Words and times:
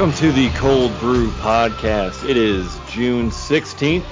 Welcome 0.00 0.16
to 0.16 0.32
the 0.32 0.48
Cold 0.56 0.98
Brew 0.98 1.30
Podcast. 1.32 2.26
It 2.26 2.38
is 2.38 2.74
June 2.88 3.28
16th. 3.28 4.02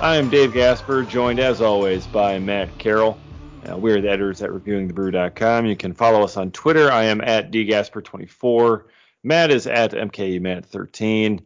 I 0.00 0.16
am 0.16 0.28
Dave 0.28 0.52
Gasper, 0.52 1.04
joined 1.04 1.38
as 1.38 1.60
always 1.60 2.04
by 2.04 2.40
Matt 2.40 2.78
Carroll. 2.78 3.16
Uh, 3.64 3.78
we're 3.78 4.00
the 4.00 4.10
editors 4.10 4.42
at 4.42 4.50
reviewingthebrew.com. 4.50 5.66
You 5.66 5.76
can 5.76 5.94
follow 5.94 6.24
us 6.24 6.36
on 6.36 6.50
Twitter. 6.50 6.90
I 6.90 7.04
am 7.04 7.20
at 7.20 7.52
dgasper24. 7.52 8.86
Matt 9.22 9.52
is 9.52 9.68
at 9.68 9.92
mkematt13. 9.92 11.44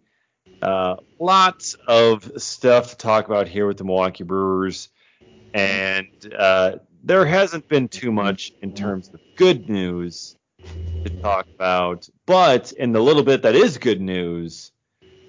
Uh, 0.62 0.97
lots 1.20 1.77
of 1.87 2.41
stuff 2.42 2.92
to 2.92 2.97
talk 2.97 3.27
about 3.27 3.48
here 3.48 3.66
with 3.66 3.77
the 3.77 3.84
Milwaukee 3.84 4.25
Brewers, 4.25 4.89
and 5.53 6.09
uh, 6.34 6.77
there 7.03 7.27
hasn't 7.27 7.69
been 7.69 7.89
too 7.89 8.12
much 8.12 8.51
in 8.62 8.73
terms 8.73 9.11
of 9.12 9.20
good 9.37 9.69
news 9.69 10.37
to 11.04 11.10
talk 11.20 11.46
about. 11.54 12.09
But 12.27 12.72
in 12.72 12.92
the 12.92 13.00
little 13.00 13.22
bit 13.22 13.42
that 13.42 13.55
is 13.55 13.78
good 13.78 14.00
news, 14.00 14.72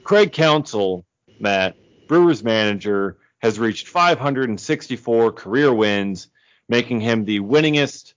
Craig 0.03 0.31
Counsell, 0.31 1.05
Matt, 1.39 1.75
Brewers 2.07 2.43
manager, 2.43 3.17
has 3.39 3.59
reached 3.59 3.87
564 3.87 5.31
career 5.33 5.73
wins, 5.73 6.27
making 6.69 7.01
him 7.01 7.25
the 7.25 7.39
winningest 7.39 8.13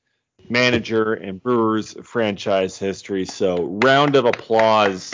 manager 0.49 1.15
in 1.15 1.39
Brewers 1.39 1.95
franchise 2.03 2.79
history. 2.79 3.25
So, 3.25 3.65
round 3.83 4.17
of 4.17 4.25
applause, 4.25 5.13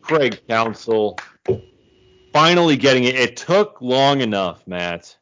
Craig 0.00 0.40
Counsell. 0.48 1.18
Finally 2.32 2.76
getting 2.76 3.04
it. 3.04 3.14
It 3.14 3.36
took 3.36 3.80
long 3.80 4.20
enough, 4.20 4.66
Matt. 4.66 5.16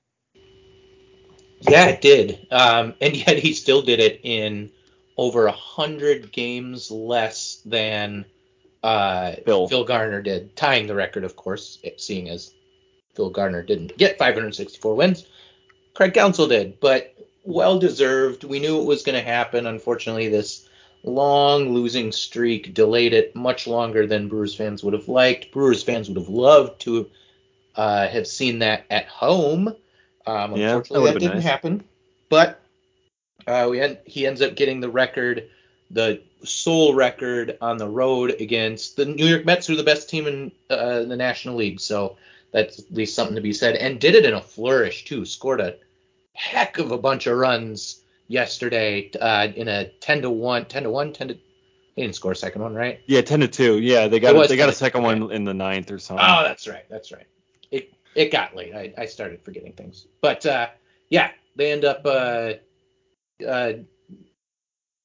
Yeah, 1.61 1.87
it 1.87 2.01
did. 2.01 2.47
Um, 2.51 2.95
and 3.01 3.17
yet 3.17 3.39
he 3.39 3.55
still 3.55 3.83
did 3.83 4.01
it 4.01 4.21
in 4.25 4.71
over 5.17 5.47
a 5.47 5.53
hundred 5.53 6.33
games 6.33 6.91
less 6.91 7.63
than 7.65 8.25
uh, 8.83 9.33
Phil. 9.45 9.69
Phil 9.69 9.85
Garner 9.85 10.23
did, 10.23 10.57
tying 10.57 10.87
the 10.87 10.95
record, 10.95 11.25
of 11.25 11.37
course, 11.37 11.79
seeing 11.97 12.29
as 12.29 12.53
Phil 13.15 13.31
Garner 13.31 13.63
didn't 13.63 13.97
get 13.97 14.19
564 14.19 14.95
wins. 14.95 15.27
Craig 15.95 16.13
Counsell 16.15 16.49
did, 16.49 16.81
but 16.81 17.15
well 17.45 17.79
deserved. 17.79 18.45
We 18.45 18.59
knew 18.59 18.81
it 18.81 18.87
was 18.87 19.03
going 19.03 19.19
to 19.19 19.25
happen. 19.25 19.67
Unfortunately, 19.67 20.29
this 20.29 20.69
long 21.05 21.73
losing 21.73 22.11
streak 22.11 22.75
delayed 22.75 23.13
it 23.13 23.37
much 23.37 23.67
longer 23.67 24.07
than 24.07 24.29
Brewers 24.29 24.55
fans 24.55 24.83
would 24.83 24.95
have 24.95 25.09
liked. 25.09 25.53
Brewers 25.53 25.83
fans 25.83 26.09
would 26.09 26.19
have 26.19 26.29
loved 26.29 26.81
to 26.83 27.09
uh, 27.77 28.09
have 28.09 28.27
seen 28.27 28.59
that 28.61 28.85
at 28.91 29.07
home. 29.07 29.69
Um, 30.27 30.57
Yeah, 30.57 30.67
that 30.67 30.77
unfortunately, 30.77 31.01
would've 31.01 31.15
that, 31.15 31.21
didn't 31.21 31.35
nice. 31.37 31.45
happen. 31.45 31.85
But 32.29 32.61
uh, 33.47 33.69
we 33.71 33.79
had, 33.79 34.01
he 34.07 34.27
ends 34.27 34.43
up 34.43 34.55
getting 34.55 34.81
the 34.81 34.91
record, 34.91 35.49
the 35.91 36.23
sole 36.45 36.95
record 36.95 37.57
on 37.61 37.77
the 37.77 37.89
road 37.89 38.37
against 38.41 38.97
the 38.97 39.05
New 39.05 39.27
York 39.27 39.45
Mets, 39.45 39.67
who 39.67 39.75
are 39.75 39.77
the 39.77 39.83
best 39.83 40.09
team 40.09 40.27
in 40.27 40.53
uh, 40.71 41.03
the 41.03 41.17
National 41.17 41.57
League. 41.57 41.81
So 41.81 42.17
that's 42.53 42.79
at 42.79 42.93
least 42.93 43.15
something 43.15 43.37
to 43.37 43.43
be 43.43 43.53
said. 43.53 43.77
And 43.77 44.01
did 44.01 44.15
it 44.15 44.25
in 44.25 44.35
a 44.35 44.41
flourish 44.41 45.05
too. 45.05 45.25
Scored 45.25 45.61
a 45.61 45.77
heck 46.35 46.79
of 46.79 46.93
a 46.93 46.99
bunch 46.99 47.27
of 47.27 47.37
runs 47.37 48.03
yesterday 48.29 49.11
uh, 49.21 49.49
in 49.55 49.69
a 49.69 49.89
10 50.01 50.23
to 50.23 50.31
1, 50.31 50.67
10 50.67 50.83
to 50.85 50.91
1, 50.91 51.13
10 51.13 51.29
to. 51.29 51.39
He 51.97 52.03
didn't 52.03 52.17
score 52.17 52.33
a 52.33 52.37
second 52.37 52.63
one, 52.63 52.75
right? 52.75 53.01
Yeah, 53.07 53.21
10 53.21 53.41
to 53.41 53.49
2. 53.49 53.79
Yeah, 53.79 54.09
they 54.09 54.19
got 54.19 54.35
It 54.35 54.49
they 54.49 54.57
got 54.57 54.69
a 54.69 54.73
second 54.73 55.03
2, 55.03 55.05
one 55.05 55.31
in 55.31 55.45
the 55.45 55.55
ninth 55.55 55.93
or 55.93 55.99
something. 56.01 56.27
Oh, 56.29 56.43
that's 56.43 56.67
right. 56.67 56.85
That's 56.91 57.13
right. 57.13 57.27
It 57.71 57.93
it 58.17 58.33
got 58.33 58.57
late. 58.57 58.75
I, 58.75 58.93
I 58.99 59.07
started 59.07 59.43
forgetting 59.43 59.73
things. 59.73 60.07
But 60.21 60.45
uh, 60.45 60.69
yeah, 61.09 61.31
they 61.55 61.71
end 61.71 61.85
up 61.85 62.03
uh, 62.05 62.55
uh, 63.45 63.73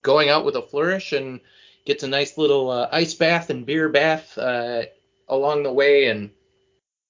going 0.01 0.29
out 0.29 0.45
with 0.45 0.55
a 0.55 0.61
flourish 0.61 1.13
and 1.13 1.41
gets 1.85 2.03
a 2.03 2.07
nice 2.07 2.37
little 2.37 2.69
uh, 2.69 2.89
ice 2.91 3.13
bath 3.13 3.49
and 3.49 3.65
beer 3.65 3.89
bath 3.89 4.37
uh, 4.37 4.83
along 5.27 5.63
the 5.63 5.73
way. 5.73 6.07
And 6.07 6.31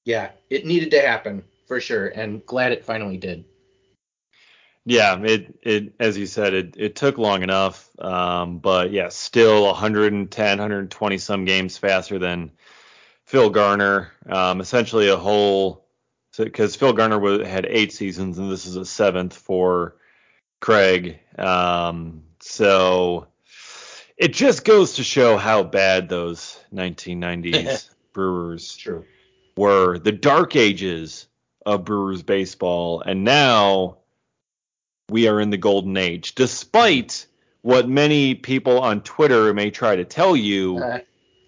yeah, 0.06 0.32
it 0.50 0.66
needed 0.66 0.92
to 0.92 1.02
happen 1.02 1.44
for 1.68 1.80
sure. 1.80 2.08
And 2.08 2.46
glad 2.46 2.72
it 2.72 2.86
finally 2.86 3.18
did. 3.18 3.46
Yeah, 4.86 5.22
it 5.22 5.60
it 5.62 5.94
as 6.00 6.18
you 6.18 6.26
said, 6.26 6.54
it 6.54 6.76
it 6.78 6.96
took 6.96 7.18
long 7.18 7.44
enough. 7.44 7.90
Um, 8.00 8.58
but 8.60 8.92
yeah, 8.92 9.10
still 9.10 9.66
110, 9.66 10.58
120 10.58 11.18
some 11.18 11.46
games 11.46 11.78
faster 11.78 12.18
than 12.18 12.52
Phil 13.26 13.50
Garner. 13.52 14.12
Um, 14.28 14.62
essentially 14.62 15.10
a 15.10 15.18
whole 15.18 15.86
because 16.38 16.76
Phil 16.76 16.94
Garner 16.94 17.20
wa- 17.20 17.44
had 17.44 17.68
eight 17.70 17.94
seasons 17.94 18.40
and 18.40 18.52
this 18.52 18.66
is 18.66 18.78
a 18.78 18.86
seventh 18.86 19.36
for 19.36 19.96
Craig. 20.60 21.20
Um, 21.38 22.24
so 22.40 23.28
it 24.18 24.34
just 24.34 24.66
goes 24.66 24.96
to 24.96 25.04
show 25.04 25.38
how 25.38 25.64
bad 25.64 26.10
those 26.10 26.60
1990s 26.74 27.90
Brewers 28.14 28.76
True. 28.76 29.06
were 29.56 29.98
the 30.00 30.12
dark 30.12 30.56
ages 30.56 31.28
of 31.66 31.86
Brewers 31.86 32.24
baseball, 32.24 33.02
and 33.02 33.24
now 33.24 33.98
we 35.10 35.28
are 35.28 35.40
in 35.40 35.50
the 35.50 35.58
golden 35.58 35.96
age. 35.98 36.36
Despite 36.36 37.26
what 37.62 37.88
many 37.90 38.36
people 38.36 38.80
on 38.80 39.02
Twitter 39.02 39.54
may 39.54 39.70
try 39.72 39.96
to 39.96 40.06
tell 40.06 40.36
you, 40.36 40.78
Uh, 40.78 41.00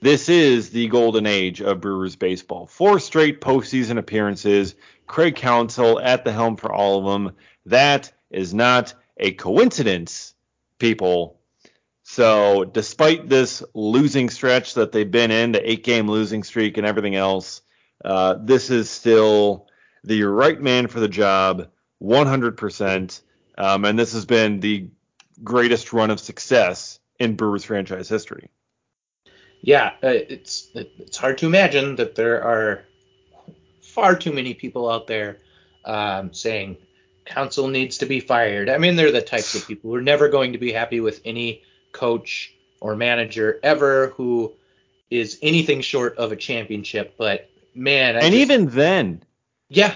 this 0.02 0.30
is 0.30 0.72
the 0.72 0.88
golden 0.88 1.28
age 1.28 1.62
of 1.62 1.80
Brewers 1.80 2.16
baseball. 2.16 2.66
Four 2.66 3.00
straight 3.00 3.40
postseason 3.40 3.98
appearances, 4.00 4.74
Craig 5.06 5.36
Counsell 5.36 6.00
at 6.00 6.24
the 6.26 6.32
helm 6.32 6.58
for 6.58 6.72
all 6.74 7.00
of 7.00 7.06
them. 7.14 7.36
That 7.68 8.12
is 8.32 8.52
not 8.54 8.94
a 9.22 9.32
coincidence, 9.34 10.34
people. 10.80 11.40
So, 12.04 12.66
despite 12.66 13.30
this 13.30 13.64
losing 13.74 14.30
stretch 14.30 14.74
that 14.74 14.92
they've 14.92 15.10
been 15.10 15.32
in, 15.32 15.54
the 15.54 15.70
eight 15.72 15.84
game 15.84 16.10
losing 16.10 16.44
streak 16.44 16.78
and 16.78 16.86
everything 16.86 17.16
else, 17.16 17.62
uh, 18.04 18.36
this 18.42 18.70
is 18.70 18.90
still 18.90 19.68
the 20.04 20.24
right 20.24 20.60
man 20.60 20.88
for 20.88 21.00
the 21.00 21.08
job, 21.08 21.70
100%. 22.02 23.22
Um, 23.58 23.86
and 23.86 23.98
this 23.98 24.14
has 24.14 24.26
been 24.26 24.60
the 24.60 24.90
greatest 25.44 25.94
run 25.94 26.10
of 26.10 26.20
success 26.20 27.00
in 27.20 27.36
Brewers 27.36 27.64
franchise 27.64 28.10
history. 28.10 28.50
yeah, 29.62 29.92
uh, 30.04 30.08
it's 30.10 30.70
it's 30.74 31.18
hard 31.18 31.38
to 31.40 31.46
imagine 31.46 31.96
that 31.98 32.16
there 32.16 32.44
are 32.44 32.86
far 33.82 34.16
too 34.16 34.34
many 34.34 34.54
people 34.54 34.90
out 34.90 35.06
there 35.08 35.38
um, 35.86 36.34
saying 36.34 36.78
Counsell 37.26 37.68
needs 37.68 38.00
to 38.00 38.06
be 38.06 38.20
fired. 38.20 38.70
I 38.70 38.78
mean, 38.78 38.96
they're 38.96 39.12
the 39.12 39.22
types 39.22 39.56
of 39.56 39.68
people 39.68 39.90
who 39.92 39.96
are 39.96 40.02
never 40.02 40.30
going 40.30 40.54
to 40.54 40.58
be 40.58 40.72
happy 40.72 41.00
with 41.00 41.22
any 41.24 41.64
coach 41.92 42.54
or 42.80 42.96
manager 42.96 43.60
ever 43.64 44.08
who 44.10 44.54
is 45.10 45.38
anything 45.42 45.82
short 45.82 46.18
of 46.18 46.32
a 46.32 46.36
championship. 46.36 47.16
But 47.18 47.50
man, 47.76 48.16
I 48.16 48.22
and 48.22 48.34
just- 48.34 48.42
even 48.42 48.68
then, 48.68 49.24
yeah, 49.70 49.96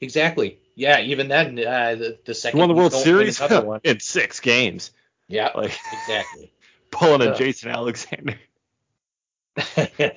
exactly. 0.00 0.58
Yeah, 0.74 1.00
even 1.00 1.28
then, 1.28 1.58
uh, 1.58 1.94
the, 1.96 2.18
the 2.24 2.34
second 2.34 2.58
he 2.58 2.60
won 2.60 2.68
the 2.70 2.74
World 2.74 2.94
Series 2.94 3.40
in 3.84 4.00
six 4.00 4.40
games, 4.40 4.90
yeah, 5.28 5.50
like 5.54 5.76
exactly. 5.92 6.50
pulling 6.90 7.20
a 7.20 7.30
Ugh. 7.32 7.36
Jason 7.36 7.70
Alexander. 7.70 8.38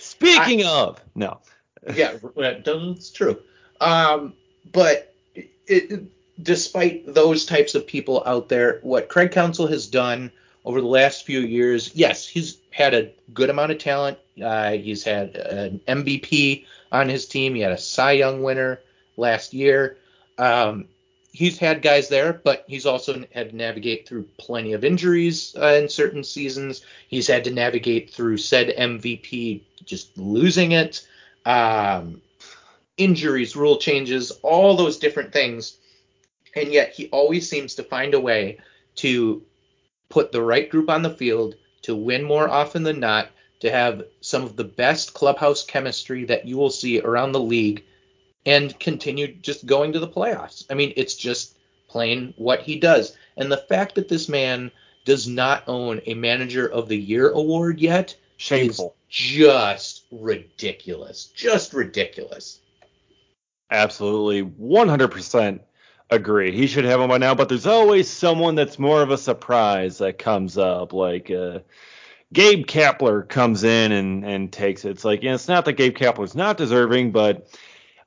Speaking 0.00 0.64
of, 0.64 1.02
no, 1.14 1.40
yeah, 1.94 2.16
that's 2.64 3.10
true. 3.10 3.38
Um, 3.80 4.32
but 4.72 5.14
it, 5.68 5.90
it, 5.90 6.02
despite 6.42 7.12
those 7.12 7.46
types 7.46 7.74
of 7.74 7.86
people 7.86 8.22
out 8.26 8.48
there, 8.48 8.78
what 8.82 9.08
Craig 9.08 9.32
Counsell 9.32 9.66
has 9.66 9.86
done 9.86 10.30
over 10.64 10.80
the 10.80 10.86
last 10.86 11.24
few 11.24 11.40
years, 11.40 11.94
yes, 11.94 12.26
he's 12.26 12.58
had 12.70 12.94
a 12.94 13.10
good 13.32 13.50
amount 13.50 13.72
of 13.72 13.78
talent. 13.78 14.18
Uh, 14.42 14.72
he's 14.72 15.04
had 15.04 15.36
an 15.36 15.80
MVP 15.88 16.64
on 16.92 17.08
his 17.08 17.26
team. 17.26 17.54
He 17.54 17.60
had 17.60 17.72
a 17.72 17.78
Cy 17.78 18.12
Young 18.12 18.42
winner 18.42 18.80
last 19.16 19.52
year. 19.52 19.96
Um, 20.36 20.86
he's 21.32 21.58
had 21.58 21.82
guys 21.82 22.08
there, 22.08 22.32
but 22.32 22.64
he's 22.66 22.86
also 22.86 23.24
had 23.32 23.50
to 23.50 23.56
navigate 23.56 24.08
through 24.08 24.28
plenty 24.38 24.72
of 24.72 24.84
injuries 24.84 25.54
uh, 25.56 25.78
in 25.80 25.88
certain 25.88 26.24
seasons. 26.24 26.82
He's 27.08 27.26
had 27.26 27.44
to 27.44 27.50
navigate 27.50 28.10
through 28.10 28.38
said 28.38 28.74
MVP 28.76 29.62
just 29.84 30.16
losing 30.18 30.72
it, 30.72 31.06
um, 31.46 32.20
injuries, 32.98 33.56
rule 33.56 33.78
changes, 33.78 34.30
all 34.42 34.76
those 34.76 34.98
different 34.98 35.32
things. 35.32 35.78
And 36.54 36.72
yet 36.72 36.92
he 36.92 37.08
always 37.08 37.48
seems 37.48 37.74
to 37.76 37.82
find 37.82 38.14
a 38.14 38.20
way 38.20 38.58
to 38.96 39.42
put 40.08 40.32
the 40.32 40.42
right 40.42 40.68
group 40.68 40.90
on 40.90 41.02
the 41.02 41.14
field 41.16 41.54
to 41.82 41.94
win 41.94 42.22
more 42.22 42.48
often 42.48 42.82
than 42.82 43.00
not, 43.00 43.30
to 43.60 43.70
have 43.70 44.04
some 44.20 44.42
of 44.42 44.56
the 44.56 44.64
best 44.64 45.14
clubhouse 45.14 45.64
chemistry 45.64 46.24
that 46.24 46.46
you 46.46 46.56
will 46.56 46.70
see 46.70 47.00
around 47.00 47.32
the 47.32 47.40
league 47.40 47.84
and 48.46 48.78
continue 48.78 49.28
just 49.34 49.66
going 49.66 49.92
to 49.92 50.00
the 50.00 50.08
playoffs. 50.08 50.64
I 50.70 50.74
mean, 50.74 50.92
it's 50.96 51.14
just 51.14 51.56
plain 51.88 52.34
what 52.36 52.62
he 52.62 52.78
does. 52.78 53.16
And 53.36 53.50
the 53.50 53.56
fact 53.68 53.94
that 53.96 54.08
this 54.08 54.28
man 54.28 54.70
does 55.04 55.26
not 55.26 55.64
own 55.66 56.00
a 56.06 56.14
manager 56.14 56.66
of 56.66 56.88
the 56.88 56.96
year 56.96 57.30
award 57.30 57.80
yet 57.80 58.16
shameful. 58.36 58.94
is 59.10 59.16
just 59.16 60.04
ridiculous. 60.10 61.26
Just 61.34 61.72
ridiculous. 61.72 62.60
Absolutely, 63.70 64.42
100% 64.42 65.60
agree. 66.10 66.52
He 66.52 66.66
should 66.66 66.84
have 66.84 67.00
one 67.00 67.08
by 67.08 67.18
now, 67.18 67.34
but 67.34 67.48
there's 67.48 67.66
always 67.66 68.08
someone 68.08 68.54
that's 68.54 68.78
more 68.78 69.02
of 69.02 69.10
a 69.10 69.18
surprise 69.18 69.98
that 69.98 70.18
comes 70.18 70.56
up. 70.56 70.92
Like, 70.92 71.30
uh, 71.30 71.60
Gabe 72.32 72.66
Kapler 72.66 73.26
comes 73.26 73.64
in 73.64 73.92
and 73.92 74.24
and 74.24 74.52
takes 74.52 74.84
it. 74.84 74.90
It's 74.90 75.04
like, 75.04 75.22
you 75.22 75.30
know, 75.30 75.34
it's 75.34 75.48
not 75.48 75.64
that 75.64 75.74
Gabe 75.74 75.96
Kapler's 75.96 76.34
not 76.34 76.58
deserving, 76.58 77.12
but 77.12 77.48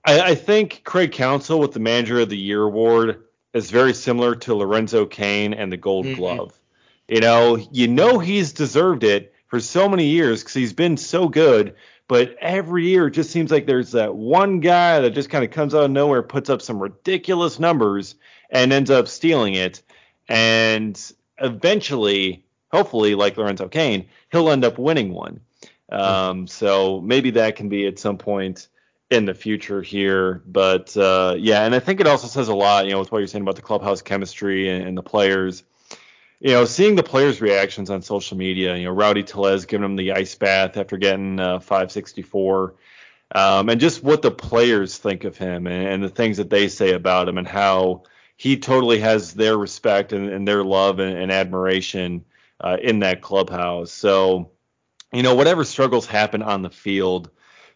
I, 0.05 0.21
I 0.21 0.35
think 0.35 0.81
Craig 0.83 1.11
Counsell 1.11 1.59
with 1.59 1.73
the 1.73 1.79
Manager 1.79 2.19
of 2.19 2.29
the 2.29 2.37
Year 2.37 2.63
award 2.63 3.23
is 3.53 3.71
very 3.71 3.93
similar 3.93 4.35
to 4.35 4.55
Lorenzo 4.55 5.05
Cain 5.05 5.53
and 5.53 5.71
the 5.71 5.77
Gold 5.77 6.05
mm-hmm. 6.05 6.15
Glove. 6.15 6.59
You 7.07 7.19
know, 7.19 7.57
you 7.71 7.87
know 7.87 8.19
he's 8.19 8.53
deserved 8.53 9.03
it 9.03 9.33
for 9.47 9.59
so 9.59 9.89
many 9.89 10.05
years 10.05 10.41
because 10.41 10.53
he's 10.53 10.73
been 10.73 10.97
so 10.97 11.27
good. 11.27 11.75
But 12.11 12.35
every 12.41 12.89
year 12.89 13.07
it 13.07 13.11
just 13.11 13.31
seems 13.31 13.51
like 13.51 13.65
there's 13.65 13.93
that 13.93 14.13
one 14.13 14.59
guy 14.59 14.99
that 14.99 15.11
just 15.11 15.29
kind 15.29 15.45
of 15.45 15.51
comes 15.51 15.73
out 15.73 15.85
of 15.85 15.91
nowhere, 15.91 16.21
puts 16.21 16.49
up 16.49 16.61
some 16.61 16.77
ridiculous 16.77 17.57
numbers, 17.57 18.15
and 18.49 18.73
ends 18.73 18.89
up 18.89 19.07
stealing 19.07 19.53
it. 19.53 19.81
And 20.27 21.01
eventually, 21.37 22.43
hopefully, 22.69 23.15
like 23.15 23.37
Lorenzo 23.37 23.69
Cain, 23.69 24.09
he'll 24.29 24.49
end 24.49 24.65
up 24.65 24.77
winning 24.77 25.13
one. 25.13 25.39
Um, 25.89 26.47
so 26.47 26.99
maybe 26.99 27.29
that 27.29 27.55
can 27.55 27.69
be 27.69 27.87
at 27.87 27.97
some 27.97 28.17
point 28.17 28.67
in 29.09 29.23
the 29.23 29.33
future 29.33 29.81
here. 29.81 30.41
But 30.45 30.97
uh, 30.97 31.35
yeah, 31.39 31.63
and 31.63 31.73
I 31.73 31.79
think 31.79 32.01
it 32.01 32.07
also 32.07 32.27
says 32.27 32.49
a 32.49 32.53
lot, 32.53 32.87
you 32.87 32.91
know, 32.91 32.99
with 32.99 33.13
what 33.13 33.19
you're 33.19 33.27
saying 33.27 33.43
about 33.43 33.55
the 33.55 33.61
clubhouse 33.61 34.01
chemistry 34.01 34.67
and, 34.67 34.85
and 34.85 34.97
the 34.97 35.01
players. 35.01 35.63
You 36.41 36.53
know, 36.53 36.65
seeing 36.65 36.95
the 36.95 37.03
players' 37.03 37.39
reactions 37.39 37.89
on 37.89 38.01
social 38.01 38.35
media, 38.35 38.75
you 38.75 38.85
know, 38.85 38.91
Rowdy 38.91 39.23
Tellez 39.23 39.65
giving 39.65 39.85
him 39.85 39.95
the 39.95 40.13
ice 40.13 40.33
bath 40.35 40.75
after 40.75 40.97
getting 40.97 41.39
uh, 41.39 41.59
564, 41.59 42.75
um, 43.35 43.69
and 43.69 43.79
just 43.79 44.03
what 44.03 44.21
the 44.21 44.31
players 44.31 44.97
think 44.97 45.23
of 45.23 45.37
him 45.37 45.67
and, 45.67 45.87
and, 45.87 46.03
the 46.03 46.09
things 46.09 46.37
that 46.37 46.49
they 46.49 46.67
say 46.67 46.93
about 46.93 47.29
him 47.29 47.37
and 47.37 47.47
how 47.47 48.03
he 48.35 48.57
totally 48.57 48.99
has 48.99 49.33
their 49.33 49.57
respect 49.57 50.11
and, 50.11 50.29
and 50.29 50.47
their 50.47 50.63
love 50.63 50.99
and, 50.99 51.15
and 51.15 51.31
admiration 51.31 52.25
uh, 52.59 52.77
in 52.81 52.99
that 52.99 53.21
clubhouse. 53.21 53.91
So, 53.91 54.51
you 55.13 55.23
know, 55.23 55.35
whatever 55.35 55.63
struggles 55.63 56.07
happen 56.07 56.41
on 56.41 56.61
the 56.61 56.69
field, 56.69 57.29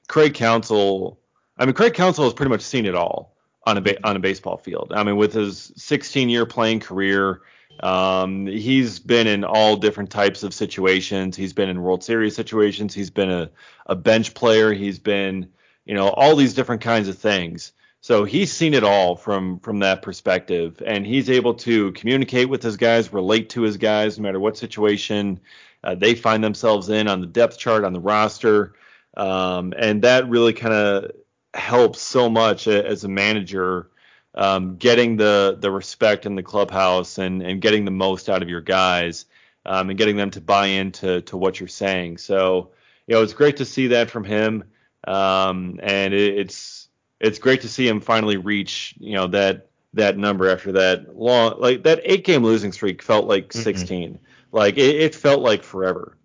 Craig 0.07 0.33
Counsell 0.33 1.19
I 1.57 1.65
mean, 1.65 1.73
Craig 1.73 1.93
Counsell 1.93 2.25
has 2.25 2.33
pretty 2.33 2.49
much 2.49 2.61
seen 2.61 2.85
it 2.85 2.95
all 2.95 3.35
on 3.65 3.77
a 3.77 3.81
ba- 3.81 4.07
on 4.07 4.15
a 4.15 4.19
baseball 4.19 4.57
field. 4.57 4.91
I 4.95 5.03
mean, 5.03 5.15
with 5.15 5.33
his 5.33 5.71
16 5.77 6.29
year 6.29 6.45
playing 6.45 6.81
career, 6.81 7.41
um, 7.81 8.47
he's 8.47 8.99
been 8.99 9.27
in 9.27 9.43
all 9.43 9.75
different 9.75 10.09
types 10.09 10.43
of 10.43 10.53
situations. 10.53 11.35
He's 11.35 11.53
been 11.53 11.69
in 11.69 11.81
World 11.81 12.03
Series 12.03 12.35
situations. 12.35 12.93
He's 12.93 13.09
been 13.09 13.29
a, 13.29 13.49
a 13.85 13.95
bench 13.95 14.33
player. 14.33 14.73
He's 14.73 14.99
been, 14.99 15.49
you 15.85 15.93
know, 15.93 16.09
all 16.09 16.35
these 16.35 16.53
different 16.53 16.81
kinds 16.81 17.07
of 17.07 17.17
things. 17.17 17.73
So 18.01 18.23
he's 18.23 18.53
seen 18.53 18.75
it 18.75 18.83
all 18.83 19.15
from 19.15 19.59
from 19.61 19.79
that 19.79 20.03
perspective, 20.03 20.79
and 20.85 21.07
he's 21.07 21.27
able 21.27 21.55
to 21.55 21.91
communicate 21.93 22.49
with 22.49 22.61
his 22.61 22.77
guys, 22.77 23.11
relate 23.11 23.49
to 23.49 23.63
his 23.63 23.77
guys, 23.77 24.19
no 24.19 24.23
matter 24.23 24.39
what 24.39 24.57
situation 24.57 25.39
uh, 25.83 25.95
they 25.95 26.13
find 26.13 26.43
themselves 26.43 26.89
in 26.89 27.07
on 27.07 27.19
the 27.19 27.27
depth 27.27 27.57
chart 27.57 27.83
on 27.83 27.93
the 27.93 27.99
roster, 27.99 28.73
um, 29.17 29.73
and 29.75 30.03
that 30.03 30.29
really 30.29 30.53
kind 30.53 30.73
of 30.75 31.11
helps 31.55 31.99
so 31.99 32.29
much 32.29 32.67
as 32.67 33.03
a 33.05 33.07
manager 33.07 33.89
um, 34.35 34.75
getting 34.77 35.17
the 35.17 35.57
the 35.59 35.71
respect 35.71 36.25
in 36.25 36.35
the 36.35 36.43
clubhouse 36.43 37.17
and 37.17 37.41
and 37.41 37.61
getting 37.61 37.85
the 37.85 37.91
most 37.91 38.29
out 38.29 38.41
of 38.41 38.49
your 38.49 38.61
guys 38.61 39.25
um, 39.65 39.89
and 39.89 39.97
getting 39.97 40.17
them 40.17 40.31
to 40.31 40.41
buy 40.41 40.67
into 40.67 41.21
to 41.21 41.37
what 41.37 41.59
you're 41.59 41.67
saying. 41.67 42.17
So 42.17 42.71
you 43.07 43.15
know 43.15 43.23
it's 43.23 43.33
great 43.33 43.57
to 43.57 43.65
see 43.65 43.87
that 43.87 44.09
from 44.09 44.23
him, 44.23 44.63
um, 45.07 45.79
and 45.81 46.13
it, 46.13 46.37
it's 46.37 46.87
it's 47.19 47.39
great 47.39 47.61
to 47.61 47.69
see 47.69 47.87
him 47.87 48.01
finally 48.01 48.37
reach 48.37 48.95
you 48.99 49.13
know 49.13 49.27
that 49.27 49.67
that 49.93 50.17
number 50.17 50.49
after 50.49 50.73
that 50.73 51.17
long 51.17 51.59
like 51.59 51.83
that 51.83 52.01
eight 52.03 52.25
game 52.25 52.43
losing 52.43 52.71
streak 52.71 53.01
felt 53.01 53.25
like 53.25 53.47
mm-hmm. 53.47 53.61
16 53.61 54.19
like 54.51 54.77
it, 54.77 54.95
it, 54.95 55.15
felt 55.15 55.41
like 55.41 55.63
forever 55.63 56.17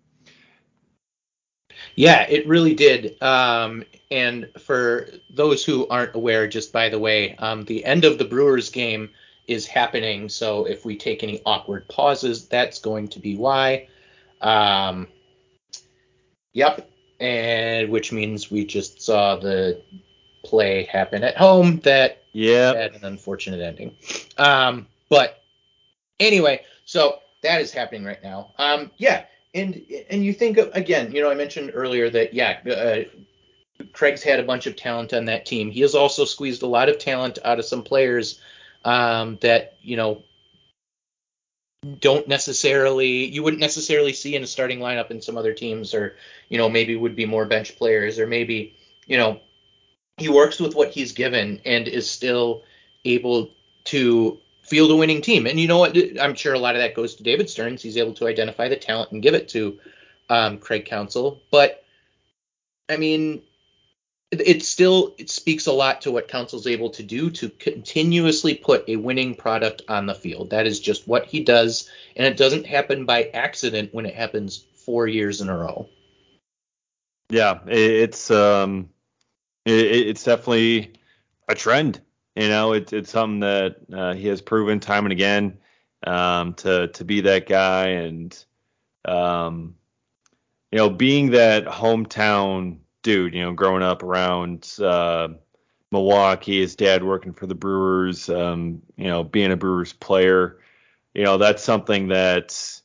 yeah 1.95 2.25
it 2.29 2.47
really 2.47 2.73
did 2.73 3.21
um, 3.21 3.83
and 4.11 4.49
for 4.59 5.07
those 5.29 5.63
who 5.63 5.87
aren't 5.87 6.15
aware, 6.15 6.45
just 6.45 6.73
by 6.73 6.89
the 6.89 6.99
way, 6.99 7.33
um, 7.37 7.63
the 7.63 7.83
end 7.85 8.03
of 8.03 8.17
the 8.17 8.25
Brewers 8.25 8.69
game 8.69 9.09
is 9.47 9.65
happening. 9.65 10.27
So 10.27 10.65
if 10.65 10.85
we 10.85 10.97
take 10.97 11.23
any 11.23 11.41
awkward 11.45 11.87
pauses, 11.87 12.47
that's 12.47 12.79
going 12.79 13.07
to 13.07 13.19
be 13.19 13.37
why. 13.37 13.87
Um, 14.41 15.07
yep. 16.51 16.89
And 17.21 17.89
which 17.89 18.11
means 18.11 18.51
we 18.51 18.65
just 18.65 19.01
saw 19.01 19.37
the 19.37 19.81
play 20.43 20.83
happen 20.83 21.23
at 21.23 21.37
home 21.37 21.79
that 21.81 22.23
yeah 22.33 22.73
had 22.73 22.95
an 22.95 23.05
unfortunate 23.05 23.61
ending. 23.61 23.95
Um, 24.37 24.87
but 25.07 25.41
anyway, 26.19 26.65
so 26.83 27.19
that 27.43 27.61
is 27.61 27.71
happening 27.71 28.03
right 28.03 28.21
now. 28.21 28.51
Um, 28.57 28.91
yeah. 28.97 29.25
And 29.53 29.81
and 30.09 30.23
you 30.23 30.33
think 30.33 30.57
of, 30.57 30.71
again, 30.73 31.11
you 31.11 31.21
know, 31.21 31.29
I 31.29 31.35
mentioned 31.35 31.71
earlier 31.73 32.09
that 32.09 32.33
yeah, 32.33 32.59
uh, 32.65 33.03
Craig's 33.91 34.23
had 34.23 34.39
a 34.39 34.43
bunch 34.43 34.67
of 34.67 34.75
talent 34.75 35.13
on 35.13 35.25
that 35.25 35.45
team. 35.45 35.71
He 35.71 35.81
has 35.81 35.95
also 35.95 36.25
squeezed 36.25 36.63
a 36.63 36.67
lot 36.67 36.89
of 36.89 36.99
talent 36.99 37.39
out 37.43 37.59
of 37.59 37.65
some 37.65 37.83
players 37.83 38.39
um, 38.85 39.37
that 39.41 39.77
you 39.81 39.97
know 39.97 40.23
don't 41.99 42.27
necessarily 42.27 43.25
you 43.25 43.43
wouldn't 43.43 43.59
necessarily 43.59 44.13
see 44.13 44.35
in 44.35 44.43
a 44.43 44.47
starting 44.47 44.79
lineup 44.79 45.11
in 45.11 45.21
some 45.21 45.37
other 45.37 45.53
teams, 45.53 45.93
or 45.93 46.15
you 46.49 46.57
know 46.57 46.69
maybe 46.69 46.95
would 46.95 47.15
be 47.15 47.25
more 47.25 47.45
bench 47.45 47.77
players, 47.77 48.19
or 48.19 48.27
maybe 48.27 48.75
you 49.05 49.17
know 49.17 49.41
he 50.17 50.29
works 50.29 50.59
with 50.59 50.75
what 50.75 50.91
he's 50.91 51.11
given 51.11 51.59
and 51.65 51.87
is 51.87 52.09
still 52.09 52.63
able 53.05 53.49
to 53.85 54.39
field 54.71 54.89
a 54.89 54.95
winning 54.95 55.21
team. 55.21 55.45
And 55.47 55.59
you 55.59 55.67
know 55.67 55.79
what? 55.79 55.97
I'm 56.19 56.33
sure 56.33 56.53
a 56.53 56.59
lot 56.59 56.75
of 56.75 56.81
that 56.81 56.95
goes 56.95 57.15
to 57.15 57.23
David 57.23 57.49
Stearns. 57.49 57.83
He's 57.83 57.97
able 57.97 58.13
to 58.13 58.27
identify 58.27 58.69
the 58.69 58.77
talent 58.77 59.11
and 59.11 59.21
give 59.21 59.33
it 59.33 59.49
to 59.49 59.77
um, 60.29 60.59
Craig 60.59 60.85
Counsell. 60.85 61.41
But 61.51 61.83
I 62.89 62.95
mean, 62.95 63.41
it 64.31 64.63
still 64.63 65.13
it 65.17 65.29
speaks 65.29 65.67
a 65.67 65.73
lot 65.73 66.01
to 66.01 66.11
what 66.11 66.29
Counsell's 66.29 66.67
able 66.67 66.89
to 66.91 67.03
do 67.03 67.29
to 67.31 67.49
continuously 67.49 68.55
put 68.55 68.87
a 68.87 68.95
winning 68.95 69.35
product 69.35 69.81
on 69.89 70.05
the 70.05 70.15
field. 70.15 70.51
That 70.51 70.65
is 70.65 70.79
just 70.79 71.05
what 71.05 71.25
he 71.25 71.43
does, 71.43 71.89
and 72.15 72.25
it 72.25 72.37
doesn't 72.37 72.65
happen 72.65 73.05
by 73.05 73.25
accident 73.33 73.93
when 73.93 74.05
it 74.05 74.15
happens 74.15 74.65
four 74.85 75.05
years 75.05 75.41
in 75.41 75.49
a 75.49 75.57
row. 75.57 75.89
Yeah, 77.29 77.59
it's 77.67 78.31
um, 78.31 78.89
it's 79.65 80.23
definitely 80.23 80.93
a 81.49 81.55
trend. 81.55 81.99
You 82.35 82.47
know, 82.47 82.73
it's 82.73 82.93
it's 82.93 83.11
something 83.11 83.41
that 83.41 83.77
uh, 83.93 84.13
he 84.13 84.27
has 84.27 84.41
proven 84.41 84.79
time 84.79 85.05
and 85.05 85.11
again 85.11 85.57
um, 86.05 86.53
to 86.55 86.87
to 86.87 87.03
be 87.03 87.21
that 87.21 87.47
guy, 87.47 87.87
and 87.87 88.45
um, 89.05 89.75
you 90.71 90.77
know, 90.77 90.89
being 90.89 91.31
that 91.31 91.65
hometown 91.65 92.77
dude, 93.03 93.33
you 93.33 93.41
know, 93.41 93.53
growing 93.53 93.83
up 93.83 94.03
around 94.03 94.75
uh, 94.79 95.29
Milwaukee, 95.91 96.61
his 96.61 96.75
dad 96.75 97.03
working 97.03 97.33
for 97.33 97.47
the 97.47 97.55
Brewers, 97.55 98.29
um, 98.29 98.81
you 98.95 99.07
know, 99.07 99.23
being 99.23 99.51
a 99.51 99.57
Brewers 99.57 99.91
player, 99.91 100.59
you 101.13 101.23
know, 101.23 101.37
that's 101.37 101.63
something 101.63 102.07
that 102.07 102.81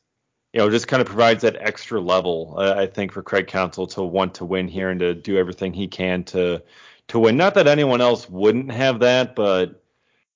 you 0.53 0.59
know 0.59 0.69
just 0.69 0.87
kind 0.89 1.01
of 1.01 1.07
provides 1.07 1.43
that 1.43 1.57
extra 1.59 2.01
level, 2.01 2.55
uh, 2.57 2.73
I 2.77 2.87
think, 2.87 3.13
for 3.13 3.23
Craig 3.23 3.47
Counsell 3.47 3.87
to 3.87 4.03
want 4.03 4.33
to 4.35 4.45
win 4.45 4.67
here 4.67 4.89
and 4.89 4.99
to 4.99 5.13
do 5.13 5.37
everything 5.37 5.73
he 5.73 5.87
can 5.87 6.23
to 6.25 6.61
to 7.09 7.19
win. 7.19 7.37
Not 7.37 7.55
that 7.55 7.67
anyone 7.67 8.01
else 8.01 8.29
wouldn't 8.29 8.71
have 8.71 8.99
that, 8.99 9.35
but 9.35 9.81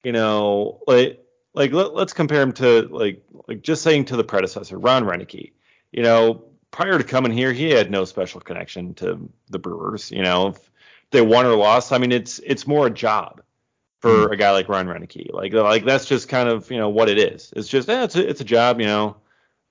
you 0.03 0.11
know, 0.11 0.81
like 0.87 1.23
like 1.53 1.71
let, 1.71 1.93
us 1.93 2.13
compare 2.13 2.41
him 2.41 2.53
to 2.53 2.87
like 2.89 3.23
like 3.47 3.61
just 3.61 3.81
saying 3.81 4.05
to 4.05 4.17
the 4.17 4.23
predecessor, 4.23 4.77
Ron 4.77 5.03
Roenicke. 5.03 5.51
You 5.91 6.03
know, 6.03 6.45
prior 6.71 6.97
to 6.97 7.03
coming 7.03 7.31
here, 7.31 7.51
he 7.51 7.69
had 7.69 7.91
no 7.91 8.05
special 8.05 8.39
connection 8.39 8.93
to 8.95 9.29
the 9.49 9.59
Brewers. 9.59 10.11
You 10.11 10.23
know, 10.23 10.47
if 10.47 10.71
they 11.11 11.21
won 11.21 11.45
or 11.45 11.55
lost, 11.55 11.91
I 11.91 11.97
mean, 11.97 12.11
it's 12.11 12.39
it's 12.39 12.65
more 12.65 12.87
a 12.87 12.91
job 12.91 13.41
for 13.99 14.27
mm. 14.27 14.31
a 14.31 14.35
guy 14.37 14.51
like 14.51 14.69
Ron 14.69 14.87
Roenicke. 14.87 15.33
Like 15.33 15.53
like 15.53 15.85
that's 15.85 16.05
just 16.05 16.29
kind 16.29 16.49
of 16.49 16.71
you 16.71 16.77
know 16.77 16.89
what 16.89 17.09
it 17.09 17.17
is. 17.17 17.53
It's 17.55 17.67
just 17.67 17.89
eh, 17.89 18.03
it's 18.03 18.15
a, 18.15 18.27
it's 18.27 18.41
a 18.41 18.45
job. 18.45 18.79
You 18.79 18.87
know, 18.87 19.17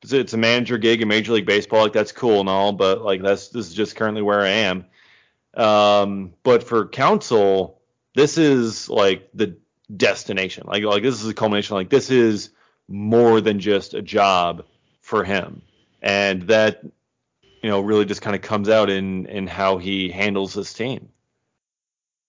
it's, 0.03 0.13
it's 0.13 0.35
a 0.35 0.39
manager 0.39 0.79
gig 0.79 1.01
in 1.01 1.09
Major 1.09 1.33
League 1.33 1.47
Baseball. 1.47 1.83
Like 1.83 1.93
that's 1.93 2.13
cool 2.13 2.41
and 2.41 2.49
all, 2.49 2.73
but 2.73 3.03
like 3.03 3.23
that's 3.23 3.49
this 3.49 3.67
is 3.67 3.75
just 3.75 3.97
currently 3.97 4.23
where 4.23 4.41
I 4.41 4.49
am. 4.49 4.85
Um, 5.55 6.33
but 6.43 6.63
for 6.63 6.87
Counsell, 6.87 7.81
this 8.15 8.39
is 8.39 8.89
like 8.89 9.29
the 9.35 9.57
destination. 9.95 10.65
Like 10.67 10.85
like 10.85 11.03
this 11.03 11.23
is 11.23 11.29
a 11.29 11.35
culmination. 11.35 11.77
Like 11.77 11.91
this 11.91 12.11
is 12.11 12.51
more 12.89 13.41
than 13.41 13.61
just 13.61 13.95
a 13.95 14.03
job 14.03 14.65
for 15.01 15.25
him 15.25 15.63
and 16.03 16.43
that 16.43 16.83
you 17.63 17.71
know 17.71 17.81
really 17.81 18.05
just 18.05 18.23
kind 18.23 18.37
of 18.37 18.43
comes 18.43 18.69
out 18.69 18.91
in 18.91 19.27
in 19.27 19.47
how 19.47 19.79
he 19.79 20.11
handles 20.11 20.55
his 20.55 20.73
team. 20.73 21.09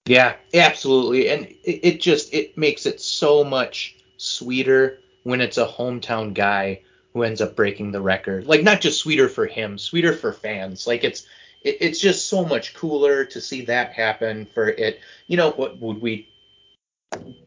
Yeah, 0.05 0.35
absolutely, 0.53 1.29
and 1.29 1.45
it, 1.45 1.79
it 1.83 2.01
just 2.01 2.33
it 2.33 2.57
makes 2.57 2.85
it 2.85 2.99
so 2.99 3.43
much 3.43 3.97
sweeter 4.17 4.99
when 5.23 5.41
it's 5.41 5.57
a 5.57 5.67
hometown 5.67 6.33
guy 6.33 6.81
who 7.13 7.23
ends 7.23 7.41
up 7.41 7.55
breaking 7.55 7.91
the 7.91 8.01
record. 8.01 8.47
Like 8.47 8.63
not 8.63 8.81
just 8.81 8.99
sweeter 8.99 9.29
for 9.29 9.45
him, 9.45 9.77
sweeter 9.77 10.13
for 10.13 10.33
fans. 10.33 10.87
Like 10.87 11.03
it's 11.03 11.25
it, 11.63 11.77
it's 11.81 11.99
just 11.99 12.27
so 12.27 12.45
much 12.45 12.73
cooler 12.73 13.25
to 13.25 13.41
see 13.41 13.65
that 13.65 13.93
happen 13.93 14.45
for 14.53 14.67
it. 14.69 14.99
You 15.27 15.37
know, 15.37 15.51
what 15.51 15.79
would 15.79 16.01
we 16.01 16.27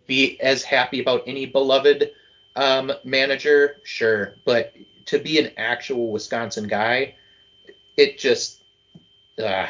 be 0.06 0.40
as 0.40 0.62
happy 0.62 1.00
about 1.00 1.22
any 1.26 1.46
beloved 1.46 2.12
um, 2.56 2.92
manager? 3.04 3.76
Sure, 3.84 4.34
but 4.44 4.74
to 5.06 5.18
be 5.18 5.38
an 5.38 5.52
actual 5.56 6.10
Wisconsin 6.10 6.66
guy 6.68 7.14
it 7.96 8.18
just, 8.18 8.60
uh, 9.38 9.66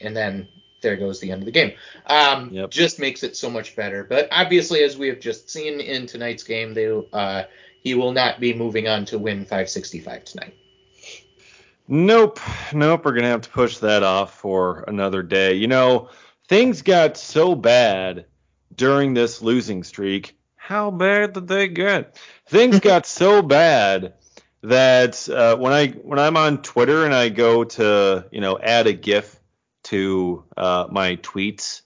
and 0.00 0.16
then 0.16 0.48
there 0.80 0.96
goes 0.96 1.20
the 1.20 1.30
end 1.30 1.42
of 1.42 1.46
the 1.46 1.52
game. 1.52 1.72
Um, 2.06 2.50
Yep. 2.52 2.70
Just 2.70 2.98
makes 2.98 3.22
it 3.22 3.36
so 3.36 3.48
much 3.48 3.76
better. 3.76 4.04
But 4.04 4.28
obviously, 4.30 4.82
as 4.82 4.96
we 4.96 5.08
have 5.08 5.20
just 5.20 5.48
seen 5.50 5.80
in 5.80 6.06
tonight's 6.06 6.44
game, 6.44 6.74
they 6.74 6.88
uh, 7.12 7.44
he 7.82 7.94
will 7.94 8.12
not 8.12 8.40
be 8.40 8.54
moving 8.54 8.88
on 8.88 9.04
to 9.06 9.18
win 9.18 9.40
565 9.40 10.24
tonight. 10.24 10.56
Nope, 11.94 12.40
nope. 12.72 13.04
We're 13.04 13.12
gonna 13.12 13.26
have 13.26 13.42
to 13.42 13.50
push 13.50 13.76
that 13.78 14.02
off 14.02 14.38
for 14.38 14.82
another 14.88 15.22
day. 15.22 15.56
You 15.56 15.66
know, 15.66 16.08
things 16.48 16.80
got 16.80 17.18
so 17.18 17.54
bad 17.54 18.24
during 18.74 19.12
this 19.12 19.42
losing 19.42 19.82
streak. 19.82 20.34
How 20.56 20.90
bad 20.90 21.34
did 21.34 21.48
they 21.48 21.68
get? 21.68 22.18
Things 22.46 22.80
got 22.80 23.04
so 23.04 23.42
bad 23.42 24.14
that 24.62 25.28
uh, 25.28 25.56
when 25.58 25.74
I 25.74 25.88
when 25.88 26.18
I'm 26.18 26.38
on 26.38 26.62
Twitter 26.62 27.04
and 27.04 27.12
I 27.12 27.28
go 27.28 27.64
to 27.64 28.24
you 28.32 28.40
know 28.40 28.58
add 28.58 28.86
a 28.86 28.94
GIF 28.94 29.38
to 29.82 30.44
uh, 30.56 30.86
my 30.90 31.16
tweets, 31.16 31.82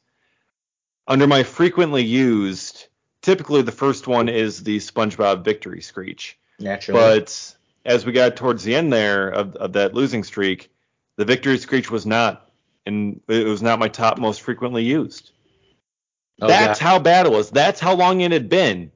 under 1.09 1.27
my 1.27 1.43
frequently 1.43 2.05
used, 2.05 2.87
typically 3.23 3.63
the 3.63 3.73
first 3.73 4.07
one 4.07 4.29
is 4.29 4.63
the 4.63 4.79
SpongeBob 4.79 5.43
victory 5.45 5.81
screech. 5.81 6.39
Naturally. 6.61 7.01
But 7.01 7.56
as 7.87 8.05
we 8.05 8.13
got 8.13 8.37
towards 8.37 8.65
the 8.65 8.75
end 8.75 8.93
there 8.93 9.29
of, 9.29 9.55
of 9.57 9.73
that 9.75 9.95
losing 9.95 10.25
streak, 10.25 10.71
the 11.17 11.25
victory 11.25 11.57
screech 11.57 11.91
was 11.91 12.05
not, 12.05 12.51
and 12.85 13.21
it 13.29 13.47
was 13.47 13.63
not 13.63 13.79
my 13.79 13.89
top 13.89 14.19
most 14.19 14.43
frequently 14.43 14.83
used. 14.83 15.31
Oh, 16.43 16.49
That's 16.49 16.79
God. 16.81 16.85
how 16.85 16.99
bad 16.99 17.27
it 17.27 17.33
was. 17.33 17.51
That's 17.51 17.81
how 17.81 17.95
long 17.95 18.21
it 18.21 18.33
had 18.33 18.51
been 18.51 18.91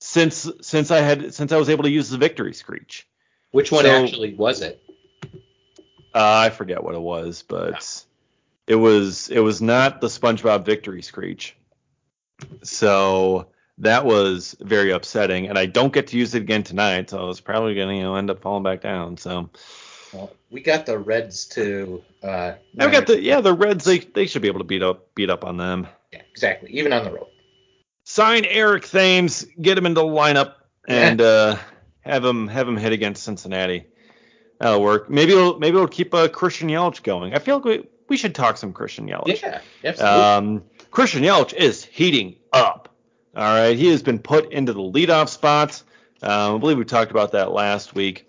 since 0.00 0.50
since 0.60 0.90
I 0.90 0.98
had 1.00 1.32
since 1.32 1.52
I 1.52 1.58
was 1.58 1.68
able 1.68 1.84
to 1.84 1.90
use 1.90 2.10
the 2.10 2.18
victory 2.18 2.54
screech. 2.54 3.06
Which 3.52 3.70
one 3.70 3.84
so- 3.84 4.02
actually 4.04 4.34
was 4.34 4.62
it? 4.62 4.80
Uh, 6.12 6.46
I 6.46 6.50
forget 6.50 6.82
what 6.82 6.94
it 6.94 7.00
was, 7.00 7.42
but 7.42 8.04
it 8.66 8.74
was 8.76 9.28
it 9.28 9.40
was 9.40 9.62
not 9.62 10.00
the 10.00 10.06
SpongeBob 10.08 10.64
victory 10.64 11.02
screech. 11.02 11.56
So 12.62 13.48
that 13.78 14.04
was 14.04 14.56
very 14.60 14.90
upsetting, 14.90 15.48
and 15.48 15.58
I 15.58 15.66
don't 15.66 15.92
get 15.92 16.08
to 16.08 16.18
use 16.18 16.34
it 16.34 16.42
again 16.42 16.62
tonight, 16.62 17.10
so 17.10 17.30
it's 17.30 17.40
probably 17.40 17.74
gonna 17.74 17.94
you 17.94 18.02
know 18.02 18.16
end 18.16 18.30
up 18.30 18.40
falling 18.40 18.62
back 18.62 18.80
down. 18.80 19.16
So 19.16 19.50
Well, 20.12 20.32
we 20.50 20.60
got 20.60 20.86
the 20.86 20.98
Reds 20.98 21.46
to. 21.48 22.02
Uh, 22.22 22.54
I've 22.78 22.92
got 22.92 23.06
the 23.06 23.20
yeah 23.20 23.40
the 23.40 23.54
Reds 23.54 23.84
they 23.84 23.98
they 23.98 24.26
should 24.26 24.42
be 24.42 24.48
able 24.48 24.60
to 24.60 24.64
beat 24.64 24.82
up 24.82 25.14
beat 25.14 25.30
up 25.30 25.44
on 25.44 25.56
them. 25.56 25.88
Yeah, 26.12 26.22
exactly. 26.30 26.70
Even 26.70 26.92
on 26.92 27.04
the 27.04 27.10
road. 27.10 27.28
Sign 28.04 28.44
Eric 28.44 28.86
Thames, 28.86 29.46
get 29.60 29.78
him 29.78 29.86
into 29.86 30.02
the 30.02 30.06
lineup, 30.06 30.54
and 30.86 31.20
uh, 31.20 31.56
have 32.00 32.24
him 32.24 32.48
have 32.48 32.68
him 32.68 32.76
hit 32.76 32.92
against 32.92 33.22
Cincinnati. 33.22 33.86
That'll 34.60 34.82
work. 34.82 35.10
Maybe 35.10 35.32
it'll 35.32 35.58
maybe 35.58 35.76
it'll 35.76 35.88
keep 35.88 36.14
uh, 36.14 36.28
Christian 36.28 36.68
Yelich 36.68 37.02
going. 37.02 37.34
I 37.34 37.38
feel 37.38 37.56
like 37.56 37.64
we, 37.64 37.88
we 38.08 38.16
should 38.16 38.34
talk 38.34 38.56
some 38.56 38.72
Christian 38.72 39.08
Yelich. 39.08 39.42
Yeah, 39.42 39.60
absolutely. 39.82 40.20
Um, 40.22 40.62
Christian 40.90 41.22
Yelich 41.22 41.54
is 41.54 41.84
heating 41.84 42.36
up. 42.52 42.93
All 43.36 43.42
right, 43.42 43.76
he 43.76 43.88
has 43.88 44.02
been 44.02 44.18
put 44.18 44.52
into 44.52 44.72
the 44.72 44.80
leadoff 44.80 45.28
spot. 45.28 45.82
Um, 46.22 46.56
I 46.56 46.58
believe 46.58 46.78
we 46.78 46.84
talked 46.84 47.10
about 47.10 47.32
that 47.32 47.52
last 47.52 47.94
week, 47.94 48.28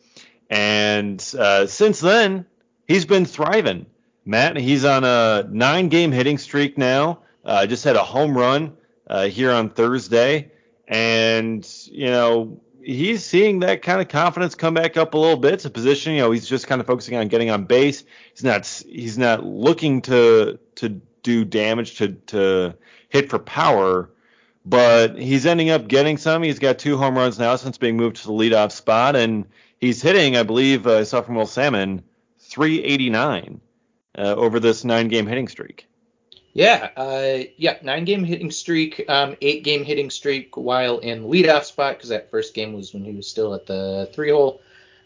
and 0.49 1.23
uh, 1.37 1.67
since 1.67 1.99
then 1.99 2.45
he's 2.87 3.05
been 3.05 3.25
thriving. 3.25 3.85
Matt, 4.25 4.57
he's 4.57 4.83
on 4.83 5.03
a 5.03 5.47
nine-game 5.49 6.11
hitting 6.11 6.39
streak 6.39 6.77
now. 6.77 7.19
Uh, 7.43 7.67
just 7.67 7.83
had 7.83 7.95
a 7.95 8.03
home 8.03 8.35
run 8.35 8.75
uh, 9.07 9.27
here 9.27 9.51
on 9.51 9.69
Thursday, 9.69 10.51
and 10.87 11.67
you 11.91 12.07
know 12.07 12.59
he's 12.85 13.25
seeing 13.25 13.59
that 13.59 13.81
kind 13.81 13.99
of 13.99 14.07
confidence 14.07 14.55
come 14.55 14.73
back 14.75 14.95
up 14.95 15.13
a 15.13 15.17
little 15.17 15.37
bit. 15.37 15.53
It's 15.53 15.65
a 15.65 15.69
position, 15.69 16.13
you 16.13 16.21
know, 16.21 16.31
he's 16.31 16.47
just 16.47 16.67
kind 16.67 16.79
of 16.79 16.87
focusing 16.87 17.17
on 17.17 17.27
getting 17.27 17.49
on 17.49 17.65
base. 17.65 18.03
He's 18.31 18.43
not 18.43 18.65
he's 18.87 19.17
not 19.17 19.43
looking 19.43 20.01
to 20.03 20.59
to 20.75 20.89
do 21.23 21.43
damage 21.45 21.97
to 21.97 22.13
to 22.27 22.75
hit 23.09 23.29
for 23.29 23.39
power, 23.39 24.09
but 24.65 25.17
he's 25.17 25.45
ending 25.45 25.69
up 25.69 25.87
getting 25.87 26.17
some. 26.17 26.43
He's 26.43 26.59
got 26.59 26.79
two 26.79 26.97
home 26.97 27.17
runs 27.17 27.37
now 27.37 27.55
since 27.55 27.77
being 27.77 27.97
moved 27.97 28.17
to 28.17 28.27
the 28.27 28.33
leadoff 28.33 28.71
spot, 28.71 29.15
and 29.15 29.45
he's 29.79 30.01
hitting, 30.01 30.35
I 30.35 30.43
believe, 30.43 30.87
uh, 30.87 30.99
I 30.99 31.03
saw 31.03 31.21
from 31.21 31.35
Will 31.35 31.45
Sammon, 31.45 32.03
389 32.39 33.61
uh, 34.17 34.21
over 34.21 34.59
this 34.59 34.83
nine-game 34.83 35.27
hitting 35.27 35.47
streak. 35.47 35.87
Yeah, 36.53 36.89
uh, 36.95 37.43
yeah, 37.57 37.77
nine 37.83 38.05
game 38.05 38.23
hitting 38.23 38.49
streak, 38.49 39.03
um, 39.09 39.35
eight 39.41 39.65
game 39.65 39.83
hitting 39.83 40.09
streak 40.09 40.55
while 40.55 40.99
in 40.99 41.25
leadoff 41.25 41.65
spot 41.65 41.97
because 41.97 42.09
that 42.09 42.31
first 42.31 42.53
game 42.53 42.71
was 42.71 42.93
when 42.93 43.03
he 43.03 43.11
was 43.11 43.27
still 43.27 43.53
at 43.53 43.65
the 43.65 44.09
three 44.13 44.31
hole 44.31 44.61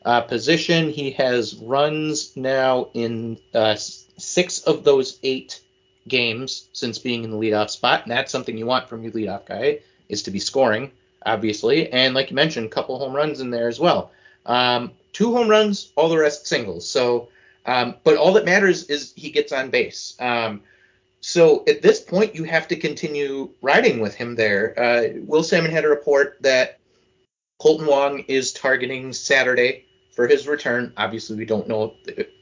uh, 0.05 0.21
position. 0.21 0.91
He 0.91 1.09
has 1.13 1.55
runs 1.55 2.37
now 2.37 2.89
in 2.93 3.39
uh, 3.55 3.75
six 3.75 4.59
of 4.61 4.83
those 4.83 5.17
eight 5.23 5.59
games 6.07 6.69
since 6.73 6.97
being 6.97 7.23
in 7.23 7.31
the 7.31 7.37
leadoff 7.37 7.69
spot, 7.69 8.03
and 8.03 8.11
that's 8.11 8.31
something 8.31 8.57
you 8.57 8.65
want 8.65 8.87
from 8.87 9.03
your 9.03 9.11
leadoff 9.11 9.45
guy 9.45 9.79
is 10.07 10.23
to 10.23 10.31
be 10.31 10.39
scoring, 10.39 10.91
obviously, 11.25 11.91
and 11.91 12.13
like 12.13 12.29
you 12.29 12.35
mentioned, 12.35 12.65
a 12.65 12.69
couple 12.69 12.97
home 12.97 13.15
runs 13.15 13.41
in 13.41 13.51
there 13.51 13.67
as 13.67 13.79
well. 13.79 14.11
Um, 14.45 14.91
two 15.13 15.33
home 15.33 15.49
runs, 15.49 15.91
all 15.95 16.09
the 16.09 16.17
rest 16.17 16.47
singles. 16.47 16.89
So, 16.89 17.29
um, 17.65 17.95
but 18.03 18.17
all 18.17 18.33
that 18.33 18.45
matters 18.45 18.85
is 18.85 19.13
he 19.15 19.29
gets 19.29 19.51
on 19.51 19.69
base. 19.69 20.15
Um, 20.19 20.61
so 21.21 21.63
at 21.67 21.81
this 21.81 21.99
point, 21.99 22.35
you 22.35 22.45
have 22.45 22.67
to 22.69 22.75
continue 22.75 23.49
riding 23.61 23.99
with 23.99 24.15
him 24.15 24.35
there. 24.35 24.79
Uh, 24.79 25.19
Will 25.25 25.43
Sammon 25.43 25.71
had 25.71 25.85
a 25.85 25.89
report 25.89 26.37
that 26.41 26.79
Kolten 27.61 27.87
Wong 27.87 28.19
is 28.27 28.53
targeting 28.53 29.11
Saturday 29.11 29.85
for 30.15 30.27
his 30.27 30.47
return. 30.47 30.93
Obviously, 30.95 31.35
we 31.35 31.45
don't 31.45 31.67
know 31.67 31.93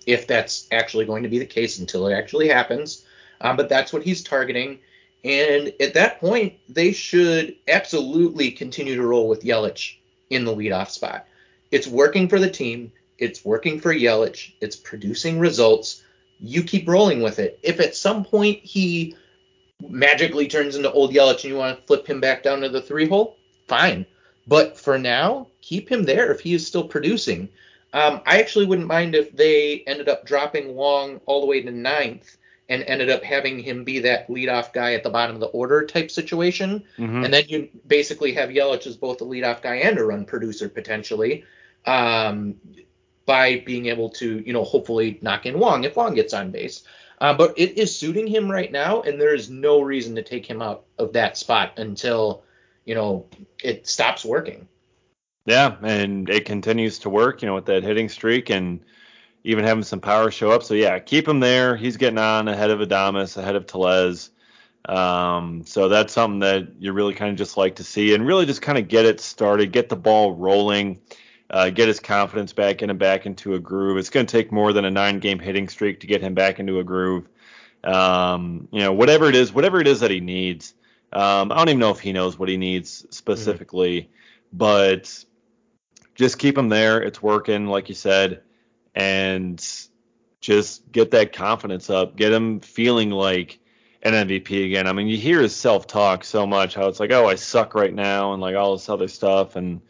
if 0.06 0.28
that's 0.28 0.68
actually 0.72 1.06
going 1.06 1.24
to 1.24 1.30
be 1.30 1.40
the 1.40 1.46
case 1.46 1.80
until 1.80 2.08
it 2.08 2.14
actually 2.14 2.48
happens, 2.48 3.04
um, 3.41 3.58
but 3.58 3.70
that's 3.70 3.94
what 3.94 4.03
he's 4.03 4.24
targeting. 4.24 4.79
And 5.24 5.74
at 5.79 5.94
that 5.96 6.20
point, 6.20 6.53
they 6.70 6.91
should 6.91 7.56
absolutely 7.67 8.51
continue 8.51 8.96
to 8.96 9.06
roll 9.06 9.27
with 9.27 9.44
Yelich 9.44 9.96
in 10.29 10.46
the 10.46 10.56
leadoff 10.56 10.89
spot. 10.89 11.25
It's 11.72 11.88
working 11.88 12.29
for 12.29 12.39
the 12.39 12.50
team. 12.50 12.91
It's 13.17 13.44
working 13.44 13.79
for 13.79 13.94
Yelich. 13.94 14.53
It's 14.62 14.75
producing 14.75 15.39
results 15.39 16.03
you 16.39 16.63
keep 16.63 16.88
rolling 16.88 17.22
with 17.22 17.39
it. 17.39 17.60
If 17.63 17.79
at 17.79 17.96
some 17.96 18.24
point 18.24 18.60
he 18.60 19.15
magically 19.82 20.48
turns 20.48 20.75
into 20.75 20.91
old 20.91 21.13
Yelich 21.13 21.44
and 21.44 21.46
you 21.46 21.58
want 21.58 21.79
to 21.79 21.86
flip 21.86 22.08
him 22.08 22.20
back 22.20 22.44
down 22.44 22.62
to 22.62 22.70
the 22.70 22.82
three 22.82 23.08
hole, 23.08 23.38
fine. 23.67 24.06
But 24.48 24.77
for 24.77 24.98
now, 24.98 25.48
keep 25.62 25.91
him 25.91 26.03
there 26.03 26.32
if 26.32 26.39
he 26.39 26.53
is 26.53 26.65
still 26.65 26.88
producing. 26.88 27.50
Um, 27.94 28.22
I 28.25 28.39
actually 28.39 28.65
wouldn't 28.65 28.88
mind 28.88 29.15
if 29.15 29.36
they 29.36 29.84
ended 29.88 30.10
up 30.10 30.25
dropping 30.25 30.75
Wong 30.75 31.22
all 31.25 31.41
the 31.41 31.48
way 31.48 31.62
to 31.62 31.72
ninth 31.72 32.37
and 32.70 32.84
ended 32.84 33.10
up 33.10 33.24
having 33.24 33.60
him 33.60 33.84
be 33.84 34.00
that 34.00 34.28
leadoff 34.28 34.74
guy 34.74 34.94
at 34.94 35.04
the 35.04 35.10
bottom 35.10 35.36
of 35.36 35.40
the 35.40 35.48
order 35.48 35.86
type 35.86 36.12
situation. 36.12 36.84
Mhm. 36.98 37.24
And 37.24 37.34
then 37.34 37.46
you 37.48 37.70
basically 37.88 38.34
have 38.34 38.50
Yelich 38.50 38.88
as 38.88 38.98
both 38.98 39.22
a 39.22 39.26
leadoff 39.26 39.62
guy 39.62 39.76
and 39.76 39.98
a 39.98 40.04
run 40.04 40.26
producer 40.26 40.68
potentially. 40.68 41.46
Um, 41.86 42.56
by 43.28 43.62
being 43.66 43.88
able 43.88 44.10
to, 44.10 44.42
you 44.46 44.54
know, 44.54 44.64
hopefully 44.64 45.20
knock 45.22 45.46
in 45.46 45.60
Wong 45.60 45.84
if 45.84 45.96
Wong 45.96 46.16
gets 46.16 46.34
on 46.34 46.50
base. 46.50 46.84
Uh, 47.20 47.34
but 47.34 47.54
it 47.58 47.78
is 47.78 47.96
suiting 47.96 48.26
him 48.26 48.50
right 48.50 48.72
now, 48.72 49.02
and 49.02 49.20
there 49.20 49.36
is 49.36 49.50
no 49.50 49.82
reason 49.82 50.16
to 50.16 50.24
take 50.24 50.46
him 50.46 50.62
out 50.62 50.86
of 50.98 51.14
that 51.14 51.36
spot 51.38 51.74
until, 51.78 52.44
you 52.86 52.96
know, 52.96 53.26
it 53.62 53.88
stops 53.88 54.24
working. 54.24 54.68
Yeah, 55.46 55.76
and 55.82 56.30
it 56.30 56.46
continues 56.46 57.00
to 57.00 57.10
work, 57.10 57.42
you 57.42 57.48
know, 57.48 57.56
with 57.56 57.66
that 57.66 57.84
hitting 57.84 58.08
streak 58.08 58.50
and 58.50 58.80
even 59.48 59.63
having 59.63 59.82
some 59.84 60.01
power 60.01 60.30
show 60.30 60.51
up. 60.51 60.62
So 60.62 60.74
yeah, 60.74 61.00
keep 61.00 61.25
him 61.25 61.39
there. 61.39 61.77
He's 61.77 61.96
getting 61.96 62.20
on 62.20 62.50
ahead 62.50 62.70
of 62.70 62.80
Adames, 62.80 63.38
ahead 63.38 63.56
of 63.56 63.66
Tellez. 63.66 64.30
Um, 64.89 65.63
so 65.66 65.88
that's 65.88 66.12
something 66.12 66.39
that 66.39 66.68
you 66.80 66.92
really 66.92 67.13
kind 67.13 67.32
of 67.32 67.38
just 67.38 67.56
like 67.56 67.77
to 67.77 67.84
see 67.84 68.13
and 68.13 68.27
really 68.27 68.46
just 68.46 68.62
kind 68.62 68.77
of 68.77 68.89
get 68.89 69.06
it 69.06 69.22
started, 69.22 69.72
get 69.72 69.88
the 69.88 69.96
ball 69.96 70.34
rolling, 70.34 71.00
uh, 71.50 71.70
get 71.70 71.88
his 71.88 72.01
confidence 72.01 72.51
back 72.51 72.82
in 72.82 72.89
and 72.89 73.00
back 73.00 73.25
into 73.25 73.54
a 73.54 73.60
groove. 73.60 73.98
It's 73.98 74.10
going 74.10 74.25
to 74.25 74.32
take 74.32 74.51
more 74.51 74.74
than 74.74 74.84
a 74.84 74.92
nine 74.92 75.20
game 75.20 75.39
hitting 75.39 75.70
streak 75.70 76.01
to 76.01 76.08
get 76.08 76.22
him 76.22 76.34
back 76.34 76.60
into 76.60 76.80
a 76.80 76.84
groove. 76.84 77.30
Um, 77.86 78.68
you 78.74 78.82
know, 78.82 78.92
whatever 78.92 79.30
it 79.30 79.36
is, 79.36 79.54
whatever 79.54 79.80
it 79.80 79.88
is 79.88 80.01
that 80.01 80.12
he 80.12 80.20
needs. 80.20 80.74
Um, 81.13 81.54
I 81.54 81.56
don't 81.56 81.70
even 81.70 81.80
know 81.80 81.92
if 81.92 82.01
he 82.01 82.12
knows 82.12 82.38
what 82.38 82.50
he 82.50 82.58
needs 82.58 83.06
specifically, 83.12 84.12
but 84.51 85.24
just 86.16 86.38
keep 86.38 86.58
him 86.58 86.68
there. 86.68 87.01
It's 87.01 87.24
working, 87.24 87.68
like 87.68 87.88
you 87.88 87.96
said, 87.96 88.42
and 88.98 89.63
just 90.42 90.92
get 90.92 91.12
that 91.12 91.32
confidence 91.32 91.92
up. 91.92 92.16
Get 92.16 92.34
him 92.34 92.60
feeling 92.62 93.12
like 93.12 93.60
an 94.01 94.13
MVP 94.13 94.66
again. 94.66 94.88
I 94.88 94.94
mean, 94.94 95.08
you 95.08 95.18
hear 95.18 95.39
his 95.39 95.56
self 95.56 95.86
talk 95.86 96.24
so 96.24 96.48
much, 96.48 96.74
how 96.74 96.88
it's 96.88 97.00
like, 97.00 97.12
oh, 97.12 97.27
I 97.27 97.36
suck 97.36 97.75
right 97.75 97.94
now, 97.94 98.34
and 98.34 98.42
like 98.42 98.56
all 98.56 98.74
this 98.75 98.89
other 98.89 99.08
stuff, 99.08 99.56
and 99.56 99.82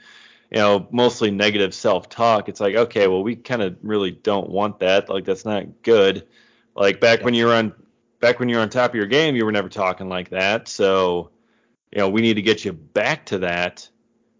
you 0.51 0.57
know, 0.57 0.87
mostly 0.91 1.31
negative 1.31 1.73
self 1.73 2.09
talk. 2.09 2.49
It's 2.49 2.59
like, 2.59 2.75
okay, 2.75 3.07
well, 3.07 3.23
we 3.23 3.37
kind 3.37 3.61
of 3.61 3.77
really 3.81 4.11
don't 4.11 4.49
want 4.49 4.79
that. 4.79 5.07
Like, 5.07 5.23
that's 5.23 5.45
not 5.45 5.83
good. 5.83 6.27
Like 6.75 6.99
back 6.99 7.23
when 7.23 7.33
you 7.33 7.45
were 7.45 7.53
on, 7.53 7.73
back 8.19 8.39
when 8.39 8.49
you 8.49 8.57
were 8.57 8.61
on 8.61 8.69
top 8.69 8.91
of 8.91 8.95
your 8.95 9.05
game, 9.05 9.37
you 9.37 9.45
were 9.45 9.53
never 9.53 9.69
talking 9.69 10.09
like 10.09 10.29
that. 10.31 10.67
So, 10.67 11.31
you 11.93 11.99
know, 11.99 12.09
we 12.09 12.19
need 12.19 12.33
to 12.33 12.41
get 12.41 12.65
you 12.65 12.73
back 12.73 13.25
to 13.27 13.39
that. 13.39 13.87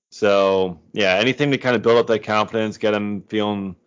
So 0.10 0.82
yeah, 0.92 1.16
anything 1.16 1.52
to 1.52 1.58
kind 1.58 1.76
of 1.76 1.82
build 1.82 1.98
up 1.98 2.08
that 2.08 2.24
confidence, 2.24 2.78
get 2.78 2.94
him 2.94 3.22
feeling 3.30 3.78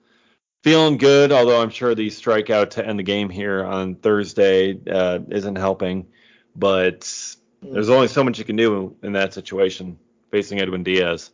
feeling 0.63 0.97
good, 0.97 1.33
although 1.33 1.61
I'm 1.61 1.71
sure 1.71 1.95
the 1.95 2.09
strikeout 2.09 2.71
to 2.71 2.87
end 2.87 2.99
the 2.99 3.05
game 3.05 3.29
here 3.29 3.65
on 3.65 3.95
Thursday 3.97 4.79
uh, 4.91 5.21
isn't 5.29 5.57
helping. 5.57 6.07
But 6.55 7.13
there's 7.63 7.89
only 7.89 8.09
so 8.09 8.25
much 8.25 8.39
you 8.39 8.45
can 8.45 8.57
do 8.57 8.97
in 9.03 9.13
that 9.13 9.35
situation 9.35 9.99
facing 10.31 10.61
Edwin 10.61 10.83
Diaz. 10.83 11.31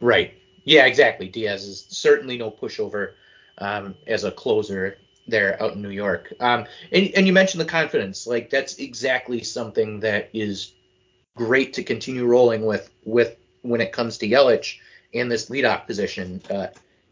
Right. 0.00 0.34
Yeah, 0.64 0.86
exactly. 0.86 1.28
Diaz 1.28 1.64
is 1.64 1.86
certainly 1.88 2.38
no 2.38 2.50
pushover 2.50 3.12
um, 3.58 3.94
as 4.06 4.24
a 4.24 4.30
closer 4.30 4.98
there 5.26 5.62
out 5.62 5.74
in 5.74 5.82
New 5.82 5.90
York. 5.90 6.32
Um, 6.40 6.66
and, 6.92 7.10
and 7.16 7.26
you 7.26 7.32
mentioned 7.32 7.60
the 7.60 7.66
confidence. 7.66 8.26
Like 8.26 8.50
that's 8.50 8.76
exactly 8.76 9.42
something 9.42 10.00
that 10.00 10.30
is 10.32 10.72
great 11.36 11.74
to 11.74 11.82
continue 11.82 12.26
rolling 12.26 12.66
with 12.66 12.90
with 13.04 13.36
when 13.62 13.80
it 13.80 13.92
comes 13.92 14.18
to 14.18 14.28
Yelich 14.28 14.78
and 15.14 15.30
this 15.30 15.48
leadoff 15.48 15.86
position. 15.86 16.42
Uh, 16.50 16.68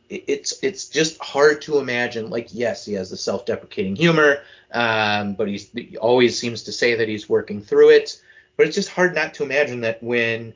it's 0.09 0.63
it's 0.63 0.89
just 0.89 1.21
hard 1.21 1.63
to 1.63 1.79
imagine. 1.79 2.31
Like, 2.31 2.49
yes, 2.51 2.85
he 2.85 2.95
has 2.95 3.11
the 3.11 3.17
self-deprecating 3.17 3.97
humor, 3.97 4.39
um, 4.73 5.35
but 5.35 5.49
he's, 5.49 5.71
he 5.71 5.97
always 5.99 6.39
seems 6.39 6.63
to 6.65 6.73
say 6.73 6.95
that 6.95 7.09
he's 7.09 7.29
working 7.29 7.61
through 7.61 7.91
it. 7.91 8.21
But 8.57 8.67
it's 8.67 8.75
just 8.75 8.89
hard 8.89 9.15
not 9.15 9.35
to 9.35 9.45
imagine 9.45 9.81
that 9.83 10.03
when 10.03 10.55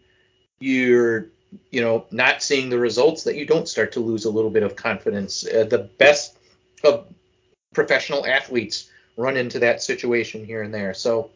you're, 0.58 1.26
you 1.70 1.80
know, 1.80 2.06
not 2.10 2.42
seeing 2.42 2.68
the 2.68 2.78
results, 2.78 3.24
that 3.24 3.36
you 3.36 3.46
don't 3.46 3.68
start 3.68 3.92
to 3.92 4.00
lose 4.00 4.24
a 4.24 4.30
little 4.30 4.50
bit 4.50 4.62
of 4.62 4.74
confidence. 4.74 5.46
Uh, 5.46 5.64
the 5.64 5.90
best 5.98 6.38
of 6.82 7.06
professional 7.74 8.26
athletes 8.26 8.90
run 9.16 9.36
into 9.36 9.58
that 9.58 9.82
situation 9.82 10.44
here 10.44 10.62
and 10.62 10.72
there. 10.72 10.94
So, 10.94 11.30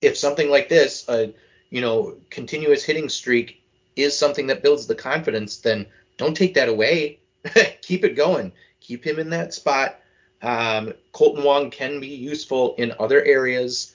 if 0.00 0.16
something 0.16 0.50
like 0.50 0.68
this, 0.68 1.08
a 1.08 1.32
you 1.70 1.80
know, 1.80 2.16
continuous 2.28 2.84
hitting 2.84 3.08
streak 3.08 3.62
is 3.96 4.16
something 4.16 4.46
that 4.48 4.62
builds 4.62 4.86
the 4.86 4.94
confidence, 4.94 5.56
then 5.56 5.86
don't 6.16 6.36
take 6.36 6.54
that 6.54 6.68
away. 6.68 7.18
Keep 7.82 8.04
it 8.04 8.16
going. 8.16 8.52
Keep 8.80 9.06
him 9.06 9.18
in 9.18 9.30
that 9.30 9.54
spot. 9.54 9.98
Um, 10.42 10.92
Kolten 11.12 11.44
Wong 11.44 11.70
can 11.70 12.00
be 12.00 12.08
useful 12.08 12.74
in 12.76 12.94
other 12.98 13.22
areas. 13.22 13.94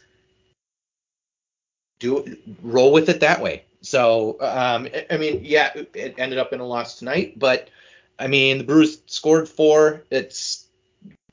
Do 2.00 2.38
roll 2.62 2.92
with 2.92 3.10
it 3.10 3.20
that 3.20 3.42
way. 3.42 3.66
So, 3.82 4.38
um, 4.42 4.88
I 5.10 5.18
mean, 5.18 5.42
yeah, 5.44 5.72
it 5.94 6.16
ended 6.18 6.40
up 6.40 6.54
in 6.54 6.60
a 6.60 6.66
loss 6.66 7.00
tonight, 7.00 7.38
but 7.38 7.70
I 8.20 8.28
mean, 8.28 8.60
the 8.60 8.64
Brewers 8.64 9.02
scored 9.06 9.48
four. 9.48 10.04
It's 10.10 10.68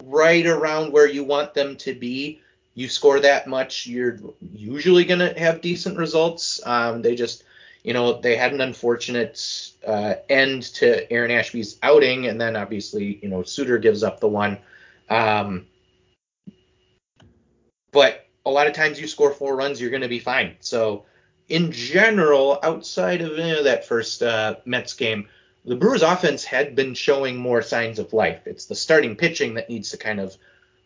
right 0.02 0.46
around 0.46 0.92
where 0.92 1.08
you 1.08 1.24
want 1.24 1.54
them 1.54 1.76
to 1.78 1.94
be. 1.94 2.40
You 2.74 2.88
score 2.88 3.20
that 3.20 3.46
much, 3.46 3.86
you're 3.86 4.18
usually 4.52 5.04
going 5.04 5.20
to 5.20 5.38
have 5.38 5.60
decent 5.60 5.96
results. 5.96 6.60
Um, 6.66 7.02
they 7.02 7.14
just 7.14 7.44
you 7.84 7.92
know, 7.92 8.20
they 8.20 8.34
had 8.34 8.52
an 8.52 8.62
unfortunate 8.62 9.38
uh, 9.86 10.14
end 10.28 10.62
to 10.74 11.10
Aaron 11.12 11.30
Ashby's 11.30 11.78
outing, 11.82 12.26
and 12.26 12.40
then 12.40 12.56
obviously, 12.56 13.18
you 13.22 13.28
know, 13.28 13.42
Suter 13.42 13.78
gives 13.78 14.02
up 14.02 14.20
the 14.20 14.28
one. 14.28 14.58
Um, 15.10 15.66
but 17.92 18.26
a 18.46 18.50
lot 18.50 18.66
of 18.66 18.72
times 18.72 19.00
you 19.00 19.06
score 19.06 19.32
four 19.32 19.56
runs, 19.56 19.80
you're 19.80 19.90
going 19.90 20.02
to 20.02 20.08
be 20.08 20.18
fine. 20.18 20.56
So, 20.60 21.04
in 21.48 21.72
general, 21.72 22.58
outside 22.62 23.20
of 23.20 23.32
you 23.32 23.36
know, 23.36 23.62
that 23.62 23.86
first 23.86 24.22
uh, 24.22 24.56
Mets 24.64 24.94
game, 24.94 25.28
the 25.64 25.76
Brewers' 25.76 26.02
offense 26.02 26.44
had 26.44 26.74
been 26.74 26.94
showing 26.94 27.36
more 27.36 27.62
signs 27.62 27.98
of 27.98 28.12
life. 28.12 28.46
It's 28.46 28.66
the 28.66 28.74
starting 28.74 29.16
pitching 29.16 29.54
that 29.54 29.70
needs 29.70 29.90
to 29.90 29.96
kind 29.96 30.20
of 30.20 30.36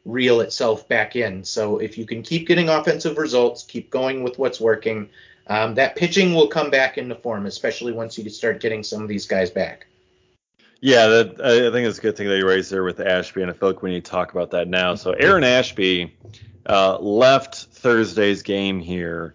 reel 0.05 0.41
itself 0.41 0.89
back 0.89 1.17
in. 1.17 1.45
So, 1.45 1.79
if 1.79 1.99
you 1.99 2.07
can 2.07 2.23
keep 2.23 2.47
getting 2.47 2.69
offensive 2.69 3.19
results, 3.19 3.63
keep 3.63 3.91
going 3.91 4.23
with 4.23 4.39
what's 4.39 4.61
working, 4.61 5.09
um, 5.49 5.75
that 5.75 5.97
pitching 5.97 6.35
will 6.35 6.49
come 6.49 6.71
back 6.71 6.99
into 6.99 7.15
form, 7.15 7.47
especially 7.47 7.93
once 7.93 8.19
you 8.19 8.29
start 8.29 8.61
getting 8.61 8.83
some 8.83 9.03
of 9.03 9.09
these 9.09 9.27
guys 9.27 9.51
back. 9.51 9.87
Yeah, 10.81 11.07
that, 11.09 11.41
I 11.41 11.73
think 11.73 11.89
it's 11.89 11.99
a 11.99 12.03
good 12.03 12.17
thing 12.17 12.29
that 12.29 12.39
you 12.39 12.47
raised 12.47 12.71
there 12.71 12.85
with 12.85 13.01
Ashby, 13.01 13.43
and 13.43 13.51
I 13.51 13.55
feel 13.55 13.71
like 13.71 13.83
we 13.83 13.91
need 13.91 14.05
to 14.05 14.11
talk 14.11 14.33
about 14.33 14.53
that 14.53 14.69
now. 14.69 14.95
So 14.95 15.13
Aaron 15.13 15.43
Ashby 15.43 16.17
uh, 16.67 16.99
left 16.99 17.57
Thursday's 17.57 18.43
game 18.43 18.79
here 18.79 19.35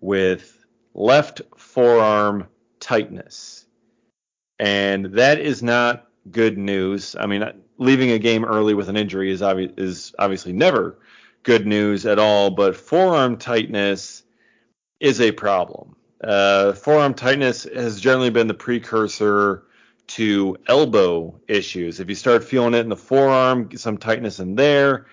with 0.00 0.64
left 0.94 1.42
forearm 1.56 2.48
tightness, 2.80 3.66
and 4.58 5.06
that 5.06 5.38
is 5.38 5.62
not 5.62 6.08
good 6.30 6.58
news. 6.58 7.14
I 7.18 7.26
mean, 7.26 7.44
leaving 7.78 8.10
a 8.10 8.18
game 8.18 8.44
early 8.44 8.74
with 8.74 8.88
an 8.88 8.96
injury 8.96 9.30
is, 9.30 9.42
obvi- 9.42 9.78
is 9.78 10.12
obviously 10.18 10.52
never 10.52 10.98
good 11.44 11.66
news 11.66 12.04
at 12.04 12.18
all, 12.18 12.50
but 12.50 12.74
forearm 12.74 13.36
tightness 13.36 14.19
is 15.00 15.20
a 15.20 15.32
problem. 15.32 15.96
Uh, 16.22 16.74
forearm 16.74 17.14
tightness 17.14 17.64
has 17.64 18.00
generally 18.00 18.30
been 18.30 18.46
the 18.46 18.54
precursor 18.54 19.64
to 20.06 20.56
elbow 20.66 21.40
issues. 21.48 22.00
If 22.00 22.08
you 22.08 22.14
start 22.14 22.44
feeling 22.44 22.74
it 22.74 22.80
in 22.80 22.88
the 22.88 22.96
forearm, 22.96 23.70
some 23.76 23.96
tightness 23.96 24.38
in 24.38 24.56
there, 24.56 25.06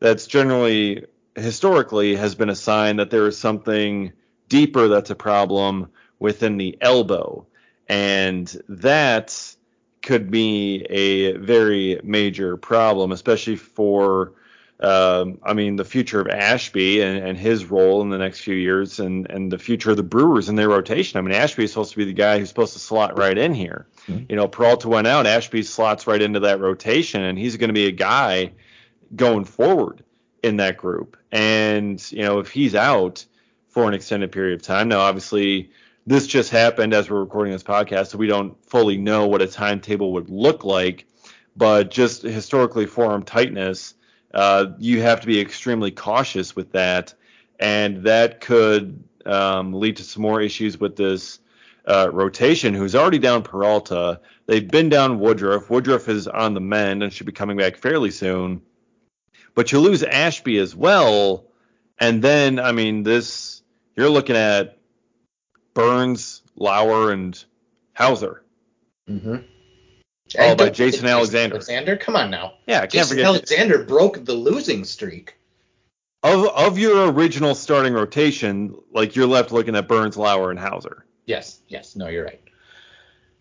that's 0.00 0.26
generally 0.26 1.06
historically 1.36 2.16
has 2.16 2.34
been 2.34 2.50
a 2.50 2.54
sign 2.54 2.96
that 2.96 3.10
there 3.10 3.26
is 3.26 3.38
something 3.38 4.12
deeper 4.48 4.88
that's 4.88 5.10
a 5.10 5.14
problem 5.14 5.88
within 6.18 6.56
the 6.56 6.76
elbow. 6.80 7.46
And 7.88 8.54
that 8.68 9.54
could 10.02 10.30
be 10.30 10.84
a 10.90 11.36
very 11.36 12.00
major 12.02 12.56
problem, 12.56 13.12
especially 13.12 13.56
for 13.56 14.32
um, 14.80 15.38
I 15.42 15.52
mean, 15.52 15.76
the 15.76 15.84
future 15.84 16.20
of 16.20 16.28
Ashby 16.28 17.02
and, 17.02 17.18
and, 17.18 17.36
his 17.36 17.66
role 17.66 18.00
in 18.00 18.08
the 18.08 18.16
next 18.16 18.40
few 18.40 18.54
years, 18.54 18.98
and, 18.98 19.28
and 19.28 19.52
the 19.52 19.58
future 19.58 19.90
of 19.90 19.98
the 19.98 20.02
Brewers 20.02 20.48
in 20.48 20.56
their 20.56 20.70
rotation. 20.70 21.18
I 21.18 21.20
mean, 21.20 21.34
Ashby 21.34 21.64
is 21.64 21.72
supposed 21.72 21.90
to 21.90 21.98
be 21.98 22.06
the 22.06 22.14
guy 22.14 22.38
who's 22.38 22.48
supposed 22.48 22.72
to 22.72 22.78
slot 22.78 23.18
right 23.18 23.36
in 23.36 23.52
here. 23.52 23.86
Mm-hmm. 24.06 24.24
You 24.30 24.36
know, 24.36 24.48
Peralta 24.48 24.88
went 24.88 25.06
out, 25.06 25.26
Ashby 25.26 25.64
slots 25.64 26.06
right 26.06 26.22
into 26.22 26.40
that 26.40 26.60
rotation, 26.60 27.22
and 27.22 27.38
he's 27.38 27.58
going 27.58 27.68
to 27.68 27.74
be 27.74 27.86
a 27.86 27.92
guy 27.92 28.52
going 29.14 29.44
forward 29.44 30.02
in 30.42 30.56
that 30.56 30.78
group. 30.78 31.18
And 31.30 32.00
you 32.10 32.22
know, 32.22 32.38
if 32.38 32.50
he's 32.50 32.74
out 32.74 33.26
for 33.68 33.86
an 33.86 33.92
extended 33.92 34.32
period 34.32 34.58
of 34.58 34.62
time, 34.62 34.88
now 34.88 35.00
obviously 35.00 35.70
this 36.06 36.26
just 36.26 36.50
happened 36.50 36.94
as 36.94 37.10
we're 37.10 37.20
recording 37.20 37.52
this 37.52 37.62
podcast, 37.62 38.08
so 38.08 38.18
we 38.18 38.26
don't 38.28 38.56
fully 38.66 38.96
know 38.96 39.26
what 39.26 39.42
a 39.42 39.46
timetable 39.46 40.14
would 40.14 40.30
look 40.30 40.64
like. 40.64 41.06
But 41.54 41.90
just 41.90 42.22
historically, 42.22 42.86
forearm 42.86 43.24
tightness 43.24 43.94
uh, 44.32 44.66
you 44.78 45.02
have 45.02 45.20
to 45.20 45.26
be 45.26 45.40
extremely 45.40 45.90
cautious 45.90 46.54
with 46.54 46.72
that, 46.72 47.14
and 47.58 48.04
that 48.04 48.40
could 48.40 49.02
um, 49.26 49.72
lead 49.74 49.96
to 49.96 50.04
some 50.04 50.22
more 50.22 50.40
issues 50.40 50.78
with 50.78 50.96
this 50.96 51.40
uh, 51.86 52.08
rotation. 52.12 52.74
Who's 52.74 52.94
already 52.94 53.18
down 53.18 53.42
Peralta? 53.42 54.20
They've 54.46 54.68
been 54.68 54.88
down 54.88 55.18
Woodruff. 55.18 55.70
Woodruff 55.70 56.08
is 56.08 56.28
on 56.28 56.54
the 56.54 56.60
mend 56.60 57.02
and 57.02 57.12
should 57.12 57.26
be 57.26 57.32
coming 57.32 57.56
back 57.56 57.76
fairly 57.76 58.10
soon. 58.10 58.62
But 59.54 59.72
you 59.72 59.80
lose 59.80 60.02
Ashby 60.02 60.58
as 60.58 60.76
well, 60.76 61.46
and 61.98 62.22
then 62.22 62.58
I 62.58 62.72
mean 62.72 63.02
this. 63.02 63.62
You're 63.96 64.08
looking 64.08 64.36
at 64.36 64.78
Burnes, 65.74 66.42
Lauer, 66.56 67.10
and 67.12 67.42
Houser. 67.92 68.42
Mm-hmm. 69.08 69.36
Oh, 70.38 70.54
by 70.54 70.70
Jason 70.70 71.06
Alexander. 71.06 71.56
Alexander, 71.56 71.96
come 71.96 72.16
on 72.16 72.30
now. 72.30 72.54
Yeah, 72.66 72.78
I 72.78 72.80
can't 72.80 72.92
Jason 72.92 73.16
forget. 73.16 73.26
Alexander 73.26 73.84
broke 73.84 74.24
the 74.24 74.34
losing 74.34 74.84
streak. 74.84 75.36
Of 76.22 76.46
of 76.48 76.78
your 76.78 77.10
original 77.10 77.54
starting 77.54 77.94
rotation, 77.94 78.76
like 78.92 79.16
you're 79.16 79.26
left 79.26 79.52
looking 79.52 79.74
at 79.74 79.88
Burnes, 79.88 80.16
Lauer, 80.16 80.50
and 80.50 80.58
Houser. 80.58 81.06
Yes, 81.26 81.60
yes, 81.68 81.96
no, 81.96 82.08
you're 82.08 82.24
right. 82.24 82.40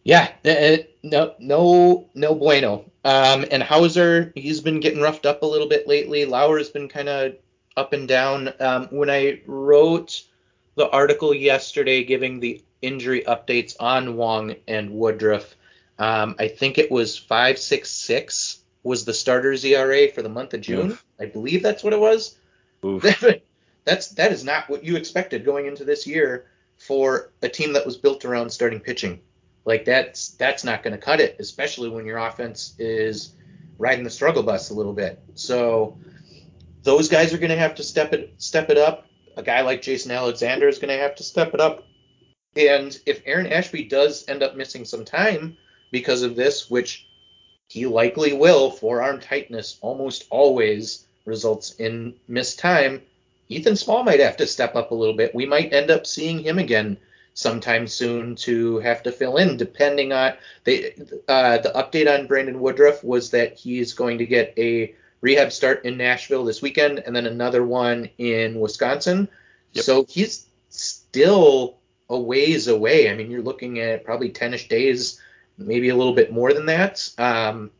Yeah, 0.03 0.31
uh, 0.45 0.49
uh, 0.49 0.77
no, 1.03 1.35
no, 1.39 2.09
no 2.15 2.35
bueno. 2.35 2.85
Um, 3.03 3.45
and 3.51 3.61
Houser, 3.61 4.31
he's 4.35 4.61
been 4.61 4.79
getting 4.79 5.01
roughed 5.01 5.25
up 5.25 5.43
a 5.43 5.45
little 5.45 5.67
bit 5.67 5.87
lately. 5.87 6.25
Lauer's 6.25 6.69
been 6.69 6.87
kind 6.87 7.09
of 7.09 7.35
up 7.75 7.93
and 7.93 8.07
down. 8.07 8.53
Um, 8.59 8.87
when 8.91 9.09
I 9.09 9.41
wrote 9.45 10.23
the 10.75 10.89
article 10.89 11.33
yesterday 11.33 12.03
giving 12.03 12.39
the 12.39 12.63
injury 12.81 13.23
updates 13.27 13.75
on 13.79 14.15
Wong 14.15 14.55
and 14.67 14.91
Woodruff, 14.91 15.55
um, 15.99 16.35
I 16.39 16.47
think 16.47 16.77
it 16.77 16.89
was 16.89 17.17
five 17.17 17.59
six 17.59 17.91
six 17.91 18.63
was 18.83 19.03
the 19.05 19.13
starter's 19.13 19.65
ERA 19.65 20.07
for 20.07 20.21
the 20.21 20.29
month 20.29 20.53
of 20.53 20.61
June. 20.61 20.91
Oof. 20.91 21.05
I 21.19 21.25
believe 21.25 21.61
that's 21.61 21.83
what 21.83 21.93
it 21.93 21.99
was. 21.99 22.37
that's 23.85 24.07
that 24.11 24.31
is 24.31 24.43
not 24.43 24.69
what 24.69 24.83
you 24.83 24.95
expected 24.95 25.43
going 25.43 25.65
into 25.65 25.83
this 25.83 26.07
year 26.07 26.47
for 26.77 27.33
a 27.41 27.49
team 27.49 27.73
that 27.73 27.85
was 27.85 27.97
built 27.97 28.23
around 28.23 28.49
starting 28.49 28.79
pitching. 28.79 29.19
Like 29.65 29.83
that's 29.83 30.29
that's 30.29 30.63
not 30.63 30.81
going 30.83 30.93
to 30.93 30.97
cut 30.97 31.19
it, 31.19 31.35
especially 31.39 31.89
when 31.89 32.05
your 32.05 32.17
offense 32.17 32.75
is 32.79 33.35
riding 33.77 34.05
the 34.05 34.09
struggle 34.09 34.43
bus 34.43 34.69
a 34.69 34.73
little 34.73 34.93
bit. 34.93 35.21
So 35.35 35.97
those 36.83 37.09
guys 37.09 37.33
are 37.33 37.37
going 37.37 37.51
to 37.51 37.57
have 37.57 37.75
to 37.75 37.83
step 37.83 38.13
it 38.13 38.33
step 38.37 38.69
it 38.69 38.77
up. 38.77 39.05
A 39.35 39.43
guy 39.43 39.61
like 39.61 39.81
Jason 39.81 40.11
Alexander 40.11 40.69
is 40.69 40.79
going 40.79 40.95
to 40.95 41.01
have 41.01 41.15
to 41.15 41.23
step 41.23 41.53
it 41.53 41.59
up. 41.59 41.85
And 42.55 42.97
if 43.05 43.21
Aaron 43.25 43.47
Ashby 43.47 43.83
does 43.83 44.27
end 44.27 44.41
up 44.41 44.55
missing 44.55 44.85
some 44.85 45.05
time, 45.05 45.57
because 45.91 46.21
of 46.21 46.35
this, 46.35 46.69
which 46.69 47.07
he 47.67 47.85
likely 47.85 48.33
will. 48.33 48.71
Forearm 48.71 49.19
tightness 49.19 49.77
almost 49.81 50.25
always 50.29 51.05
results 51.25 51.75
in 51.75 52.15
missed 52.27 52.59
time. 52.59 53.01
Ethan 53.49 53.75
Small 53.75 54.03
might 54.03 54.19
have 54.19 54.37
to 54.37 54.47
step 54.47 54.75
up 54.75 54.91
a 54.91 54.95
little 54.95 55.15
bit. 55.15 55.33
We 55.33 55.45
might 55.45 55.73
end 55.73 55.89
up 55.89 56.05
seeing 56.05 56.39
him 56.39 56.59
again 56.59 56.97
sometime 57.33 57.87
soon 57.87 58.35
to 58.35 58.79
have 58.79 59.01
to 59.03 59.11
fill 59.11 59.37
in, 59.37 59.57
depending 59.57 60.11
on 60.11 60.33
they. 60.63 60.93
Uh, 61.27 61.57
the 61.57 61.71
update 61.75 62.11
on 62.13 62.27
Brandon 62.27 62.59
Woodruff 62.59 63.03
was 63.03 63.31
that 63.31 63.57
he's 63.57 63.93
going 63.93 64.17
to 64.17 64.25
get 64.25 64.53
a 64.57 64.93
rehab 65.21 65.51
start 65.51 65.85
in 65.85 65.97
Nashville 65.97 66.45
this 66.45 66.61
weekend, 66.61 66.99
and 66.99 67.15
then 67.15 67.25
another 67.25 67.63
one 67.63 68.09
in 68.17 68.59
Wisconsin. 68.59 69.27
Yep. 69.73 69.85
So 69.85 70.05
he's 70.07 70.47
still 70.69 71.77
a 72.09 72.19
ways 72.19 72.67
away. 72.67 73.09
I 73.09 73.15
mean, 73.15 73.29
you're 73.29 73.41
looking 73.41 73.79
at 73.79 74.03
probably 74.03 74.29
10ish 74.29 74.67
days, 74.67 75.21
maybe 75.59 75.89
a 75.89 75.95
little 75.95 76.13
bit 76.13 76.31
more 76.31 76.53
than 76.53 76.65
that. 76.67 77.09
Um, 77.17 77.71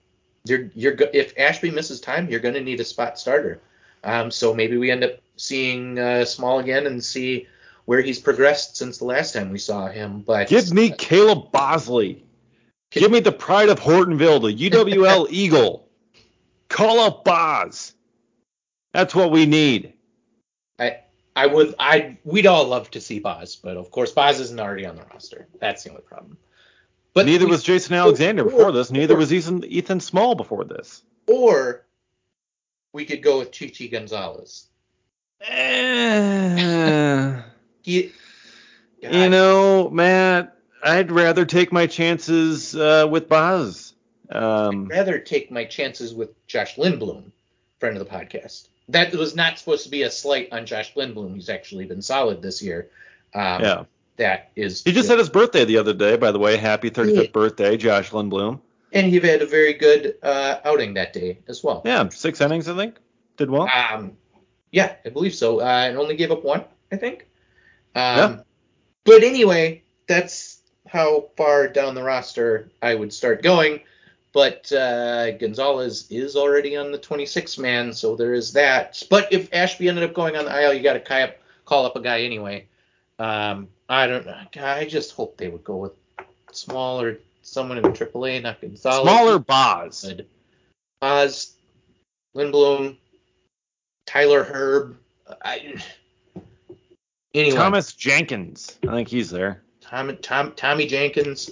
you're 0.45 0.69
you're 0.75 0.95
if 1.13 1.37
Ashby 1.37 1.71
misses 1.71 1.99
time, 1.99 2.29
you're 2.29 2.39
going 2.39 2.55
to 2.55 2.61
need 2.61 2.79
a 2.79 2.85
spot 2.85 3.19
starter. 3.19 3.61
Um, 4.03 4.31
so 4.31 4.53
maybe 4.53 4.77
we 4.77 4.91
end 4.91 5.03
up 5.03 5.19
seeing 5.35 5.99
uh, 5.99 6.25
Small 6.25 6.59
again 6.59 6.85
and 6.87 7.03
see 7.03 7.47
where 7.85 8.01
he's 8.01 8.19
progressed 8.19 8.77
since 8.77 8.97
the 8.97 9.05
last 9.05 9.33
time 9.33 9.51
we 9.51 9.57
saw 9.57 9.87
him. 9.87 10.21
But 10.21 10.47
Give 10.47 10.71
me 10.71 10.91
Caleb 10.91 11.51
Boushley. 11.51 12.21
Give 12.91 13.11
me 13.11 13.19
the 13.19 13.31
pride 13.31 13.69
of 13.69 13.79
Hortonville, 13.79 14.41
the 14.41 14.69
UWL 14.69 15.27
Eagle. 15.31 15.87
Call 16.69 16.99
up 16.99 17.23
Boz. 17.23 17.93
That's 18.93 19.13
what 19.13 19.31
we 19.31 19.45
need. 19.45 19.93
I 20.79 20.99
I 21.35 21.45
would 21.45 21.75
I 21.79 22.17
we'd 22.23 22.47
all 22.47 22.65
love 22.65 22.89
to 22.91 23.01
see 23.01 23.19
Boz, 23.19 23.55
but 23.55 23.77
of 23.77 23.91
course 23.91 24.11
Boz 24.11 24.39
isn't 24.39 24.59
already 24.59 24.85
on 24.85 24.95
the 24.95 25.03
roster. 25.11 25.47
That's 25.59 25.83
the 25.83 25.91
only 25.91 26.01
problem. 26.03 26.37
But 27.19 27.25
neither 27.25 27.45
we, 27.45 27.51
was 27.51 27.63
Jason 27.63 27.95
Alexander 27.95 28.43
or, 28.43 28.45
before 28.45 28.71
this. 28.71 28.91
Neither 28.91 29.13
or, 29.13 29.17
was 29.17 29.33
Ethan 29.33 29.65
Ethan 29.65 29.99
Small 29.99 30.35
before 30.35 30.63
this. 30.63 31.03
Or 31.27 31.85
we 32.93 33.05
could 33.05 33.21
go 33.21 33.39
with 33.39 33.51
Chichi 33.51 33.89
Gonzalez. 33.89 34.67
Eh, 35.41 37.41
he, 37.81 38.11
you 39.01 39.29
know, 39.29 39.89
Matt, 39.89 40.55
I'd 40.81 41.11
rather 41.11 41.45
take 41.45 41.73
my 41.73 41.87
chances 41.87 42.75
uh, 42.75 43.05
with 43.09 43.27
Boz. 43.27 43.93
Um, 44.29 44.85
I'd 44.85 44.89
rather 44.89 45.19
take 45.19 45.51
my 45.51 45.65
chances 45.65 46.13
with 46.13 46.29
Josh 46.47 46.77
Lindblom, 46.77 47.31
friend 47.79 47.97
of 47.97 48.07
the 48.07 48.09
podcast. 48.09 48.69
That 48.87 49.13
was 49.13 49.35
not 49.35 49.59
supposed 49.59 49.83
to 49.83 49.89
be 49.89 50.03
a 50.03 50.11
slight 50.11 50.53
on 50.53 50.65
Josh 50.65 50.93
Lindblom. 50.93 51.35
He's 51.35 51.49
actually 51.49 51.85
been 51.85 52.01
solid 52.01 52.41
this 52.41 52.61
year. 52.61 52.89
Um, 53.33 53.61
yeah. 53.61 53.83
That 54.19 54.51
is. 54.57 54.83
He 54.83 54.91
just 54.91 55.07
good. 55.07 55.13
had 55.13 55.19
his 55.19 55.29
birthday 55.29 55.63
the 55.63 55.77
other 55.77 55.93
day, 55.93 56.17
by 56.17 56.33
the 56.33 56.39
way. 56.39 56.57
Happy 56.57 56.91
35th 56.91 57.15
yeah. 57.15 57.31
birthday, 57.31 57.77
Josh 57.77 58.11
Lindblom. 58.11 58.59
And 58.91 59.07
he 59.07 59.17
had 59.17 59.41
a 59.41 59.45
very 59.45 59.73
good 59.73 60.15
uh, 60.21 60.59
outing 60.65 60.93
that 60.95 61.13
day 61.13 61.39
as 61.47 61.63
well. 61.63 61.81
Yeah, 61.85 62.09
six 62.09 62.41
innings, 62.41 62.67
I 62.67 62.75
think. 62.75 62.97
Did 63.37 63.49
well. 63.49 63.69
Um, 63.69 64.17
yeah, 64.71 64.95
I 65.05 65.09
believe 65.09 65.33
so. 65.33 65.61
Uh, 65.61 65.85
and 65.87 65.97
only 65.97 66.17
gave 66.17 66.31
up 66.31 66.43
one, 66.43 66.65
I 66.91 66.97
think. 66.97 67.27
Um, 67.95 68.17
yeah. 68.17 68.39
But 69.05 69.23
anyway, 69.23 69.83
that's 70.07 70.63
how 70.85 71.29
far 71.37 71.69
down 71.69 71.95
the 71.95 72.03
roster 72.03 72.69
I 72.81 72.95
would 72.95 73.13
start 73.13 73.41
going. 73.41 73.79
But 74.33 74.69
uh, 74.73 75.31
Gonzalez 75.37 76.07
is 76.09 76.35
already 76.35 76.75
on 76.75 76.91
the 76.91 76.97
26 76.97 77.57
man, 77.57 77.93
so 77.93 78.17
there 78.17 78.33
is 78.33 78.51
that. 78.51 79.01
But 79.09 79.31
if 79.31 79.53
Ashby 79.53 79.87
ended 79.87 80.03
up 80.03 80.13
going 80.13 80.35
on 80.35 80.43
the 80.43 80.61
IL, 80.61 80.73
you 80.73 80.83
got 80.83 81.05
to 81.05 81.33
call 81.63 81.85
up 81.85 81.95
a 81.95 82.01
guy 82.01 82.23
anyway. 82.23 82.67
Um, 83.17 83.69
I 83.89 84.05
don't 84.05 84.25
know. 84.25 84.37
I 84.63 84.85
just 84.85 85.13
hope 85.13 85.35
they 85.37 85.49
would 85.49 85.63
go 85.63 85.77
with 85.77 85.93
smaller 86.51 87.17
someone 87.41 87.77
in 87.77 87.83
the 87.83 87.89
AAA, 87.89 88.43
not 88.43 88.61
Gonzalez. 88.61 89.01
Smaller 89.01 89.39
Boz. 89.39 90.13
Boz, 91.01 91.55
Lindblom, 92.35 92.97
Tyler 94.05 94.43
Herb. 94.43 94.97
I, 95.43 95.75
anyway. 97.33 97.55
Thomas 97.57 97.93
Jenkins. 97.93 98.77
I 98.87 98.91
think 98.91 99.07
he's 99.07 99.31
there. 99.31 99.63
Tom, 99.81 100.15
Tom, 100.21 100.53
Tommy 100.55 100.85
Jenkins. 100.85 101.49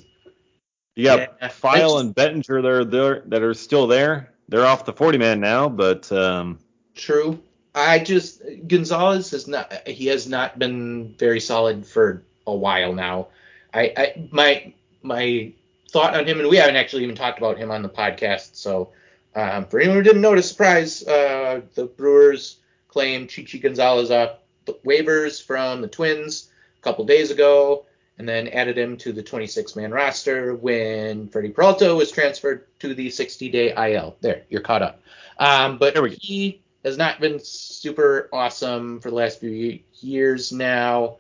You 0.95 1.05
got 1.05 1.35
yeah, 1.41 1.47
File 1.49 1.99
and 1.99 2.13
Bettinger 2.13 2.61
there, 2.61 2.85
there 2.85 3.21
that 3.27 3.43
are 3.43 3.53
still 3.53 3.87
there. 3.87 4.33
They're 4.49 4.65
off 4.65 4.85
the 4.85 4.93
40 4.93 5.17
man 5.17 5.39
now, 5.39 5.69
but 5.69 6.11
um, 6.11 6.59
true. 6.95 7.39
I 7.75 7.99
just 7.99 8.41
Gonzalez 8.67 9.29
has 9.31 9.47
not 9.47 9.87
he 9.87 10.07
has 10.07 10.27
not 10.27 10.57
been 10.57 11.13
very 11.19 11.39
solid 11.39 11.85
for 11.85 12.23
a 12.47 12.55
while 12.55 12.93
now. 12.93 13.27
I, 13.73 13.93
I 13.95 14.29
my 14.31 14.73
my 15.03 15.53
thought 15.91 16.15
on 16.15 16.25
him, 16.25 16.39
and 16.39 16.49
we 16.49 16.57
haven't 16.57 16.75
actually 16.75 17.03
even 17.03 17.15
talked 17.15 17.37
about 17.37 17.57
him 17.57 17.69
on 17.69 17.83
the 17.83 17.89
podcast. 17.89 18.55
So 18.55 18.89
um, 19.35 19.65
for 19.65 19.79
anyone 19.79 19.97
who 19.97 20.03
didn't 20.03 20.21
notice, 20.21 20.49
surprise, 20.49 21.05
uh, 21.07 21.61
the 21.75 21.85
Brewers 21.85 22.57
claimed 22.87 23.29
Chichi 23.29 23.59
Gonzalez 23.59 24.09
off 24.09 24.37
waivers 24.65 25.41
from 25.43 25.81
the 25.81 25.87
Twins 25.87 26.49
a 26.79 26.83
couple 26.83 27.05
days 27.05 27.31
ago 27.31 27.85
and 28.17 28.27
then 28.27 28.47
added 28.47 28.77
him 28.77 28.97
to 28.97 29.13
the 29.13 29.21
26 29.21 29.75
man 29.75 29.91
roster 29.91 30.55
when 30.55 31.27
Freddie 31.27 31.49
Peralta 31.49 31.93
was 31.93 32.11
transferred 32.11 32.65
to 32.79 32.93
the 32.93 33.09
60 33.09 33.49
day 33.49 33.93
IL. 33.93 34.15
There, 34.21 34.43
you're 34.49 34.61
caught 34.61 34.81
up. 34.81 35.01
Um, 35.39 35.77
but 35.77 35.95
he 36.19 36.61
has 36.83 36.97
not 36.97 37.19
been 37.19 37.39
super 37.39 38.29
awesome 38.33 38.99
for 38.99 39.09
the 39.09 39.15
last 39.15 39.39
few 39.39 39.79
years 39.99 40.51
now. 40.51 41.17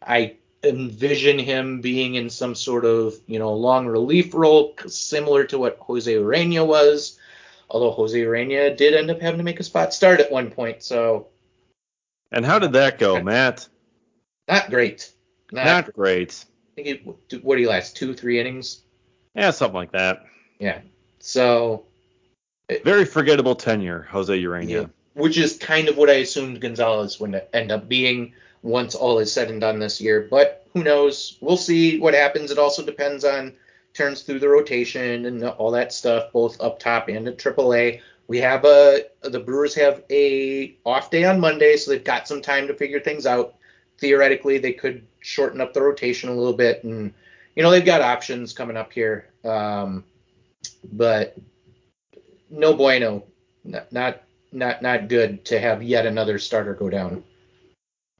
I 0.00 0.36
envision 0.64 1.38
him 1.38 1.80
being 1.80 2.16
in 2.16 2.30
some 2.30 2.54
sort 2.54 2.84
of, 2.84 3.14
you 3.26 3.38
know, 3.38 3.52
long 3.52 3.86
relief 3.86 4.34
role 4.34 4.74
similar 4.86 5.44
to 5.44 5.58
what 5.58 5.78
Jose 5.80 6.12
Urena 6.12 6.66
was. 6.66 7.18
Although 7.70 7.92
Jose 7.92 8.18
Urena 8.18 8.76
did 8.76 8.94
end 8.94 9.10
up 9.10 9.20
having 9.20 9.38
to 9.38 9.44
make 9.44 9.60
a 9.60 9.64
spot 9.64 9.92
start 9.92 10.20
at 10.20 10.32
one 10.32 10.50
point, 10.50 10.82
so. 10.82 11.28
And 12.32 12.44
how 12.44 12.58
did 12.58 12.72
that 12.72 12.98
go, 12.98 13.22
Matt? 13.22 13.68
Not 14.48 14.70
great. 14.70 15.12
Not, 15.52 15.64
Not 15.64 15.92
great. 15.94 16.44
I 16.72 16.82
think 16.82 16.88
it, 17.30 17.44
what 17.44 17.56
do 17.56 17.62
you 17.62 17.68
last? 17.68 17.96
Two, 17.96 18.14
three 18.14 18.40
innings? 18.40 18.82
Yeah, 19.34 19.50
something 19.50 19.76
like 19.76 19.92
that. 19.92 20.24
Yeah. 20.58 20.80
So. 21.18 21.86
It, 22.68 22.84
Very 22.84 23.04
forgettable 23.04 23.54
tenure, 23.54 24.06
Jose 24.10 24.42
Urena. 24.42 24.68
Yeah, 24.68 24.86
which 25.14 25.38
is 25.38 25.56
kind 25.56 25.88
of 25.88 25.96
what 25.96 26.10
I 26.10 26.14
assumed 26.14 26.60
Gonzalez 26.60 27.20
would 27.20 27.42
end 27.52 27.70
up 27.70 27.88
being 27.88 28.32
once 28.62 28.94
all 28.94 29.18
is 29.18 29.32
said 29.32 29.50
and 29.50 29.60
done 29.60 29.78
this 29.78 30.00
year. 30.00 30.26
But 30.30 30.66
who 30.72 30.82
knows? 30.82 31.38
We'll 31.40 31.56
see 31.56 31.98
what 31.98 32.14
happens. 32.14 32.50
It 32.50 32.58
also 32.58 32.84
depends 32.84 33.24
on 33.24 33.54
turns 33.94 34.22
through 34.22 34.38
the 34.38 34.48
rotation 34.48 35.26
and 35.26 35.44
all 35.44 35.70
that 35.72 35.92
stuff, 35.92 36.32
both 36.32 36.60
up 36.60 36.78
top 36.78 37.08
and 37.08 37.26
at 37.28 37.38
AAA. 37.38 38.00
We 38.26 38.38
have 38.38 38.64
a 38.64 39.04
the 39.22 39.40
Brewers 39.40 39.74
have 39.74 40.04
a 40.10 40.76
off 40.84 41.10
day 41.10 41.24
on 41.24 41.40
Monday, 41.40 41.76
so 41.76 41.90
they've 41.90 42.04
got 42.04 42.28
some 42.28 42.42
time 42.42 42.66
to 42.66 42.74
figure 42.74 43.00
things 43.00 43.26
out. 43.26 43.54
Theoretically, 43.98 44.58
they 44.58 44.72
could 44.72 45.06
shorten 45.20 45.60
up 45.60 45.72
the 45.72 45.82
rotation 45.82 46.28
a 46.28 46.34
little 46.34 46.52
bit, 46.52 46.84
and 46.84 47.12
you 47.56 47.62
know 47.62 47.70
they've 47.70 47.84
got 47.84 48.02
options 48.02 48.52
coming 48.52 48.76
up 48.76 48.92
here. 48.92 49.30
Um, 49.44 50.04
but 50.92 51.36
no 52.50 52.74
bueno, 52.74 53.24
not, 53.64 53.90
not 53.92 54.22
not 54.52 54.82
not 54.82 55.08
good 55.08 55.44
to 55.46 55.58
have 55.58 55.82
yet 55.82 56.06
another 56.06 56.38
starter 56.38 56.74
go 56.74 56.90
down. 56.90 57.24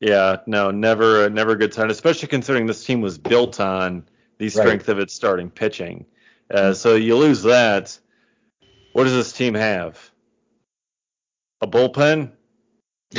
Yeah, 0.01 0.37
no, 0.47 0.71
never 0.71 1.29
never 1.29 1.53
a 1.53 1.57
good 1.57 1.75
sign, 1.75 1.91
especially 1.91 2.29
considering 2.29 2.67
this 2.67 2.85
team 2.85 3.01
was 3.01 3.19
built 3.19 3.59
on 3.59 4.05
the 4.39 4.49
strength 4.49 4.87
right. 4.87 4.93
of 4.93 4.99
its 5.01 5.13
starting 5.13 5.51
pitching. 5.51 6.07
Uh, 6.51 6.73
so 6.73 6.95
you 6.95 7.17
lose 7.17 7.43
that. 7.43 7.99
What 8.93 9.05
does 9.05 9.13
this 9.13 9.33
team 9.33 9.55
have? 9.55 9.99
A 11.61 11.67
bullpen? 11.67 12.31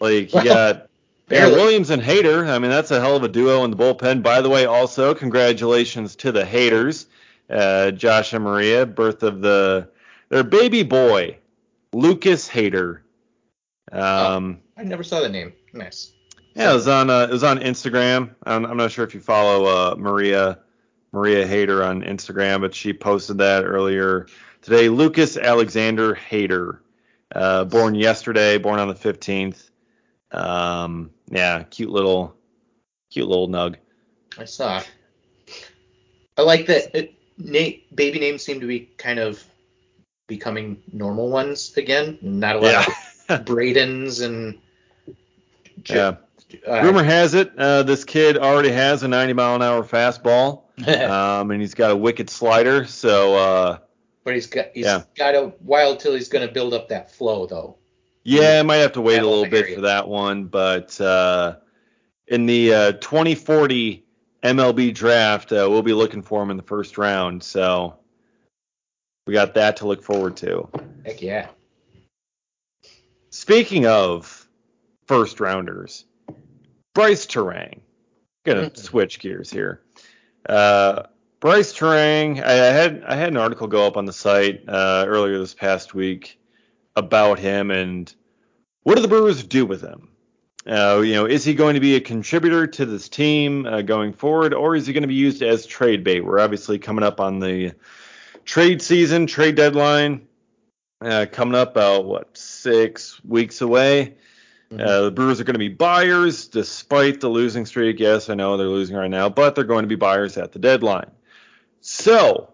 like 0.00 0.34
you 0.34 0.44
got 0.44 0.88
yeah, 1.30 1.46
Williams 1.46 1.90
and 1.90 2.02
Hader. 2.02 2.48
I 2.48 2.58
mean, 2.58 2.70
that's 2.70 2.90
a 2.90 3.00
hell 3.00 3.16
of 3.16 3.22
a 3.22 3.28
duo 3.28 3.64
in 3.64 3.70
the 3.70 3.76
bullpen. 3.76 4.22
By 4.22 4.40
the 4.40 4.48
way, 4.48 4.64
also 4.64 5.14
congratulations 5.14 6.16
to 6.16 6.32
the 6.32 6.42
Haders, 6.42 7.06
uh, 7.50 7.90
Josh 7.90 8.32
and 8.32 8.44
Maria, 8.44 8.86
birth 8.86 9.22
of 9.22 9.40
the 9.40 9.88
their 10.30 10.44
baby 10.44 10.82
boy, 10.82 11.38
Lucas 11.92 12.48
Hader. 12.48 13.00
Um, 13.92 14.60
oh, 14.76 14.80
I 14.80 14.84
never 14.84 15.02
saw 15.02 15.20
the 15.20 15.28
name. 15.28 15.52
Nice. 15.72 16.12
Yeah, 16.54 16.72
it 16.72 16.74
was 16.74 16.88
on 16.88 17.10
uh, 17.10 17.22
it 17.24 17.30
was 17.30 17.44
on 17.44 17.58
Instagram. 17.60 18.34
I'm, 18.44 18.64
I'm 18.64 18.76
not 18.76 18.90
sure 18.90 19.04
if 19.04 19.14
you 19.14 19.20
follow 19.20 19.64
uh, 19.66 19.94
Maria 19.96 20.58
Maria 21.12 21.46
Hader 21.46 21.86
on 21.86 22.02
Instagram, 22.02 22.60
but 22.60 22.74
she 22.74 22.92
posted 22.92 23.38
that 23.38 23.64
earlier 23.64 24.26
today. 24.62 24.88
Lucas 24.88 25.36
Alexander 25.36 26.14
Hader, 26.14 26.78
uh, 27.34 27.64
born 27.64 27.94
yesterday, 27.94 28.58
born 28.58 28.80
on 28.80 28.88
the 28.88 28.94
15th. 28.94 29.70
Um, 30.30 31.10
yeah, 31.30 31.62
cute 31.62 31.90
little 31.90 32.34
cute 33.10 33.28
little 33.28 33.48
nug. 33.48 33.76
I 34.36 34.44
saw. 34.44 34.82
I 36.36 36.42
like 36.42 36.66
that. 36.66 36.96
It, 36.96 37.14
Nate, 37.38 37.94
baby 37.94 38.18
names 38.18 38.42
seem 38.42 38.60
to 38.60 38.66
be 38.66 38.80
kind 38.98 39.18
of 39.18 39.42
becoming 40.26 40.82
normal 40.92 41.30
ones 41.30 41.76
again. 41.76 42.18
Not 42.20 42.56
a 42.56 42.58
lot 42.58 42.88
yeah. 43.28 43.36
of 43.36 43.44
Bradens 43.44 44.24
and. 44.24 44.58
Yeah. 45.86 46.16
Uh, 46.66 46.82
Rumor 46.82 47.02
has 47.02 47.34
it 47.34 47.52
uh, 47.58 47.82
this 47.82 48.04
kid 48.04 48.38
already 48.38 48.70
has 48.70 49.02
a 49.02 49.08
90 49.08 49.34
mile 49.34 49.56
an 49.56 49.62
hour 49.62 49.82
fastball, 49.82 50.62
um, 51.10 51.50
and 51.50 51.60
he's 51.60 51.74
got 51.74 51.90
a 51.90 51.96
wicked 51.96 52.30
slider. 52.30 52.86
So. 52.86 53.34
Uh, 53.34 53.78
but 54.24 54.34
he's 54.34 54.46
got 54.46 54.66
he's 54.74 54.84
yeah. 54.84 55.04
got 55.16 55.34
a 55.34 55.54
while 55.60 55.96
till 55.96 56.14
he's 56.14 56.28
going 56.28 56.46
to 56.46 56.52
build 56.52 56.74
up 56.74 56.88
that 56.88 57.10
flow, 57.10 57.46
though. 57.46 57.78
Yeah, 58.24 58.58
I 58.60 58.62
might 58.62 58.76
have 58.76 58.92
to 58.92 59.00
wait 59.00 59.22
a 59.22 59.26
little 59.26 59.48
bit 59.48 59.74
for 59.74 59.80
that 59.80 60.06
one, 60.06 60.44
but 60.44 61.00
uh, 61.00 61.56
in 62.26 62.44
the 62.44 62.74
uh, 62.74 62.92
2040 62.92 64.04
MLB 64.42 64.92
draft, 64.92 65.50
uh, 65.50 65.66
we'll 65.70 65.82
be 65.82 65.94
looking 65.94 66.20
for 66.20 66.42
him 66.42 66.50
in 66.50 66.58
the 66.58 66.62
first 66.62 66.98
round. 66.98 67.42
So 67.42 67.96
we 69.26 69.32
got 69.32 69.54
that 69.54 69.78
to 69.78 69.86
look 69.86 70.02
forward 70.02 70.36
to. 70.38 70.68
Heck 71.06 71.22
yeah. 71.22 71.48
Speaking 73.30 73.86
of 73.86 74.37
first 75.08 75.40
rounders, 75.40 76.04
Brice 76.94 77.26
Turang. 77.26 77.80
Gonna 78.44 78.74
switch 78.76 79.18
gears 79.18 79.50
here. 79.50 79.82
Uh, 80.48 81.04
Brice 81.40 81.72
Turang, 81.72 82.42
I, 82.42 82.52
I 82.52 82.72
had 82.72 83.02
I 83.04 83.16
had 83.16 83.28
an 83.28 83.36
article 83.36 83.66
go 83.66 83.86
up 83.86 83.96
on 83.96 84.04
the 84.04 84.12
site 84.12 84.62
uh, 84.68 85.04
earlier 85.06 85.38
this 85.38 85.54
past 85.54 85.94
week 85.94 86.38
about 86.96 87.38
him 87.38 87.70
and 87.70 88.12
what 88.82 88.94
do 88.96 89.02
the 89.02 89.08
Brewers 89.08 89.44
do 89.44 89.66
with 89.66 89.82
him? 89.82 90.08
Uh, 90.66 91.02
you 91.04 91.12
know, 91.12 91.26
is 91.26 91.44
he 91.44 91.52
going 91.52 91.74
to 91.74 91.80
be 91.80 91.96
a 91.96 92.00
contributor 92.00 92.66
to 92.66 92.86
this 92.86 93.08
team 93.08 93.66
uh, 93.66 93.82
going 93.82 94.12
forward, 94.12 94.54
or 94.54 94.74
is 94.74 94.86
he 94.86 94.92
going 94.92 95.02
to 95.02 95.08
be 95.08 95.14
used 95.14 95.42
as 95.42 95.66
trade 95.66 96.02
bait? 96.04 96.22
We're 96.22 96.40
obviously 96.40 96.78
coming 96.78 97.04
up 97.04 97.20
on 97.20 97.38
the 97.38 97.72
trade 98.44 98.80
season, 98.80 99.26
trade 99.26 99.56
deadline, 99.56 100.26
uh, 101.02 101.26
coming 101.30 101.54
up 101.54 101.72
about 101.72 102.06
what 102.06 102.36
six 102.36 103.22
weeks 103.24 103.60
away. 103.60 104.16
Mm-hmm. 104.70 104.86
Uh, 104.86 105.00
the 105.02 105.10
Brewers 105.10 105.40
are 105.40 105.44
going 105.44 105.54
to 105.54 105.58
be 105.58 105.68
buyers 105.68 106.46
despite 106.46 107.20
the 107.20 107.28
losing 107.28 107.64
streak. 107.64 107.98
Yes, 107.98 108.28
I 108.28 108.34
know 108.34 108.56
they're 108.56 108.66
losing 108.66 108.96
right 108.96 109.10
now, 109.10 109.28
but 109.28 109.54
they're 109.54 109.64
going 109.64 109.82
to 109.82 109.88
be 109.88 109.94
buyers 109.94 110.36
at 110.36 110.52
the 110.52 110.58
deadline. 110.58 111.10
So 111.80 112.52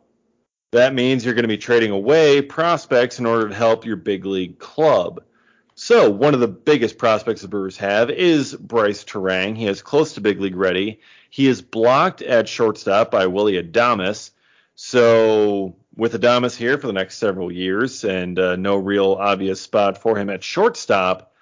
that 0.70 0.94
means 0.94 1.24
you're 1.24 1.34
going 1.34 1.42
to 1.42 1.48
be 1.48 1.58
trading 1.58 1.90
away 1.90 2.42
prospects 2.42 3.18
in 3.18 3.26
order 3.26 3.48
to 3.48 3.54
help 3.54 3.84
your 3.84 3.96
big 3.96 4.26
league 4.26 4.58
club. 4.58 5.22
So 5.76 6.08
one 6.08 6.34
of 6.34 6.40
the 6.40 6.48
biggest 6.48 6.98
prospects 6.98 7.42
the 7.42 7.48
Brewers 7.48 7.76
have 7.78 8.10
is 8.10 8.54
Brice 8.54 9.04
Turang. 9.04 9.56
He 9.56 9.66
is 9.66 9.82
close 9.82 10.12
to 10.14 10.20
big 10.20 10.40
league 10.40 10.56
ready. 10.56 11.00
He 11.30 11.48
is 11.48 11.62
blocked 11.62 12.22
at 12.22 12.48
shortstop 12.48 13.10
by 13.10 13.26
Willie 13.26 13.60
Adames. 13.60 14.30
So 14.76 15.74
with 15.96 16.12
Adames 16.12 16.56
here 16.56 16.78
for 16.78 16.86
the 16.86 16.92
next 16.92 17.18
several 17.18 17.50
years 17.50 18.04
and 18.04 18.38
uh, 18.38 18.54
no 18.54 18.76
real 18.76 19.14
obvious 19.14 19.60
spot 19.60 19.98
for 19.98 20.16
him 20.16 20.30
at 20.30 20.44
shortstop, 20.44 21.33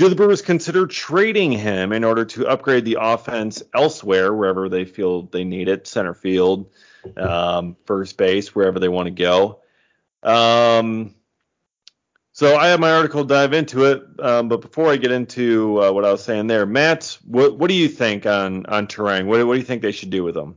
do 0.00 0.08
the 0.08 0.16
Brewers 0.16 0.40
consider 0.40 0.86
trading 0.86 1.52
him 1.52 1.92
in 1.92 2.04
order 2.04 2.24
to 2.24 2.48
upgrade 2.48 2.86
the 2.86 2.96
offense 2.98 3.62
elsewhere, 3.74 4.32
wherever 4.32 4.70
they 4.70 4.86
feel 4.86 5.24
they 5.24 5.44
need 5.44 5.68
it, 5.68 5.86
center 5.86 6.14
field, 6.14 6.70
um, 7.18 7.76
first 7.84 8.16
base, 8.16 8.54
wherever 8.54 8.80
they 8.80 8.88
want 8.88 9.08
to 9.08 9.10
go? 9.10 9.60
Um, 10.22 11.14
so 12.32 12.56
I 12.56 12.68
have 12.68 12.80
my 12.80 12.92
article 12.92 13.24
dive 13.24 13.52
into 13.52 13.84
it, 13.84 14.02
um, 14.20 14.48
but 14.48 14.62
before 14.62 14.90
I 14.90 14.96
get 14.96 15.12
into 15.12 15.82
uh, 15.82 15.92
what 15.92 16.06
I 16.06 16.12
was 16.12 16.24
saying 16.24 16.46
there, 16.46 16.64
Matt, 16.64 17.18
what, 17.26 17.58
what 17.58 17.68
do 17.68 17.74
you 17.74 17.88
think 17.88 18.24
on 18.24 18.64
on 18.66 18.86
Turang? 18.86 19.26
What, 19.26 19.46
what 19.46 19.52
do 19.52 19.58
you 19.58 19.66
think 19.66 19.82
they 19.82 19.92
should 19.92 20.08
do 20.08 20.24
with 20.24 20.36
him? 20.36 20.56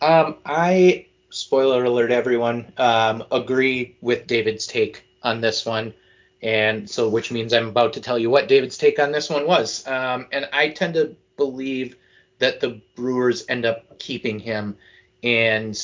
Um, 0.00 0.36
I 0.46 1.06
spoiler 1.30 1.82
alert, 1.82 2.12
everyone, 2.12 2.72
um, 2.76 3.24
agree 3.32 3.96
with 4.00 4.28
David's 4.28 4.68
take 4.68 5.04
on 5.24 5.40
this 5.40 5.66
one, 5.66 5.92
and 6.46 6.88
so 6.88 7.08
which 7.08 7.32
means 7.32 7.52
I'm 7.52 7.66
about 7.66 7.92
to 7.94 8.00
tell 8.00 8.16
you 8.16 8.30
what 8.30 8.46
David's 8.46 8.78
take 8.78 9.00
on 9.00 9.10
this 9.10 9.28
one 9.28 9.48
was. 9.48 9.84
Um, 9.88 10.28
and 10.30 10.48
I 10.52 10.68
tend 10.68 10.94
to 10.94 11.16
believe 11.36 11.96
that 12.38 12.60
the 12.60 12.80
Brewers 12.94 13.44
end 13.48 13.66
up 13.66 13.98
keeping 13.98 14.38
him, 14.38 14.76
and 15.24 15.76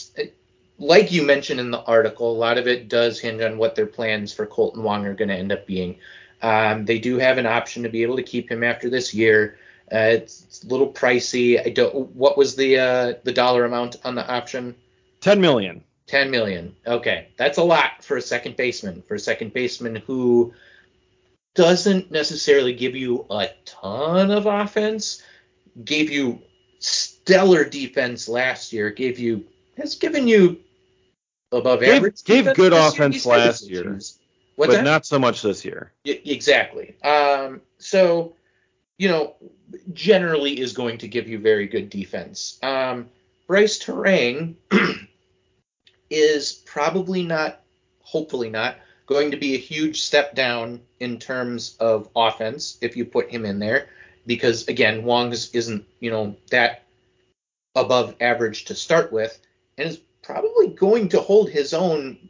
like 0.79 1.11
you 1.11 1.23
mentioned 1.25 1.59
in 1.59 1.73
the 1.73 1.83
article, 1.83 2.31
a 2.31 2.39
lot 2.39 2.59
of 2.59 2.69
it 2.69 2.89
does 2.89 3.19
hinge 3.19 3.43
on 3.43 3.59
what 3.59 3.75
their 3.75 3.87
plans 3.87 4.33
for 4.33 4.47
Kolten 4.47 4.83
Wong 4.83 5.05
are 5.05 5.15
going 5.15 5.31
to 5.31 5.35
end 5.35 5.51
up 5.51 5.67
being. 5.67 5.99
Um, 6.43 6.85
they 6.85 7.01
do 7.01 7.19
have 7.19 7.39
an 7.39 7.47
option 7.47 7.83
to 7.83 7.89
be 7.89 8.05
able 8.05 8.17
to 8.17 8.23
keep 8.23 8.49
him 8.49 8.63
after 8.63 8.89
this 8.89 9.13
year. 9.13 9.59
Uh, 9.93 10.11
it's, 10.15 10.45
it's, 10.45 10.63
a 10.63 10.69
little 10.69 10.93
pricey. 10.93 11.65
I 11.65 11.71
don't. 11.71 12.15
What 12.15 12.39
was 12.39 12.55
the 12.55 12.79
uh, 12.79 13.15
the 13.25 13.33
dollar 13.33 13.65
amount 13.65 13.97
on 14.05 14.15
the 14.15 14.27
option? 14.33 14.77
Ten 15.21 15.41
million. 15.41 15.83
Ten 16.13 16.31
million. 16.31 16.77
Okay, 16.87 17.29
that's 17.39 17.57
a 17.57 17.63
lot 17.63 18.05
for 18.05 18.19
a 18.19 18.21
second 18.21 18.59
baseman. 18.59 19.03
For 19.09 19.15
a 19.15 19.19
second 19.19 19.55
baseman 19.55 19.97
who 19.97 20.53
doesn't 21.55 22.11
necessarily 22.11 22.75
give 22.75 22.95
you 22.95 23.25
a 23.31 23.49
ton 23.65 24.31
of 24.31 24.45
offense, 24.45 25.23
gave 25.87 26.11
you 26.11 26.39
stellar 26.81 27.65
defense 27.65 28.29
last 28.29 28.75
year, 28.75 28.91
gave 28.91 29.19
you 29.19 29.47
has 29.79 29.95
given 29.95 30.29
you 30.29 30.61
above 31.51 31.81
gave, 31.81 31.95
average. 31.95 32.23
Gave 32.25 32.53
good 32.53 32.75
offense 32.75 33.25
year. 33.25 33.35
last 33.35 33.71
year, 33.71 33.99
but 34.59 34.69
that? 34.69 34.85
not 34.85 35.07
so 35.07 35.19
much 35.19 35.41
this 35.41 35.65
year. 35.65 35.95
Y- 36.05 36.21
exactly. 36.27 36.95
Um, 37.03 37.63
so, 37.79 38.37
you 38.99 39.09
know, 39.09 39.37
generally 39.95 40.61
is 40.61 40.75
going 40.75 40.99
to 40.99 41.09
give 41.09 41.27
you 41.27 41.39
very 41.39 41.67
good 41.69 41.89
defense. 41.89 42.59
Um, 42.63 43.09
Brice 43.47 43.83
Turang 43.83 44.57
is 46.13 46.53
probably 46.53 47.23
not, 47.23 47.61
hopefully 48.03 48.51
not, 48.51 48.77
going 49.07 49.31
to 49.31 49.37
be 49.37 49.55
a 49.55 49.59
huge 49.59 50.03
step 50.03 50.35
down 50.35 50.81
in 51.01 51.19
terms 51.19 51.77
of 51.81 52.09
offense 52.15 52.79
if 52.81 52.97
you 52.97 53.05
put 53.05 53.31
him 53.31 53.45
in 53.45 53.59
there, 53.59 53.89
because 54.27 54.69
again, 54.69 55.05
Wong 55.05 55.33
isn't, 55.33 55.85
you 56.01 56.11
know, 56.11 56.37
that 56.51 56.83
above 57.75 58.15
average 58.21 58.67
to 58.67 58.75
start 58.75 59.11
with, 59.11 59.39
and 59.79 59.89
is 59.89 60.01
probably 60.23 60.69
going 60.69 61.09
to 61.09 61.21
hold 61.21 61.49
his 61.49 61.75
own 61.75 62.29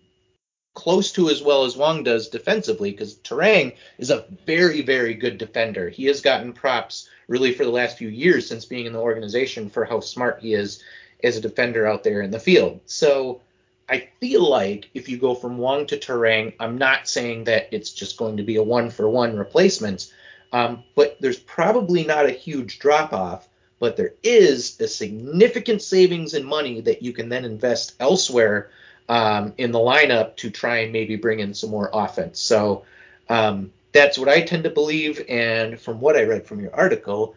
close 0.75 1.13
to 1.13 1.29
as 1.29 1.43
well 1.43 1.65
as 1.65 1.77
Wong 1.77 2.03
does 2.03 2.29
defensively 2.29 2.93
because 2.93 3.17
Turang 3.17 3.75
is 3.99 4.11
a 4.11 4.25
very, 4.47 4.81
very 4.81 5.15
good 5.15 5.37
defender. 5.37 5.91
He 5.91 6.07
has 6.07 6.23
gotten 6.23 6.53
props 6.53 7.09
really 7.29 7.53
for 7.53 7.65
the 7.65 7.71
last 7.71 7.99
few 7.99 8.09
years 8.09 8.49
since 8.49 8.65
being 8.65 8.87
in 8.87 8.93
the 8.93 9.01
organization 9.01 9.69
for 9.69 9.85
how 9.85 10.01
smart 10.01 10.41
he 10.41 10.55
is 10.55 10.83
as 11.23 11.37
a 11.37 11.41
defender 11.41 11.87
out 11.87 12.03
there 12.03 12.23
in 12.23 12.31
the 12.31 12.41
field. 12.41 12.81
So 12.87 13.43
I 13.89 14.09
feel 14.21 14.49
like 14.49 14.89
if 14.95 15.09
you 15.09 15.19
go 15.19 15.35
from 15.35 15.59
Wong 15.59 15.87
to 15.87 15.99
Turang, 15.99 16.55
I'm 16.61 16.79
not 16.79 17.09
saying 17.09 17.45
that 17.45 17.69
it's 17.73 17.93
just 17.93 18.17
going 18.17 18.37
to 18.39 18.43
be 18.43 18.57
a 18.57 18.63
one 18.63 18.91
for 18.91 19.09
one 19.09 19.37
replacement, 19.37 20.13
um, 20.53 20.85
but 20.95 21.17
there's 21.21 21.39
probably 21.39 22.05
not 22.05 22.27
a 22.27 22.31
huge 22.31 22.79
drop 22.79 23.13
off 23.13 23.49
but 23.83 23.97
there 23.97 24.15
is 24.23 24.81
a 24.81 24.87
significant 24.87 25.83
savings 25.83 26.35
in 26.35 26.45
money 26.45 26.81
that 26.83 27.03
you 27.03 27.13
can 27.13 27.29
then 27.29 27.45
invest 27.45 27.97
elsewhere 27.99 28.71
um, 29.09 29.55
in 29.59 29.73
the 29.73 29.79
lineup 29.81 30.37
to 30.37 30.51
try 30.51 30.77
and 30.77 30.93
maybe 30.93 31.17
bring 31.17 31.41
in 31.41 31.53
some 31.53 31.71
more 31.71 31.91
offense. 31.93 32.39
So 32.39 32.85
um, 33.29 33.73
that's 33.91 34.17
what 34.17 34.29
I 34.29 34.43
tend 34.43 34.63
to 34.63 34.71
believe. 34.71 35.25
And 35.29 35.81
from 35.81 35.99
what 35.99 36.17
I 36.17 36.23
read 36.23 36.47
from 36.47 36.61
your 36.61 36.73
article, 36.73 37.35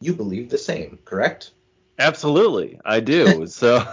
you 0.00 0.14
believe 0.14 0.48
the 0.48 0.56
same, 0.56 0.98
correct? 1.04 1.50
Absolutely, 1.98 2.80
I 2.86 3.00
do. 3.00 3.46
so, 3.46 3.86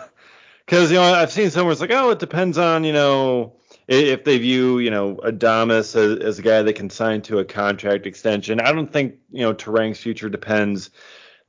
because 0.69 0.91
you 0.91 0.97
know, 0.97 1.03
I've 1.03 1.31
seen 1.31 1.49
somewhere 1.49 1.71
it's 1.71 1.81
like, 1.81 1.91
oh, 1.91 2.11
it 2.11 2.19
depends 2.19 2.59
on 2.59 2.83
you 2.83 2.93
know 2.93 3.55
if 3.87 4.23
they 4.23 4.37
view 4.37 4.77
you 4.77 4.91
know 4.91 5.15
Adames 5.15 5.95
as, 5.95 6.19
as 6.19 6.37
a 6.37 6.43
guy 6.43 6.61
that 6.61 6.73
can 6.73 6.91
sign 6.91 7.23
to 7.23 7.39
a 7.39 7.45
contract 7.45 8.05
extension. 8.05 8.59
I 8.59 8.71
don't 8.71 8.91
think 8.93 9.15
you 9.31 9.41
know 9.41 9.53
Turang's 9.55 9.99
future 9.99 10.29
depends 10.29 10.91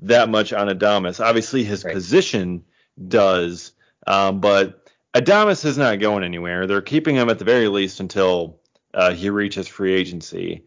that 0.00 0.30
much 0.30 0.54
on 0.54 0.68
Adames. 0.68 1.22
Obviously, 1.22 1.64
his 1.64 1.84
right. 1.84 1.92
position 1.92 2.64
does, 3.08 3.72
um, 4.06 4.40
but 4.40 4.88
Adames 5.14 5.66
is 5.66 5.76
not 5.76 6.00
going 6.00 6.24
anywhere. 6.24 6.66
They're 6.66 6.80
keeping 6.80 7.16
him 7.16 7.28
at 7.28 7.38
the 7.38 7.44
very 7.44 7.68
least 7.68 8.00
until 8.00 8.60
uh, 8.94 9.12
he 9.12 9.28
reaches 9.28 9.68
free 9.68 9.92
agency. 9.92 10.64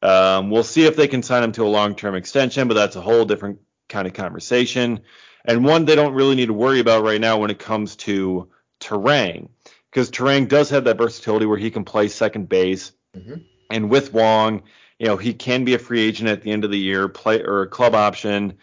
Um, 0.00 0.50
we'll 0.50 0.62
see 0.62 0.84
if 0.84 0.94
they 0.94 1.08
can 1.08 1.24
sign 1.24 1.42
him 1.42 1.52
to 1.52 1.64
a 1.64 1.68
long-term 1.68 2.14
extension, 2.14 2.68
but 2.68 2.74
that's 2.74 2.94
a 2.94 3.00
whole 3.00 3.24
different 3.24 3.58
kind 3.88 4.06
of 4.06 4.14
conversation, 4.14 5.00
and 5.46 5.64
one 5.64 5.84
they 5.84 5.94
don't 5.94 6.14
really 6.14 6.34
need 6.34 6.46
to 6.46 6.54
worry 6.54 6.80
about 6.80 7.04
right 7.04 7.20
now 7.20 7.38
when 7.38 7.50
it 7.50 7.58
comes 7.58 7.96
to 7.96 8.48
Turang, 8.80 9.48
because 9.90 10.10
Turang 10.10 10.48
does 10.48 10.70
have 10.70 10.84
that 10.84 10.98
versatility 10.98 11.46
where 11.46 11.58
he 11.58 11.70
can 11.70 11.84
play 11.84 12.08
second 12.08 12.48
base, 12.48 12.92
mm-hmm. 13.14 13.36
and 13.70 13.90
with 13.90 14.12
Wong 14.12 14.62
you 14.98 15.06
know, 15.06 15.16
he 15.16 15.34
can 15.34 15.64
be 15.64 15.74
a 15.74 15.78
free 15.78 16.00
agent 16.00 16.28
at 16.28 16.42
the 16.42 16.50
end 16.50 16.64
of 16.64 16.70
the 16.70 16.78
year, 16.78 17.08
play 17.08 17.42
or 17.42 17.62
a 17.62 17.68
club 17.68 17.94
option 17.94 18.58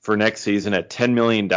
for 0.00 0.16
next 0.16 0.42
season 0.42 0.74
at 0.74 0.90
$10 0.90 1.14
million. 1.14 1.50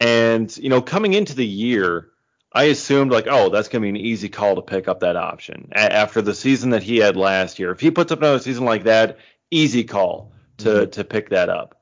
And, 0.00 0.56
you 0.56 0.70
know, 0.70 0.80
coming 0.80 1.12
into 1.12 1.34
the 1.34 1.46
year, 1.46 2.08
I 2.52 2.64
assumed 2.64 3.12
like, 3.12 3.26
oh, 3.28 3.50
that's 3.50 3.68
going 3.68 3.82
to 3.82 3.84
be 3.84 4.00
an 4.00 4.04
easy 4.04 4.28
call 4.28 4.56
to 4.56 4.62
pick 4.62 4.88
up 4.88 5.00
that 5.00 5.16
option 5.16 5.70
a- 5.72 5.92
after 5.92 6.22
the 6.22 6.34
season 6.34 6.70
that 6.70 6.82
he 6.82 6.96
had 6.96 7.16
last 7.16 7.58
year. 7.58 7.70
If 7.70 7.80
he 7.80 7.90
puts 7.90 8.10
up 8.10 8.18
another 8.18 8.38
season 8.38 8.64
like 8.64 8.84
that, 8.84 9.18
easy 9.50 9.84
call 9.84 10.32
to 10.58 10.68
mm-hmm. 10.68 10.90
to 10.90 11.04
pick 11.04 11.30
that 11.30 11.48
up. 11.48 11.80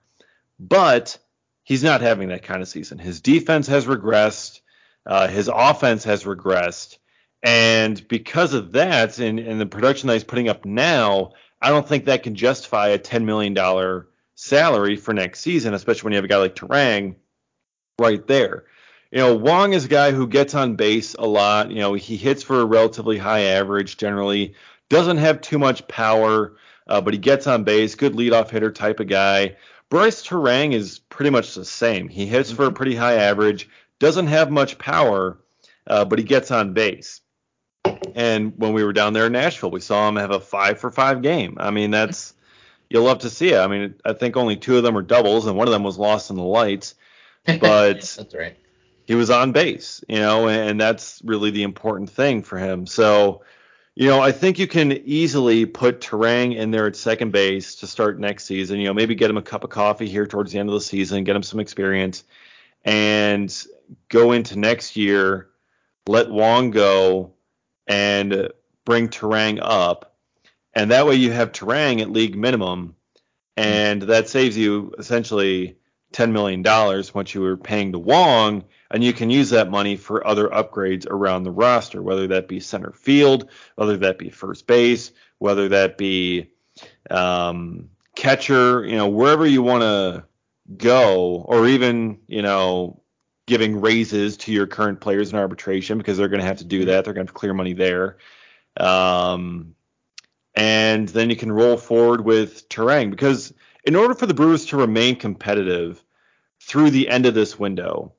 But 0.59 1.19
he's 1.69 1.85
not 1.85 2.01
having 2.01 2.29
that 2.29 2.43
kind 2.43 2.63
of 2.63 2.69
season. 2.69 2.99
His 2.99 3.21
defense 3.21 3.67
has 3.67 3.85
regressed. 3.85 4.63
Uh, 5.05 5.29
his 5.29 5.51
offense 5.53 6.03
has 6.05 6.25
regressed. 6.25 6.97
And 7.43 8.09
because 8.09 8.55
of 8.55 8.73
that, 8.73 9.19
and, 9.19 9.39
and 9.39 9.61
the 9.61 9.67
production 9.67 10.07
that 10.07 10.15
he's 10.15 10.25
putting 10.25 10.49
up 10.49 10.65
now, 10.65 11.33
I 11.61 11.69
don't 11.69 11.87
think 11.87 12.07
that 12.07 12.23
can 12.23 12.35
justify 12.35 12.89
a 12.89 12.99
$10 12.99 13.25
million 13.25 13.55
salary 14.35 14.97
for 14.97 15.13
next 15.13 15.41
season, 15.41 15.75
especially 15.75 16.07
when 16.07 16.13
you 16.15 16.17
have 16.17 16.25
a 16.25 16.29
guy 16.29 16.39
like 16.39 16.57
Turang 16.57 17.17
right 17.99 18.27
there. 18.27 18.65
You 19.13 19.19
know, 19.19 19.35
Wong 19.37 19.75
is 19.75 19.85
a 19.85 19.89
guy 19.89 20.13
who 20.13 20.27
gets 20.27 20.55
on 20.55 20.75
base 20.75 21.15
a 21.19 21.27
lot. 21.27 21.71
You 21.71 21.81
know, 21.81 21.93
he 21.93 22.17
hits 22.17 22.43
for 22.43 22.63
a 22.63 22.65
relatively 22.65 23.19
high 23.19 23.43
average 23.43 23.99
generally, 23.99 24.55
doesn't 24.89 25.19
have 25.19 25.43
too 25.43 25.59
much 25.59 25.87
power, 25.87 26.57
uh, 26.87 27.03
but 27.03 27.13
he 27.13 27.19
gets 27.19 27.47
on 27.47 27.65
base, 27.65 27.95
good 27.95 28.15
leadoff 28.15 28.49
hitter 28.49 28.71
type 28.71 29.01
of 29.01 29.09
guy. 29.09 29.57
Brice 29.91 30.23
Turang 30.23 30.75
is 30.75 30.99
pretty 30.99 31.31
much 31.31 31.55
the 31.55 31.65
same. 31.65 32.09
He 32.09 32.27
hits 32.27 32.51
for 32.51 32.67
a 32.67 32.73
pretty 32.73 32.95
high 32.95 33.15
average, 33.15 33.69
doesn't 33.99 34.27
have 34.27 34.51
much 34.51 34.79
power, 34.79 35.39
uh, 35.87 36.05
but 36.05 36.19
he 36.19 36.25
gets 36.25 36.51
on 36.51 36.75
base. 36.75 37.21
And 38.15 38.53
when 38.57 38.75
we 38.75 38.85
were 38.85 38.93
down 38.93 39.13
there 39.13 39.27
in 39.27 39.33
Nashville, 39.33 39.71
we 39.71 39.81
saw 39.81 40.09
him 40.09 40.17
have 40.17 40.31
a 40.31 40.41
five 40.41 40.79
for 40.79 40.91
five 40.91 41.23
game. 41.23 41.57
I 41.59 41.71
mean, 41.71 41.91
that's 41.91 42.35
you'll 42.91 43.05
love 43.05 43.21
to 43.21 43.31
see 43.31 43.53
it. 43.53 43.59
I 43.59 43.67
mean, 43.67 43.95
I 44.05 44.13
think 44.13 44.37
only 44.37 44.57
two 44.57 44.77
of 44.77 44.83
them 44.83 44.95
were 44.95 45.03
doubles, 45.03 45.47
and 45.47 45.57
one 45.57 45.69
of 45.69 45.73
them 45.73 45.85
was 45.85 45.99
lost 45.99 46.31
in 46.31 46.37
the 46.37 46.43
lights. 46.43 46.95
But 47.47 47.61
that's 48.17 48.35
right. 48.35 48.57
He 49.07 49.15
was 49.15 49.31
on 49.31 49.53
base, 49.53 50.05
you 50.07 50.19
know, 50.19 50.49
and 50.49 50.79
that's 50.79 51.23
really 51.25 51.51
the 51.51 51.63
important 51.63 52.11
thing 52.11 52.43
for 52.43 52.59
him. 52.59 52.87
So, 52.87 53.43
you 53.99 54.07
know, 54.07 54.21
I 54.21 54.31
think 54.31 54.61
you 54.61 54.69
can 54.69 54.93
easily 54.93 55.67
put 55.67 56.01
Turang 56.01 56.55
in 56.55 56.71
there 56.71 56.87
at 56.87 56.95
second 56.95 57.33
base 57.33 57.75
to 57.75 57.89
start 57.89 58.21
next 58.21 58.45
season. 58.45 58.79
You 58.79 58.87
know, 58.87 58.95
maybe 58.95 59.17
get 59.17 59.29
him 59.29 59.37
a 59.37 59.43
cup 59.43 59.65
of 59.65 59.71
coffee 59.71 60.07
here 60.07 60.25
towards 60.25 60.53
the 60.53 60.61
end 60.61 60.69
of 60.69 60.75
the 60.75 60.81
season, 60.81 61.25
get 61.25 61.35
him 61.35 61.43
some 61.43 61.59
experience, 61.59 62.23
and 62.85 63.53
go 64.09 64.31
into 64.31 64.57
next 64.57 64.95
year. 64.95 65.49
Let 66.07 66.31
Wong 66.31 66.71
go 66.71 67.33
and 67.89 68.51
bring 68.85 69.09
Turang 69.09 69.59
up, 69.61 70.15
and 70.75 70.93
that 70.93 71.05
way 71.05 71.17
you 71.17 71.33
have 71.33 71.51
Turang 71.51 72.01
at 72.01 72.09
league 72.09 72.37
minimum, 72.37 72.95
and 73.57 74.03
that 74.03 74.29
saves 74.29 74.57
you 74.57 74.95
essentially 74.97 75.77
ten 76.13 76.33
million 76.33 76.63
dollars 76.63 77.15
once 77.15 77.35
you 77.35 77.41
were 77.41 77.57
paying 77.57 77.93
to 77.93 77.99
Wong, 77.99 78.65
and 78.91 79.05
you 79.05 79.13
can 79.13 79.31
use 79.31 79.51
that 79.51 79.71
money 79.71 79.97
for 79.97 80.27
other 80.27 80.49
upgrades 80.49 81.07
around 81.09 81.43
the 81.43 81.51
roster, 81.51 82.03
whether 82.03 82.29
that 82.29 82.49
be 82.49 82.61
center 82.61 82.93
field, 82.93 83.51
whether 83.77 83.97
that 83.99 84.19
be 84.19 84.31
first 84.31 84.67
base, 84.67 85.13
whether 85.39 85.69
that 85.69 85.99
be 85.99 86.51
um, 87.11 87.91
catcher, 88.15 88.85
you 88.85 88.97
know, 88.97 89.09
wherever 89.09 89.47
you 89.47 89.63
want 89.63 89.83
to 89.83 90.25
go, 90.77 91.45
or 91.47 91.67
even 91.67 92.21
you 92.27 92.43
know 92.43 93.03
giving 93.47 93.81
raises 93.81 94.37
to 94.37 94.53
your 94.53 94.67
current 94.67 95.01
players 95.01 95.33
in 95.33 95.39
arbitration 95.39 95.97
because 95.97 96.19
they're 96.19 96.29
going 96.29 96.41
to 96.41 96.47
have 96.47 96.59
to 96.59 96.65
do 96.65 96.85
that. 96.85 97.05
They're 97.05 97.15
going 97.15 97.27
to 97.27 97.31
have 97.31 97.35
to 97.35 97.39
clear 97.39 97.55
money 97.55 97.73
there. 97.73 98.19
Um, 98.77 99.75
and 100.55 101.09
then 101.09 101.31
you 101.31 101.37
can 101.37 101.51
roll 101.51 101.77
forward 101.77 102.25
with 102.25 102.69
Turang 102.69 103.11
because 103.11 103.55
in 103.85 103.97
order 103.97 104.15
for 104.15 104.27
the 104.27 104.35
Brewers 104.35 104.67
to 104.67 104.77
remain 104.77 105.17
competitive 105.17 106.03
through 106.61 106.91
the 106.91 107.09
end 107.09 107.27
of 107.27 107.35
this 107.35 107.59
window, 107.59 108.13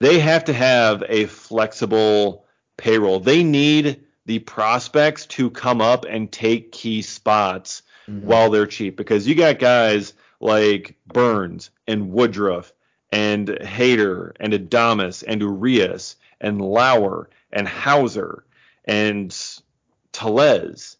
they 0.00 0.18
have 0.18 0.44
to 0.44 0.52
have 0.52 1.02
a 1.08 1.26
flexible 1.26 2.44
payroll. 2.76 3.20
They 3.20 3.42
need 3.42 4.04
the 4.26 4.40
prospects 4.40 5.26
to 5.26 5.50
come 5.50 5.80
up 5.80 6.04
and 6.04 6.30
take 6.30 6.72
key 6.72 7.02
spots 7.02 7.82
mm-hmm. 8.08 8.26
while 8.26 8.50
they're 8.50 8.66
cheap 8.66 8.96
because 8.96 9.26
you 9.26 9.34
got 9.34 9.58
guys 9.58 10.14
like 10.40 10.96
Burnes 11.06 11.70
and 11.86 12.10
Woodruff 12.10 12.72
and 13.12 13.48
Hader 13.48 14.32
and 14.40 14.52
Adames 14.52 15.22
and 15.26 15.40
Urias 15.40 16.16
and 16.40 16.60
Lauer 16.60 17.30
and 17.52 17.68
Houser 17.68 18.44
and 18.84 19.34
Tellez. 20.12 20.96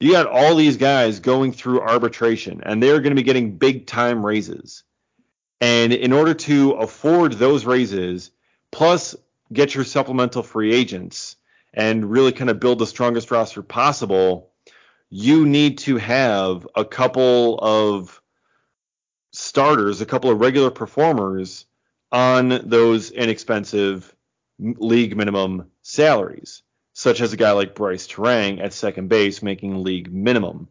You 0.00 0.12
got 0.12 0.26
all 0.26 0.54
these 0.54 0.76
guys 0.76 1.20
going 1.20 1.52
through 1.52 1.80
arbitration 1.80 2.62
and 2.64 2.82
they're 2.82 3.00
going 3.00 3.10
to 3.10 3.20
be 3.20 3.22
getting 3.22 3.56
big 3.56 3.86
time 3.86 4.24
raises. 4.24 4.82
And 5.60 5.92
in 5.92 6.12
order 6.12 6.34
to 6.34 6.72
afford 6.72 7.34
those 7.34 7.64
raises, 7.64 8.30
plus 8.70 9.16
get 9.52 9.74
your 9.74 9.84
supplemental 9.84 10.42
free 10.42 10.74
agents 10.74 11.36
and 11.72 12.10
really 12.10 12.32
kind 12.32 12.50
of 12.50 12.60
build 12.60 12.78
the 12.78 12.86
strongest 12.86 13.30
roster 13.30 13.62
possible, 13.62 14.50
you 15.10 15.46
need 15.46 15.78
to 15.78 15.96
have 15.96 16.66
a 16.74 16.84
couple 16.84 17.58
of 17.60 18.20
starters, 19.32 20.00
a 20.00 20.06
couple 20.06 20.30
of 20.30 20.40
regular 20.40 20.70
performers 20.70 21.66
on 22.12 22.60
those 22.64 23.10
inexpensive 23.10 24.14
league 24.58 25.16
minimum 25.16 25.70
salaries, 25.82 26.62
such 26.94 27.20
as 27.20 27.32
a 27.32 27.36
guy 27.36 27.52
like 27.52 27.74
Brice 27.74 28.06
Turang 28.06 28.62
at 28.62 28.72
second 28.72 29.08
base 29.08 29.42
making 29.42 29.82
league 29.82 30.10
minimum. 30.10 30.68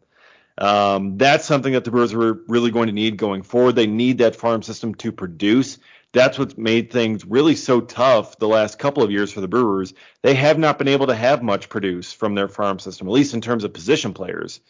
Um, 0.56 1.18
that's 1.18 1.44
something 1.44 1.74
that 1.74 1.84
the 1.84 1.90
Brewers 1.90 2.14
are 2.14 2.34
really 2.48 2.70
going 2.70 2.86
to 2.86 2.92
need 2.92 3.16
going 3.16 3.42
forward. 3.42 3.76
They 3.76 3.86
need 3.86 4.18
that 4.18 4.36
farm 4.36 4.62
system 4.62 4.94
to 4.96 5.12
produce. 5.12 5.78
That's 6.12 6.38
what's 6.38 6.56
made 6.56 6.90
things 6.90 7.24
really 7.24 7.56
so 7.56 7.80
tough 7.80 8.38
the 8.38 8.48
last 8.48 8.78
couple 8.78 9.02
of 9.02 9.10
years 9.10 9.32
for 9.32 9.40
the 9.40 9.48
Brewers. 9.48 9.94
They 10.22 10.34
have 10.34 10.58
not 10.58 10.78
been 10.78 10.88
able 10.88 11.08
to 11.08 11.14
have 11.14 11.42
much 11.42 11.68
produce 11.68 12.12
from 12.12 12.34
their 12.34 12.48
farm 12.48 12.78
system, 12.78 13.08
at 13.08 13.12
least 13.12 13.34
in 13.34 13.40
terms 13.40 13.64
of 13.64 13.72
position 13.72 14.14
players. 14.14 14.60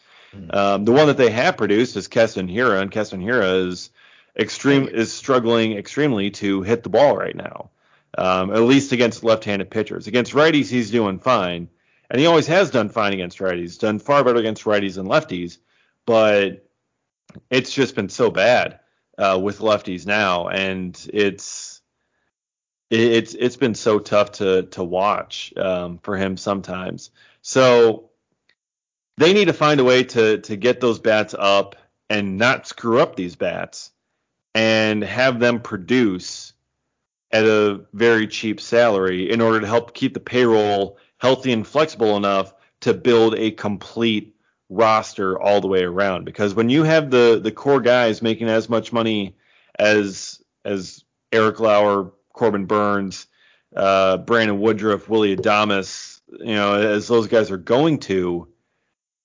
Um, 0.50 0.84
the 0.84 0.92
one 0.92 1.06
that 1.06 1.16
they 1.16 1.30
have 1.30 1.56
produced 1.56 1.96
is 1.96 2.08
Keston 2.08 2.48
Hiura, 2.48 2.80
and 2.80 2.90
Keston 2.90 3.20
Hiura 3.20 3.68
is 3.68 3.90
extreme 4.36 4.88
is 4.88 5.12
struggling 5.12 5.76
extremely 5.76 6.30
to 6.32 6.62
hit 6.62 6.82
the 6.82 6.88
ball 6.88 7.16
right 7.16 7.36
now. 7.36 7.70
Um, 8.16 8.52
at 8.52 8.60
least 8.60 8.92
against 8.92 9.24
left-handed 9.24 9.70
pitchers. 9.70 10.06
Against 10.06 10.32
righties, 10.32 10.70
he's 10.70 10.90
doing 10.90 11.18
fine, 11.18 11.68
and 12.10 12.20
he 12.20 12.26
always 12.26 12.46
has 12.46 12.70
done 12.70 12.88
fine 12.88 13.12
against 13.12 13.38
righties. 13.38 13.78
Done 13.78 13.98
far 13.98 14.22
better 14.22 14.38
against 14.38 14.64
righties 14.64 14.94
than 14.94 15.06
lefties, 15.06 15.58
but 16.06 16.64
it's 17.50 17.72
just 17.72 17.94
been 17.94 18.08
so 18.08 18.30
bad 18.30 18.80
uh, 19.18 19.38
with 19.42 19.58
lefties 19.58 20.06
now, 20.06 20.48
and 20.48 21.08
it's 21.12 21.80
it's 22.90 23.34
it's 23.34 23.56
been 23.56 23.74
so 23.74 23.98
tough 23.98 24.32
to 24.32 24.64
to 24.64 24.84
watch 24.84 25.52
um, 25.56 25.98
for 26.02 26.16
him 26.16 26.36
sometimes. 26.36 27.10
So 27.42 28.10
they 29.16 29.32
need 29.32 29.46
to 29.46 29.52
find 29.52 29.80
a 29.80 29.84
way 29.84 30.04
to 30.04 30.38
to 30.38 30.56
get 30.56 30.80
those 30.80 30.98
bats 30.98 31.34
up 31.36 31.76
and 32.10 32.36
not 32.36 32.66
screw 32.66 33.00
up 33.00 33.16
these 33.16 33.36
bats 33.36 33.90
and 34.54 35.02
have 35.02 35.40
them 35.40 35.60
produce 35.60 36.52
at 37.34 37.44
a 37.44 37.80
very 37.92 38.28
cheap 38.28 38.60
salary 38.60 39.28
in 39.28 39.40
order 39.40 39.60
to 39.60 39.66
help 39.66 39.92
keep 39.92 40.14
the 40.14 40.20
payroll 40.20 40.96
healthy 41.18 41.52
and 41.52 41.66
flexible 41.66 42.16
enough 42.16 42.54
to 42.80 42.94
build 42.94 43.34
a 43.34 43.50
complete 43.50 44.36
roster 44.70 45.40
all 45.40 45.60
the 45.60 45.66
way 45.66 45.82
around 45.82 46.24
because 46.24 46.54
when 46.54 46.70
you 46.70 46.84
have 46.84 47.10
the 47.10 47.40
the 47.42 47.50
core 47.50 47.80
guys 47.80 48.22
making 48.22 48.48
as 48.48 48.68
much 48.68 48.92
money 48.92 49.36
as 49.78 50.40
as 50.64 51.04
Eric 51.32 51.58
Lauer, 51.58 52.12
Corbin 52.32 52.66
Burnes, 52.66 53.26
uh, 53.74 54.16
Brandon 54.18 54.60
Woodruff, 54.60 55.08
Willy 55.08 55.36
Adames, 55.36 56.20
you 56.38 56.54
know, 56.54 56.74
as 56.74 57.08
those 57.08 57.26
guys 57.26 57.50
are 57.50 57.56
going 57.56 57.98
to, 57.98 58.46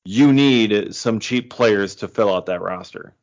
you 0.04 0.34
need 0.34 0.96
some 0.96 1.20
cheap 1.20 1.52
players 1.52 1.96
to 1.98 2.08
fill 2.08 2.34
out 2.34 2.48
that 2.48 2.62
roster. 2.62 3.14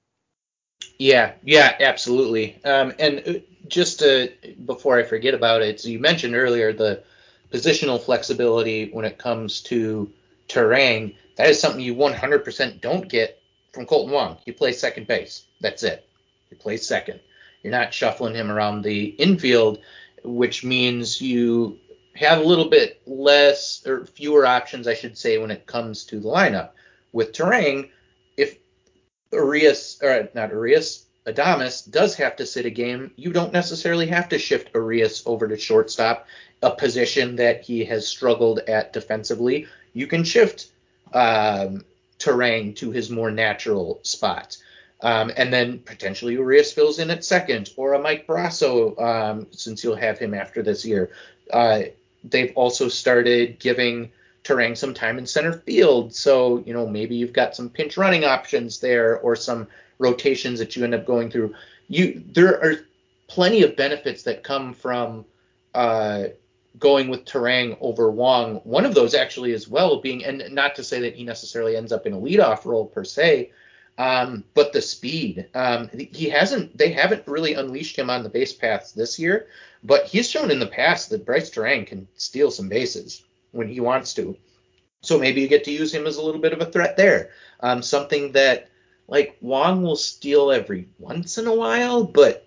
Yeah, 0.99 1.33
yeah, 1.43 1.75
absolutely. 1.81 2.63
Um, 2.65 2.93
and 3.01 3.23
uh, 3.27 3.33
just 3.69 4.01
to, 4.01 4.33
before 4.65 4.99
I 4.99 5.03
forget 5.03 5.35
about 5.35 5.63
it, 5.63 5.81
so 5.81 5.89
you 5.89 5.99
mentioned 5.99 6.35
earlier 6.35 6.73
the 6.73 7.03
positional 7.53 8.01
flexibility 8.01 8.91
when 8.91 9.05
it 9.05 9.19
comes 9.19 9.61
to 9.63 10.11
Turang. 10.49 11.15
That 11.37 11.49
is 11.49 11.61
something 11.61 11.81
you 11.81 11.95
100% 11.95 12.81
don't 12.81 13.09
get 13.09 13.43
from 13.73 13.87
Kolten 13.87 14.11
Wong. 14.11 14.39
He 14.45 14.53
plays 14.53 14.81
second 14.81 15.07
base. 15.07 15.45
That's 15.61 15.83
it. 15.83 16.09
He 16.49 16.57
plays 16.57 16.87
second. 16.87 17.21
You're 17.63 17.73
not 17.73 17.93
shuffling 17.93 18.35
him 18.35 18.51
around 18.51 18.83
the 18.83 19.07
infield, 19.07 19.81
which 20.23 20.65
means 20.65 21.21
you 21.21 21.79
have 22.15 22.39
a 22.39 22.45
little 22.45 22.69
bit 22.69 23.01
less 23.07 23.87
or 23.87 24.07
fewer 24.07 24.47
options, 24.47 24.87
I 24.87 24.95
should 24.95 25.19
say, 25.19 25.39
when 25.39 25.51
it 25.51 25.67
comes 25.67 26.05
to 26.05 26.21
the 26.21 26.29
lineup. 26.29 26.71
With 27.13 27.33
Turang, 27.33 27.91
if 28.37 28.59
Urias, 29.33 29.99
or 30.03 30.29
not 30.35 30.51
Urias, 30.51 31.06
Adames 31.27 31.91
does 31.91 32.15
have 32.15 32.37
to 32.37 32.47
sit 32.47 32.67
a 32.67 32.71
game, 32.71 33.11
you 33.17 33.33
don't 33.33 33.53
necessarily 33.53 34.07
have 34.07 34.29
to 34.29 34.39
shift 34.39 34.71
Urias 34.75 35.23
over 35.27 35.49
to 35.49 35.59
shortstop, 35.59 36.27
a 36.63 36.71
position 36.71 37.37
that 37.37 37.63
he 37.63 37.85
has 37.85 38.07
struggled 38.07 38.61
at 38.61 38.93
defensively. 38.93 39.67
You 39.93 40.07
can 40.07 40.23
shift 40.23 40.69
um, 41.13 41.85
Turang 42.19 42.77
to 42.77 42.91
his 42.93 43.11
more 43.11 43.31
natural 43.31 43.99
spot. 44.03 44.57
Um, 45.03 45.31
and 45.37 45.53
then 45.53 45.81
potentially 45.81 46.35
Urias 46.35 46.73
fills 46.73 46.99
in 46.99 47.11
at 47.11 47.25
second, 47.25 47.71
or 47.77 47.95
a 47.95 47.99
Mike 47.99 48.27
Brosseau, 48.27 48.99
um, 49.01 49.47
since 49.51 49.85
you'll 49.85 49.97
have 49.97 50.19
him 50.19 50.33
after 50.33 50.63
this 50.63 50.85
year. 50.85 51.11
Uh, 51.53 51.83
they've 52.25 52.53
also 52.55 52.89
started 52.89 53.59
giving 53.59 54.11
Turang 54.45 54.77
some 54.77 54.95
time 54.95 55.19
in 55.19 55.27
center 55.27 55.53
field. 55.53 56.15
So, 56.15 56.63
you 56.65 56.73
know, 56.73 56.87
maybe 56.87 57.17
you've 57.17 57.33
got 57.33 57.57
some 57.57 57.69
pinch 57.69 57.97
running 57.97 58.25
options 58.25 58.81
there 58.81 59.19
or 59.19 59.37
some 59.37 59.67
rotations 59.99 60.59
that 60.59 60.77
you 60.77 60.85
end 60.85 60.95
up 60.95 61.07
going 61.07 61.31
through. 61.31 61.55
You 61.89 62.23
there 62.27 62.63
are 62.63 62.87
plenty 63.29 63.63
of 63.63 63.77
benefits 63.77 64.23
that 64.25 64.43
come 64.43 64.73
from 64.73 65.25
uh, 65.75 66.25
going 66.79 67.09
with 67.09 67.25
Turang 67.25 67.77
over 67.81 68.11
Wong. 68.11 68.57
One 68.65 68.85
of 68.85 68.95
those 68.95 69.15
actually 69.15 69.53
as 69.53 69.69
well 69.69 70.01
being, 70.01 70.25
and 70.25 70.43
not 70.53 70.75
to 70.77 70.85
say 70.85 71.01
that 71.01 71.15
he 71.15 71.25
necessarily 71.25 71.77
ends 71.77 71.93
up 71.93 72.07
in 72.07 72.13
a 72.13 72.21
leadoff 72.21 72.65
role 72.65 72.87
per 72.87 73.05
se, 73.05 73.51
um, 73.99 74.45
but 74.55 74.73
the 74.73 74.83
speed. 74.83 75.49
Um, 75.55 75.89
he 75.93 76.29
hasn't. 76.29 76.77
They 76.77 76.93
haven't 76.93 77.27
really 77.27 77.55
unleashed 77.55 77.99
him 77.99 78.11
on 78.11 78.23
the 78.23 78.29
base 78.29 78.53
paths 78.53 78.93
this 78.93 79.19
year, 79.19 79.47
but 79.83 80.07
he's 80.07 80.31
shown 80.31 80.51
in 80.51 80.59
the 80.59 80.67
past 80.67 81.11
that 81.11 81.25
Brice 81.27 81.51
Turang 81.51 81.87
can 81.87 82.07
steal 82.17 82.51
some 82.51 82.69
bases 82.69 83.23
when 83.53 83.69
he 83.69 83.81
wants 83.81 84.13
to. 84.15 84.37
So 85.01 85.19
maybe 85.19 85.41
you 85.41 85.49
get 85.49 85.65
to 85.65 85.71
use 85.71 85.95
him 85.95 86.07
as 86.07 86.17
a 86.17 86.23
little 86.23 86.41
bit 86.41 86.53
of 86.53 86.61
a 86.61 86.71
threat 86.71 86.97
there. 86.97 87.31
Um, 87.61 87.81
something 87.81 88.33
that 88.33 88.69
like 89.09 89.37
Wong 89.41 89.83
will 89.83 89.97
steal 89.97 90.51
every 90.51 90.89
once 90.99 91.39
in 91.39 91.47
a 91.47 91.55
while, 91.55 92.05
but 92.05 92.47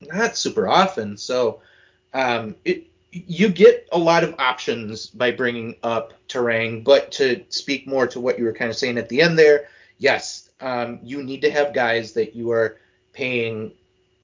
not 0.00 0.36
super 0.36 0.68
often. 0.68 1.16
So 1.16 1.60
um, 2.12 2.56
it, 2.64 2.86
you 3.12 3.48
get 3.48 3.88
a 3.92 3.98
lot 3.98 4.24
of 4.24 4.34
options 4.38 5.06
by 5.06 5.30
bringing 5.30 5.76
up 5.82 6.14
Turang. 6.28 6.82
But 6.82 7.12
to 7.12 7.44
speak 7.50 7.86
more 7.86 8.06
to 8.08 8.20
what 8.20 8.38
you 8.38 8.44
were 8.44 8.54
kind 8.54 8.70
of 8.70 8.76
saying 8.76 8.98
at 8.98 9.08
the 9.08 9.20
end 9.20 9.38
there, 9.38 9.68
yes, 9.98 10.50
um, 10.60 10.98
you 11.02 11.22
need 11.22 11.42
to 11.42 11.50
have 11.50 11.74
guys 11.74 12.12
that 12.14 12.34
you 12.34 12.50
are 12.50 12.78
paying 13.12 13.72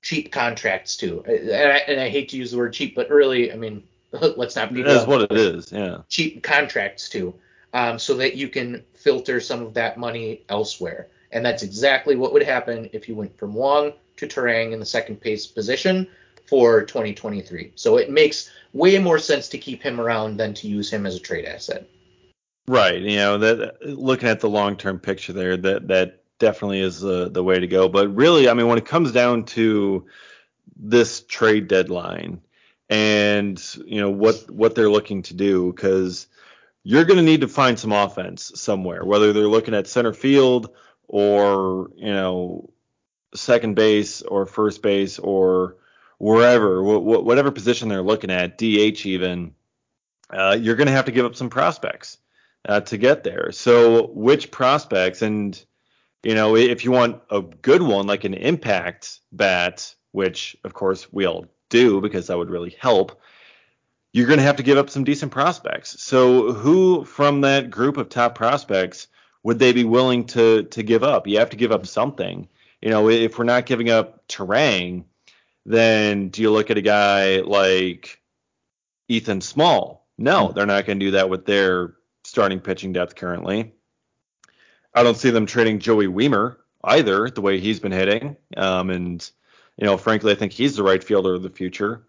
cheap 0.03 0.33
contracts 0.33 0.97
to. 0.99 1.23
And 1.25 1.53
I, 1.53 1.77
and 1.87 2.01
I, 2.01 2.09
hate 2.09 2.31
to 2.31 2.37
use 2.37 2.53
the 2.53 2.59
word 2.59 2.73
cheap, 2.73 2.95
but 2.95 3.11
really, 3.11 3.53
I 3.53 3.57
mean, 3.57 3.83
let's 4.13 4.57
not 4.57 4.73
be. 4.73 4.83
That's 4.83 5.07
what 5.07 5.23
it 5.23 5.33
is. 5.33 5.71
Yeah. 5.71 5.99
Cheap 6.09 6.43
contracts 6.43 7.09
to, 7.11 7.35
um, 7.75 7.99
so 7.99 8.15
that 8.15 8.37
you 8.37 8.49
can 8.49 8.85
filter 8.95 9.41
some 9.41 9.63
of 9.63 9.75
that 9.75 9.99
money 9.99 10.45
elsewhere. 10.49 11.09
And 11.31 11.45
that's 11.45 11.63
exactly 11.63 12.17
what 12.17 12.33
would 12.33 12.43
happen 12.43 12.89
if 12.93 13.09
you 13.09 13.15
went 13.15 13.39
from 13.39 13.55
Wong 13.55 13.93
to 14.17 14.27
Turang 14.27 14.73
in 14.73 14.81
the 14.81 14.87
second 14.87 15.21
pace 15.21 15.47
position 15.47 16.07
for 16.47 16.83
2023. 16.83 17.73
So 17.75 17.99
it 17.99 18.11
makes 18.11 18.51
way 18.73 18.99
more 18.99 19.19
sense 19.19 19.49
to 19.51 19.59
keep 19.59 19.83
him 19.83 20.01
around 20.01 20.39
than 20.39 20.55
to 20.55 20.69
use 20.69 20.91
him 20.91 21.07
as 21.07 21.17
a 21.17 21.21
trade 21.21 21.45
asset. 21.45 21.87
Right. 22.67 23.01
You 23.01 23.17
know, 23.17 23.39
that 23.39 23.83
looking 23.83 24.29
at 24.29 24.41
the 24.41 24.49
long-term 24.49 25.01
picture 25.01 25.33
there, 25.33 25.57
that 25.57 25.89
that 25.89 26.23
definitely 26.39 26.81
is 26.81 27.01
the 27.01 27.29
the 27.29 27.43
way 27.43 27.59
to 27.59 27.67
go. 27.67 27.89
But 27.89 28.15
really, 28.15 28.49
I 28.49 28.55
mean, 28.55 28.69
when 28.69 28.79
it 28.79 28.87
comes 28.87 29.13
down 29.13 29.45
to 29.47 30.07
this 30.77 31.23
trade 31.23 31.69
deadline 31.69 32.41
and 32.91 33.63
you 33.85 34.01
know 34.01 34.11
what 34.11 34.51
what 34.51 34.75
they're 34.75 34.91
looking 34.91 35.23
to 35.23 35.35
do, 35.35 35.73
because 35.73 36.27
you're 36.85 37.05
going 37.05 37.19
to 37.19 37.23
need 37.23 37.41
to 37.41 37.49
find 37.49 37.79
some 37.79 37.93
offense 37.93 38.53
somewhere, 38.55 39.05
whether 39.05 39.33
they're 39.33 39.49
looking 39.49 39.75
at 39.75 39.87
center 39.87 40.13
field 40.13 40.71
or 41.09 41.91
you 41.97 42.13
know 42.13 42.71
second 43.35 43.75
base 43.75 44.23
or 44.23 44.47
first 44.47 44.83
base 44.83 45.19
or 45.19 45.77
wherever, 46.19 46.83
wh- 46.83 47.25
whatever 47.25 47.51
position 47.51 47.89
they're 47.89 48.03
looking 48.03 48.31
at, 48.31 48.59
DH 48.59 49.07
even, 49.07 49.55
uh, 50.31 50.57
you're 50.61 50.77
going 50.77 50.87
to 50.87 50.93
have 50.93 51.07
to 51.07 51.13
give 51.13 51.25
up 51.25 51.37
some 51.37 51.51
prospects 51.51 52.19
uh, 52.69 52.81
to 52.81 52.99
get 52.99 53.25
there. 53.25 53.53
So 53.53 54.09
which 54.09 54.51
prospects 54.51 55.23
and 55.23 55.63
you 56.23 56.35
know 56.35 56.57
if 56.57 56.85
you 56.85 56.91
want 56.91 57.23
a 57.31 57.41
good 57.41 57.83
one 57.83 58.07
like 58.07 58.25
an 58.25 58.35
impact 58.35 59.21
bat, 59.33 59.95
which 60.13 60.57
of 60.65 60.75
course 60.75 61.11
we 61.13 61.27
all 61.27 61.47
do 61.71 62.01
because 62.01 62.27
that 62.27 62.39
would 62.39 62.51
really 62.51 62.77
help. 62.79 63.21
You're 64.13 64.27
going 64.27 64.39
to 64.39 64.45
have 64.45 64.57
to 64.57 64.63
give 64.63 64.79
up 64.79 64.91
some 64.91 65.05
decent 65.05 65.33
prospects. 65.33 66.03
So 66.03 66.53
who 66.53 67.05
from 67.05 67.43
that 67.43 67.71
group 67.71 67.99
of 67.99 68.09
top 68.09 68.35
prospects 68.35 69.07
would 69.43 69.59
they 69.59 69.73
be 69.73 69.85
willing 69.85 70.25
to 70.27 70.65
to 70.65 70.83
give 70.83 71.03
up? 71.03 71.27
You 71.27 71.39
have 71.39 71.51
to 71.51 71.57
give 71.57 71.73
up 71.73 71.87
something. 71.87 72.49
You 72.81 72.91
know, 72.91 73.09
if 73.09 73.39
we're 73.39 73.45
not 73.45 73.67
giving 73.67 73.91
up 73.91 74.27
Turang, 74.29 75.05
then 75.67 76.29
do 76.29 76.43
you 76.43 76.51
look 76.51 76.71
at 76.71 76.79
a 76.79 76.83
guy 76.83 77.41
like 77.41 78.21
Ethan 79.09 79.41
Small? 79.41 80.07
No, 80.17 80.49
hmm. 80.49 80.55
they're 80.55 80.67
not 80.67 80.87
going 80.87 80.99
to 80.99 81.07
do 81.07 81.11
that 81.13 81.31
with 81.31 81.47
their 81.47 81.95
starting 82.25 82.61
pitching 82.61 82.93
depth 82.93 83.15
currently. 83.15 83.73
I 84.95 85.03
don't 85.03 85.17
see 85.17 85.31
them 85.31 85.47
trading 85.47 85.79
Joey 85.79 86.07
Wiemer 86.07 86.57
either, 86.83 87.31
the 87.31 87.41
way 87.41 87.61
he's 87.61 87.81
been 87.81 87.93
hitting. 87.93 88.37
Um, 88.57 88.91
and 88.91 89.31
you 89.77 89.87
know, 89.87 89.97
frankly, 89.97 90.33
I 90.33 90.35
think 90.35 90.53
he's 90.53 90.77
the 90.77 90.83
right 90.83 91.03
fielder 91.03 91.35
of 91.35 91.43
the 91.43 91.51
future. 91.51 92.03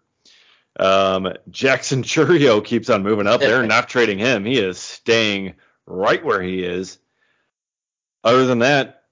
Um, 0.78 1.32
Jackson 1.50 2.02
Chourio 2.04 2.64
keeps 2.64 2.90
on 2.90 3.02
moving 3.02 3.26
up. 3.26 3.40
They're 3.40 3.62
not 3.66 3.88
trading 3.88 4.18
him. 4.18 4.44
He 4.44 4.58
is 4.58 4.78
staying 4.78 5.54
right 5.86 6.24
where 6.24 6.42
he 6.42 6.64
is. 6.64 6.98
Other 8.22 8.46
than 8.46 8.60
that, 8.60 9.04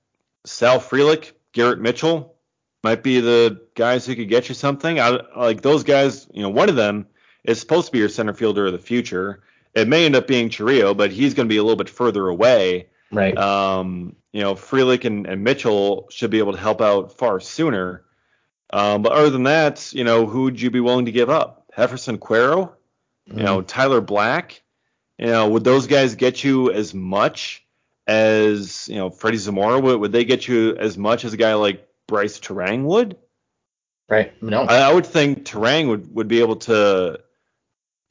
Sal 0.45 0.81
Frelick, 0.81 1.33
Garrett 1.53 1.81
Mitchell 1.81 2.37
might 2.85 3.03
be 3.03 3.21
the 3.21 3.67
guys 3.75 4.07
who 4.07 4.15
could 4.15 4.29
get 4.29 4.49
you 4.49 4.55
something. 4.55 5.01
I, 5.01 5.21
like 5.37 5.63
those 5.63 5.85
guys, 5.85 6.29
you 6.33 6.43
know, 6.43 6.49
one 6.49 6.69
of 6.69 6.77
them 6.77 7.07
is 7.45 7.61
supposed 7.61 7.87
to 7.87 7.93
be 7.93 7.99
your 7.99 8.09
center 8.09 8.35
fielder 8.35 8.67
of 8.67 8.73
the 8.73 8.79
future. 8.79 9.43
It 9.75 9.89
may 9.89 10.05
end 10.05 10.17
up 10.17 10.27
being 10.27 10.49
Chourio, 10.49 10.97
but 10.97 11.11
he's 11.11 11.35
going 11.35 11.49
to 11.49 11.53
be 11.53 11.59
a 11.59 11.63
little 11.63 11.77
bit 11.77 11.89
further 11.89 12.29
away. 12.29 12.89
Right. 13.11 13.37
Um, 13.37 14.17
you 14.33 14.43
know, 14.43 14.55
Frelick 14.55 15.05
and, 15.05 15.27
and 15.27 15.43
Mitchell 15.43 16.09
should 16.11 16.31
be 16.31 16.39
able 16.39 16.53
to 16.53 16.59
help 16.59 16.81
out 16.81 17.17
far 17.17 17.41
sooner. 17.41 18.05
Um, 18.71 19.03
but 19.03 19.13
other 19.13 19.31
than 19.31 19.45
that, 19.45 19.93
you 19.93 20.05
know, 20.05 20.27
who 20.27 20.43
would 20.43 20.61
you 20.61 20.71
be 20.71 20.81
willing 20.81 21.07
to 21.07 21.13
give 21.13 21.31
up? 21.31 21.67
Jeferson 21.77 22.19
Quero, 22.19 22.75
mm-hmm. 23.29 23.39
you 23.39 23.45
know, 23.45 23.63
Tyler 23.63 24.01
Black. 24.01 24.63
You 25.17 25.27
know, 25.27 25.49
would 25.49 25.65
those 25.65 25.87
guys 25.87 26.15
get 26.15 26.45
you 26.45 26.71
as 26.71 26.95
much 26.95 27.65
as 28.09 28.89
you 28.89 28.97
know 28.97 29.11
Freddie 29.11 29.37
Zamora? 29.37 29.79
Would, 29.79 30.01
would 30.01 30.13
they 30.13 30.25
get 30.25 30.49
you 30.49 30.75
as 30.77 30.99
much 30.99 31.25
as 31.25 31.33
a 31.35 31.37
guy 31.37 31.55
like 31.55 31.87
Brice 32.09 32.41
Turang 32.41 32.85
would? 32.85 33.17
Right. 34.09 34.43
No. 34.43 34.63
I, 34.63 34.79
I 34.79 34.93
would 34.93 35.07
think 35.07 35.45
Turang 35.45 35.89
would, 35.89 36.13
would 36.15 36.29
be 36.29 36.41
able 36.41 36.57
to 36.57 37.21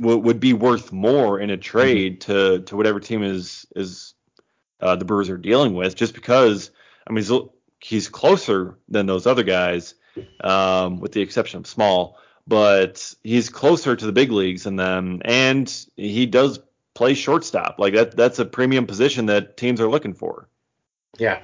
would, 0.01 0.17
would 0.17 0.39
be 0.39 0.53
worth 0.53 0.91
more 0.93 1.39
in 1.39 1.49
a 1.49 1.57
trade 1.57 2.21
mm-hmm. 2.21 2.31
to 2.31 2.59
to 2.65 2.77
whatever 2.77 2.99
team 2.99 3.23
is 3.23 3.65
is 3.75 4.13
uh, 4.79 4.95
the 4.95 5.05
Brewers 5.05 5.29
are 5.29 5.37
dealing 5.37 5.73
with, 5.73 5.95
just 5.95 6.13
because 6.13 6.69
I 7.07 7.11
mean 7.11 7.23
he's, 7.23 7.31
he's 7.79 8.09
closer 8.09 8.77
than 8.87 9.07
those 9.07 9.25
other 9.25 9.43
guys, 9.43 9.95
um, 10.41 10.99
with 10.99 11.13
the 11.13 11.21
exception 11.21 11.57
of 11.57 11.65
Small, 11.65 12.19
but 12.45 13.15
he's 13.23 13.49
closer 13.49 13.95
to 13.95 14.05
the 14.05 14.11
big 14.11 14.31
leagues 14.31 14.65
than 14.65 14.75
them, 14.75 15.23
and 15.25 15.85
he 15.95 16.27
does 16.27 16.59
play 16.97 17.13
shortstop. 17.13 17.77
Like 17.77 17.93
that 17.93 18.17
that's 18.17 18.39
a 18.39 18.45
premium 18.45 18.87
position 18.87 19.27
that 19.27 19.55
teams 19.55 19.79
are 19.79 19.87
looking 19.87 20.15
for. 20.15 20.49
Yeah. 21.19 21.39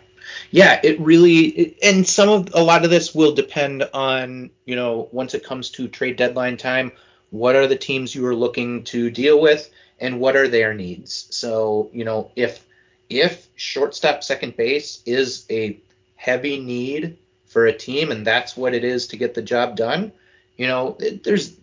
Yeah, 0.49 0.79
it 0.83 0.99
really 0.99 1.77
and 1.83 2.07
some 2.07 2.29
of 2.29 2.55
a 2.55 2.63
lot 2.63 2.83
of 2.83 2.89
this 2.89 3.13
will 3.13 3.35
depend 3.35 3.87
on, 3.93 4.49
you 4.65 4.75
know, 4.75 5.07
once 5.11 5.35
it 5.35 5.43
comes 5.43 5.69
to 5.71 5.87
trade 5.87 6.15
deadline 6.15 6.57
time, 6.57 6.91
what 7.29 7.55
are 7.55 7.67
the 7.67 7.75
teams 7.75 8.15
you 8.15 8.25
are 8.25 8.35
looking 8.35 8.83
to 8.85 9.11
deal 9.11 9.39
with 9.39 9.69
and 9.99 10.19
what 10.19 10.35
are 10.35 10.47
their 10.47 10.73
needs. 10.73 11.27
So, 11.29 11.91
you 11.93 12.03
know, 12.03 12.31
if 12.35 12.65
if 13.09 13.47
shortstop 13.55 14.23
second 14.23 14.57
base 14.57 15.03
is 15.05 15.45
a 15.51 15.79
heavy 16.15 16.59
need 16.59 17.19
for 17.45 17.67
a 17.67 17.77
team 17.77 18.09
and 18.09 18.25
that's 18.25 18.57
what 18.57 18.73
it 18.73 18.83
is 18.83 19.07
to 19.07 19.17
get 19.17 19.35
the 19.35 19.43
job 19.43 19.75
done, 19.75 20.13
you 20.57 20.65
know, 20.65 20.97
it, 20.99 21.23
there's 21.23 21.53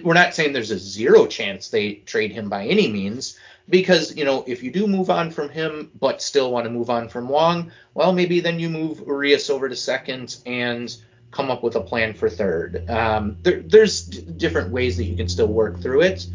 we're 0.00 0.14
not 0.14 0.34
saying 0.34 0.52
there's 0.52 0.70
a 0.70 0.78
zero 0.78 1.26
chance 1.26 1.68
they 1.68 1.94
trade 1.94 2.32
him 2.32 2.48
by 2.48 2.66
any 2.66 2.88
means 2.88 3.38
because 3.68 4.16
you 4.16 4.24
know 4.24 4.44
if 4.46 4.62
you 4.62 4.70
do 4.70 4.86
move 4.86 5.10
on 5.10 5.30
from 5.30 5.48
him 5.48 5.90
but 5.98 6.22
still 6.22 6.50
want 6.50 6.64
to 6.64 6.70
move 6.70 6.90
on 6.90 7.08
from 7.08 7.28
Wong, 7.28 7.70
well 7.94 8.12
maybe 8.12 8.40
then 8.40 8.58
you 8.58 8.68
move 8.68 9.00
Urias 9.06 9.50
over 9.50 9.68
to 9.68 9.76
second 9.76 10.36
and 10.46 10.96
come 11.30 11.50
up 11.50 11.62
with 11.62 11.76
a 11.76 11.80
plan 11.80 12.14
for 12.14 12.28
third. 12.28 12.88
Um, 12.90 13.36
there, 13.42 13.60
there's 13.62 14.02
d- 14.02 14.20
different 14.36 14.70
ways 14.70 14.96
that 14.98 15.04
you 15.04 15.16
can 15.16 15.28
still 15.28 15.46
work 15.46 15.80
through 15.80 16.02
it. 16.02 16.26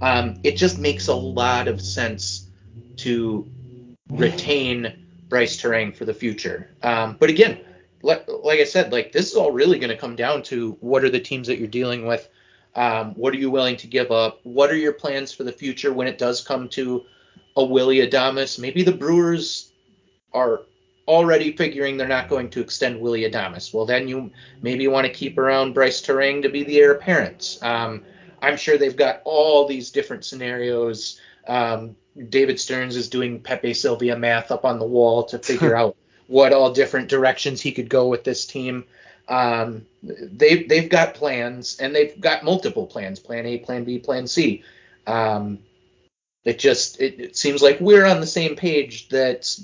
Um, 0.00 0.40
it 0.42 0.52
just 0.52 0.78
makes 0.78 1.08
a 1.08 1.14
lot 1.14 1.68
of 1.68 1.80
sense 1.80 2.48
to 2.98 3.46
retain 4.08 5.06
Brice 5.28 5.60
Turang 5.60 5.94
for 5.94 6.04
the 6.04 6.14
future. 6.14 6.70
Um, 6.82 7.16
but 7.18 7.28
again, 7.28 7.60
like, 8.02 8.26
like 8.28 8.60
I 8.60 8.64
said, 8.64 8.92
like 8.92 9.12
this 9.12 9.30
is 9.30 9.36
all 9.36 9.52
really 9.52 9.78
going 9.78 9.90
to 9.90 9.96
come 9.96 10.16
down 10.16 10.42
to 10.44 10.76
what 10.80 11.04
are 11.04 11.10
the 11.10 11.20
teams 11.20 11.48
that 11.48 11.58
you're 11.58 11.68
dealing 11.68 12.06
with 12.06 12.28
um, 12.76 13.14
what 13.14 13.32
are 13.34 13.38
you 13.38 13.50
willing 13.50 13.76
to 13.78 13.86
give 13.86 14.10
up? 14.10 14.40
What 14.44 14.70
are 14.70 14.76
your 14.76 14.92
plans 14.92 15.32
for 15.32 15.44
the 15.44 15.52
future 15.52 15.92
when 15.92 16.06
it 16.06 16.18
does 16.18 16.42
come 16.42 16.68
to 16.70 17.04
a 17.56 17.64
Willy 17.64 18.06
Adames? 18.06 18.58
Maybe 18.58 18.82
the 18.82 18.92
Brewers 18.92 19.72
are 20.34 20.62
already 21.08 21.56
figuring 21.56 21.96
they're 21.96 22.06
not 22.06 22.28
going 22.28 22.50
to 22.50 22.60
extend 22.60 23.00
Willy 23.00 23.22
Adames. 23.22 23.72
Well, 23.72 23.86
then 23.86 24.06
you 24.08 24.30
maybe 24.60 24.86
want 24.88 25.06
to 25.06 25.12
keep 25.12 25.38
around 25.38 25.72
Brice 25.72 26.02
Turang 26.02 26.42
to 26.42 26.50
be 26.50 26.64
the 26.64 26.78
heir 26.78 26.92
apparent. 26.92 27.58
Um, 27.62 28.04
I'm 28.42 28.58
sure 28.58 28.76
they've 28.76 28.94
got 28.94 29.22
all 29.24 29.66
these 29.66 29.90
different 29.90 30.26
scenarios. 30.26 31.18
Um, 31.48 31.96
David 32.28 32.60
Stearns 32.60 32.96
is 32.96 33.08
doing 33.08 33.40
Pepe 33.40 33.72
Silvia 33.72 34.18
math 34.18 34.50
up 34.50 34.66
on 34.66 34.78
the 34.78 34.86
wall 34.86 35.24
to 35.24 35.38
figure 35.38 35.74
out 35.78 35.96
what 36.26 36.52
all 36.52 36.72
different 36.72 37.08
directions 37.08 37.62
he 37.62 37.72
could 37.72 37.88
go 37.88 38.08
with 38.08 38.24
this 38.24 38.44
team. 38.44 38.84
Um, 39.28 39.86
they 40.02 40.64
they've 40.64 40.88
got 40.88 41.14
plans 41.14 41.78
and 41.78 41.94
they've 41.94 42.20
got 42.20 42.44
multiple 42.44 42.86
plans: 42.86 43.18
Plan 43.18 43.46
A, 43.46 43.58
Plan 43.58 43.84
B, 43.84 43.98
Plan 43.98 44.26
C. 44.26 44.62
Um, 45.06 45.58
it 46.44 46.58
just 46.58 47.00
it, 47.00 47.20
it 47.20 47.36
seems 47.36 47.60
like 47.60 47.80
we're 47.80 48.06
on 48.06 48.20
the 48.20 48.26
same 48.26 48.54
page 48.54 49.08
that 49.08 49.58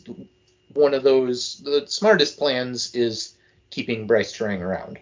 one 0.74 0.94
of 0.94 1.04
those 1.04 1.58
the 1.64 1.86
smartest 1.86 2.38
plans 2.38 2.94
is 2.94 3.34
keeping 3.70 4.06
Brice 4.06 4.36
Turang 4.36 4.60
around. 4.60 4.98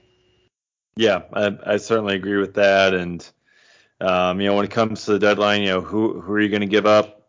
Yeah, 0.96 1.22
I, 1.32 1.56
I 1.64 1.76
certainly 1.78 2.16
agree 2.16 2.36
with 2.36 2.54
that. 2.54 2.92
And 2.92 3.26
um, 4.00 4.40
you 4.40 4.48
know, 4.48 4.56
when 4.56 4.64
it 4.64 4.70
comes 4.70 5.04
to 5.04 5.12
the 5.12 5.18
deadline, 5.18 5.62
you 5.62 5.68
know, 5.68 5.80
who 5.80 6.20
who 6.20 6.32
are 6.32 6.40
you 6.40 6.48
going 6.48 6.60
to 6.60 6.66
give 6.66 6.86
up? 6.86 7.28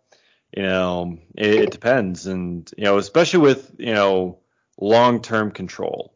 You 0.55 0.63
know, 0.63 1.17
it, 1.35 1.55
it 1.55 1.71
depends, 1.71 2.27
and 2.27 2.69
you 2.77 2.83
know, 2.83 2.97
especially 2.97 3.39
with 3.39 3.71
you 3.77 3.93
know 3.93 4.39
long-term 4.79 5.51
control. 5.51 6.13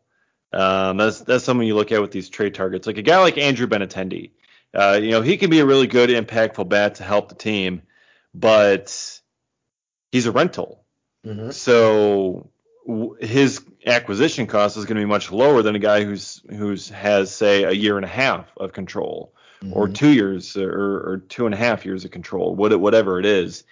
Um, 0.56 0.98
that's 0.98 1.20
that's 1.20 1.44
something 1.44 1.68
you 1.68 1.76
look 1.76 1.92
at 1.92 2.02
with 2.02 2.12
these 2.12 2.30
trade 2.30 2.56
targets. 2.56 2.88
Like 2.88 2.98
a 2.98 3.02
guy 3.02 3.20
like 3.20 3.38
Andrew 3.38 3.68
Benintendi, 3.68 4.32
uh, 4.74 5.00
you 5.02 5.12
know, 5.12 5.22
he 5.22 5.38
can 5.38 5.50
be 5.50 5.60
a 5.60 5.66
really 5.66 5.88
good, 5.88 6.10
impactful 6.10 6.70
bat 6.70 6.96
to 6.96 7.04
help 7.04 7.30
the 7.30 7.36
team, 7.36 7.82
but 8.34 9.20
he's 10.12 10.26
a 10.26 10.32
rental. 10.32 10.86
Mm-hmm. 11.26 11.52
So 11.52 12.50
his 13.20 13.62
acquisition 13.86 14.48
cost 14.48 14.78
is 14.78 14.86
going 14.86 14.96
to 14.96 15.02
be 15.02 15.06
much 15.06 15.32
lower 15.32 15.62
than 15.62 15.76
a 15.76 15.80
guy 15.80 16.04
who's 16.04 16.42
who's 16.50 16.90
has 16.90 17.36
say 17.36 17.64
a 17.64 17.72
year 17.72 17.98
and 17.98 18.06
a 18.06 18.10
half 18.10 18.48
of 18.58 18.72
control 18.72 19.34
mm-hmm. 19.62 19.74
or 19.74 19.90
two 19.90 20.10
years 20.10 20.56
or, 20.56 20.72
or, 20.72 21.24
two 21.30 21.46
and 21.46 21.54
a 21.54 21.58
half 21.58 21.86
years 21.86 22.06
of 22.06 22.12
control, 22.12 22.56
whatever 22.56 23.20
it 23.20 23.26
is. 23.26 23.64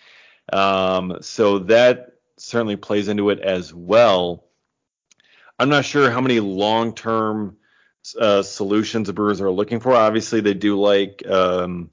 Um, 0.52 1.18
so 1.22 1.60
that 1.60 2.14
certainly 2.38 2.76
plays 2.76 3.08
into 3.08 3.30
it 3.30 3.40
as 3.40 3.74
well. 3.74 4.44
I'm 5.64 5.70
not 5.70 5.86
sure 5.86 6.12
how 6.12 6.20
many 6.20 6.42
long-term 6.42 7.56
uh, 8.20 8.42
solutions 8.44 9.08
the 9.08 9.14
Brewers 9.14 9.40
are 9.40 9.50
looking 9.50 9.80
for. 9.80 9.94
Obviously, 9.94 10.42
they 10.42 10.54
do 10.54 10.78
like 10.78 11.26
um, 11.26 11.90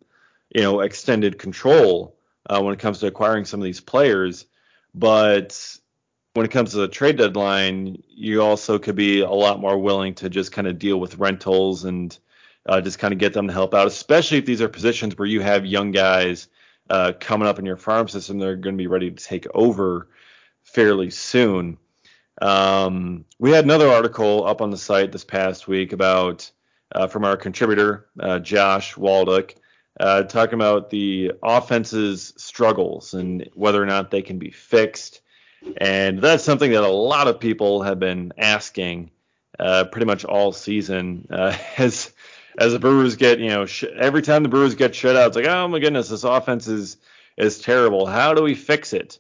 you 0.53 0.63
know 0.63 0.81
extended 0.81 1.39
control 1.39 2.17
uh, 2.47 2.61
when 2.61 2.75
it 2.75 2.81
comes 2.81 2.99
to 2.99 3.07
acquiring 3.07 3.45
some 3.45 3.61
of 3.61 3.65
these 3.65 3.81
players, 3.81 4.47
but 4.93 5.79
when 6.35 6.45
it 6.45 6.51
comes 6.51 6.73
to 6.73 6.79
the 6.79 6.89
trade 6.89 7.17
deadline, 7.17 8.03
you 8.09 8.43
also 8.43 8.77
could 8.81 8.97
be 8.97 9.21
a 9.21 9.31
lot 9.31 9.61
more 9.61 9.79
willing 9.79 10.15
to 10.15 10.29
just 10.29 10.51
kind 10.51 10.67
of 10.67 10.81
deal 10.81 10.99
with 10.99 11.19
rentals 11.19 11.85
and 11.85 12.19
uh, 12.67 12.81
just 12.81 12.99
kind 12.99 13.13
of 13.13 13.21
get 13.21 13.35
them 13.35 13.47
to 13.47 13.53
help 13.53 13.73
out, 13.73 13.87
especially 13.87 14.39
if 14.39 14.47
these 14.47 14.63
are 14.63 14.69
positions 14.69 15.17
where 15.17 15.29
you 15.29 15.43
have 15.43 15.65
young 15.65 15.93
guys 15.93 16.49
uh, 16.89 17.13
coming 17.21 17.47
up 17.47 17.61
in 17.61 17.67
your 17.67 17.77
farm 17.77 18.09
system. 18.09 18.41
They're 18.41 18.57
going 18.57 18.75
to 18.75 18.83
be 18.83 18.89
ready 18.89 19.13
to 19.13 19.25
take 19.25 19.47
over 19.55 20.09
fairly 20.65 21.11
soon. 21.11 21.79
Um, 22.41 23.25
we 23.39 23.51
had 23.51 23.65
another 23.65 23.89
article 23.89 24.47
up 24.47 24.61
on 24.61 24.71
the 24.71 24.79
site 24.79 25.13
this 25.13 25.25
past 25.25 25.69
week 25.69 25.93
about 25.93 26.51
uh, 26.93 27.07
from 27.07 27.25
our 27.25 27.37
contributor 27.37 28.09
uh, 28.19 28.39
Josh 28.39 28.95
Walduk 28.95 29.55
uh, 29.99 30.23
talking 30.23 30.55
about 30.55 30.91
the 30.91 31.33
offense's 31.43 32.33
struggles 32.37 33.13
and 33.15 33.49
whether 33.55 33.83
or 33.83 33.87
not 33.87 34.11
they 34.11 34.23
can 34.23 34.39
be 34.39 34.51
fixed. 34.51 35.21
And 35.77 36.21
that's 36.21 36.43
something 36.43 36.71
that 36.71 36.83
a 36.83 36.89
lot 36.89 37.29
of 37.29 37.39
people 37.39 37.83
have 37.83 37.99
been 37.99 38.33
asking 38.39 39.11
uh, 39.59 39.85
pretty 39.85 40.07
much 40.07 40.25
all 40.25 40.53
season. 40.53 41.29
Uh, 41.31 41.57
as 41.79 42.13
as 42.59 42.73
the 42.73 42.79
Brewers 42.79 43.17
get, 43.17 43.39
you 43.39 43.49
know, 43.49 43.67
sh- 43.67 43.85
every 43.85 44.23
time 44.23 44.43
the 44.43 44.49
Brewers 44.49 44.75
get 44.75 44.95
shut 44.95 45.17
out, 45.17 45.29
it's 45.29 45.37
like, 45.37 45.47
oh 45.47 45.69
my 45.69 45.79
goodness, 45.79 46.09
this 46.09 46.25
offense 46.25 46.67
is 46.67 46.97
is 47.37 47.59
terrible. 47.59 48.07
How 48.07 48.33
do 48.33 48.43
we 48.43 48.55
fix 48.55 48.93
it? 48.93 49.19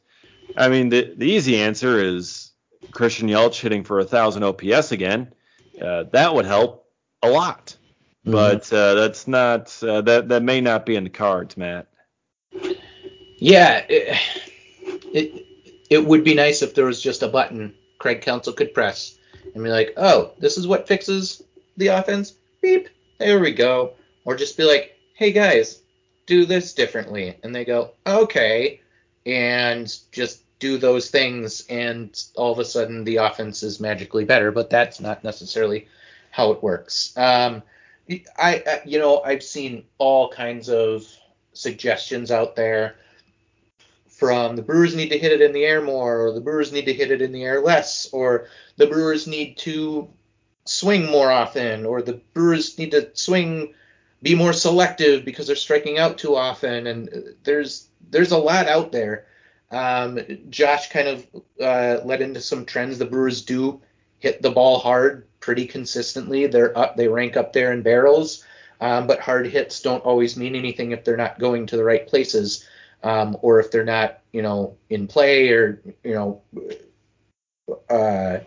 I 0.56 0.68
mean, 0.68 0.88
the 0.88 1.12
the 1.14 1.30
easy 1.30 1.58
answer 1.58 2.02
is 2.02 2.49
Christian 2.93 3.28
Yelich 3.28 3.61
hitting 3.61 3.84
for 3.84 4.01
a 4.01 4.05
thousand 4.05 4.43
OPS 4.45 4.93
again. 4.93 5.32
Uh, 5.80 6.05
that 6.12 6.34
would 6.34 6.47
help 6.47 6.86
a 7.22 7.30
lot, 7.30 7.76
mm-hmm. 8.26 8.32
but 8.32 8.72
uh, 8.72 8.95
that's 8.95 9.26
not 9.26 9.76
uh, 9.82 10.01
that 10.03 10.28
that 10.28 10.43
may 10.43 10.61
not 10.61 10.84
be 10.84 10.97
in 10.97 11.05
the 11.05 11.11
cards, 11.11 11.57
Matt. 11.57 11.88
Yeah, 13.38 13.84
it, 13.88 14.18
it 15.12 15.47
it 15.88 16.05
would 16.05 16.24
be 16.24 16.34
nice 16.34 16.62
if 16.62 16.74
there 16.74 16.84
was 16.84 17.01
just 17.01 17.22
a 17.22 17.28
button 17.28 17.74
Craig 18.01 18.22
Counsell 18.22 18.55
could 18.55 18.74
press 18.74 19.16
and 19.55 19.62
be 19.62 19.70
like, 19.70 19.93
oh, 19.97 20.32
this 20.38 20.59
is 20.59 20.66
what 20.66 20.88
fixes 20.88 21.43
the 21.76 21.88
offense. 21.88 22.34
Beep, 22.61 22.88
there 23.18 23.38
we 23.38 23.53
go. 23.53 23.93
Or 24.24 24.34
just 24.34 24.57
be 24.57 24.64
like, 24.64 24.97
hey 25.14 25.30
guys, 25.30 25.82
do 26.26 26.45
this 26.45 26.74
differently. 26.74 27.38
And 27.45 27.55
they 27.55 27.64
go, 27.64 27.93
okay. 28.07 28.80
And 29.26 29.95
just 30.11 30.43
do 30.61 30.78
those 30.78 31.11
things, 31.11 31.66
and 31.68 32.22
all 32.36 32.52
of 32.52 32.61
a 32.61 32.64
sudden 32.64 33.02
the 33.02 33.16
offense 33.16 33.64
is 33.64 33.80
magically 33.80 34.24
better. 34.24 34.52
But 34.52 34.70
that's 34.70 35.00
not 35.00 35.24
necessarily 35.24 35.88
how 36.30 36.52
it 36.52 36.62
works. 36.62 37.12
Um, 37.16 37.62
I, 38.38 38.80
you 38.84 38.98
know, 38.98 39.20
I've 39.22 39.42
seen 39.42 39.84
all 39.98 40.28
kinds 40.28 40.68
of 40.68 41.04
suggestions 41.52 42.30
out 42.30 42.54
there 42.56 42.96
from 44.08 44.54
the 44.54 44.62
Brewers 44.62 44.94
need 44.94 45.08
to 45.08 45.18
hit 45.18 45.32
it 45.32 45.40
in 45.40 45.52
the 45.52 45.64
air 45.64 45.80
more, 45.80 46.26
or 46.26 46.32
the 46.32 46.40
Brewers 46.40 46.72
need 46.72 46.84
to 46.84 46.92
hit 46.92 47.11
it 47.11 47.22
in 47.22 47.32
the 47.32 47.44
air 47.44 47.61
less, 47.61 48.08
or 48.12 48.46
the 48.76 48.86
Brewers 48.86 49.26
need 49.26 49.56
to 49.58 50.08
swing 50.66 51.11
more 51.11 51.30
often, 51.30 51.86
or 51.86 52.02
the 52.02 52.20
Brewers 52.34 52.78
need 52.78 52.90
to 52.90 53.11
swing 53.14 53.74
be 54.22 54.34
more 54.34 54.52
selective 54.52 55.24
because 55.24 55.46
they're 55.46 55.56
striking 55.56 55.98
out 55.98 56.18
too 56.18 56.36
often. 56.36 56.86
And 56.86 57.34
there's 57.44 57.88
there's 58.11 58.32
a 58.32 58.38
lot 58.38 58.66
out 58.66 58.92
there. 58.92 59.26
Um, 59.70 60.20
Josh 60.48 60.90
kind 60.90 61.08
of 61.08 61.26
uh, 61.60 62.04
led 62.04 62.22
into 62.22 62.40
some 62.40 62.64
trends. 62.64 62.98
The 62.98 63.04
Brewers 63.04 63.42
do 63.42 63.80
hit 64.18 64.42
the 64.42 64.50
ball 64.50 64.78
hard 64.78 65.26
pretty 65.40 65.66
consistently. 65.66 66.46
They're 66.46 66.76
up, 66.76 66.96
they 66.96 67.08
rank 67.08 67.36
up 67.36 67.52
there 67.52 67.72
in 67.72 67.82
barrels, 67.82 68.44
um, 68.80 69.06
but 69.06 69.20
hard 69.20 69.46
hits 69.46 69.80
don't 69.80 70.04
always 70.04 70.36
mean 70.36 70.54
anything 70.56 70.92
if 70.92 71.04
they're 71.04 71.16
not 71.16 71.38
going 71.38 71.66
to 71.66 71.76
the 71.76 71.84
right 71.84 72.06
places 72.06 72.66
um, 73.02 73.36
or 73.42 73.60
if 73.60 73.70
they're 73.70 73.84
not, 73.84 74.20
you 74.32 74.42
know, 74.42 74.76
in 74.88 75.06
play 75.06 75.50
or, 75.50 75.80
you 76.04 76.14
know, 76.14 76.42
uh, 77.88 78.38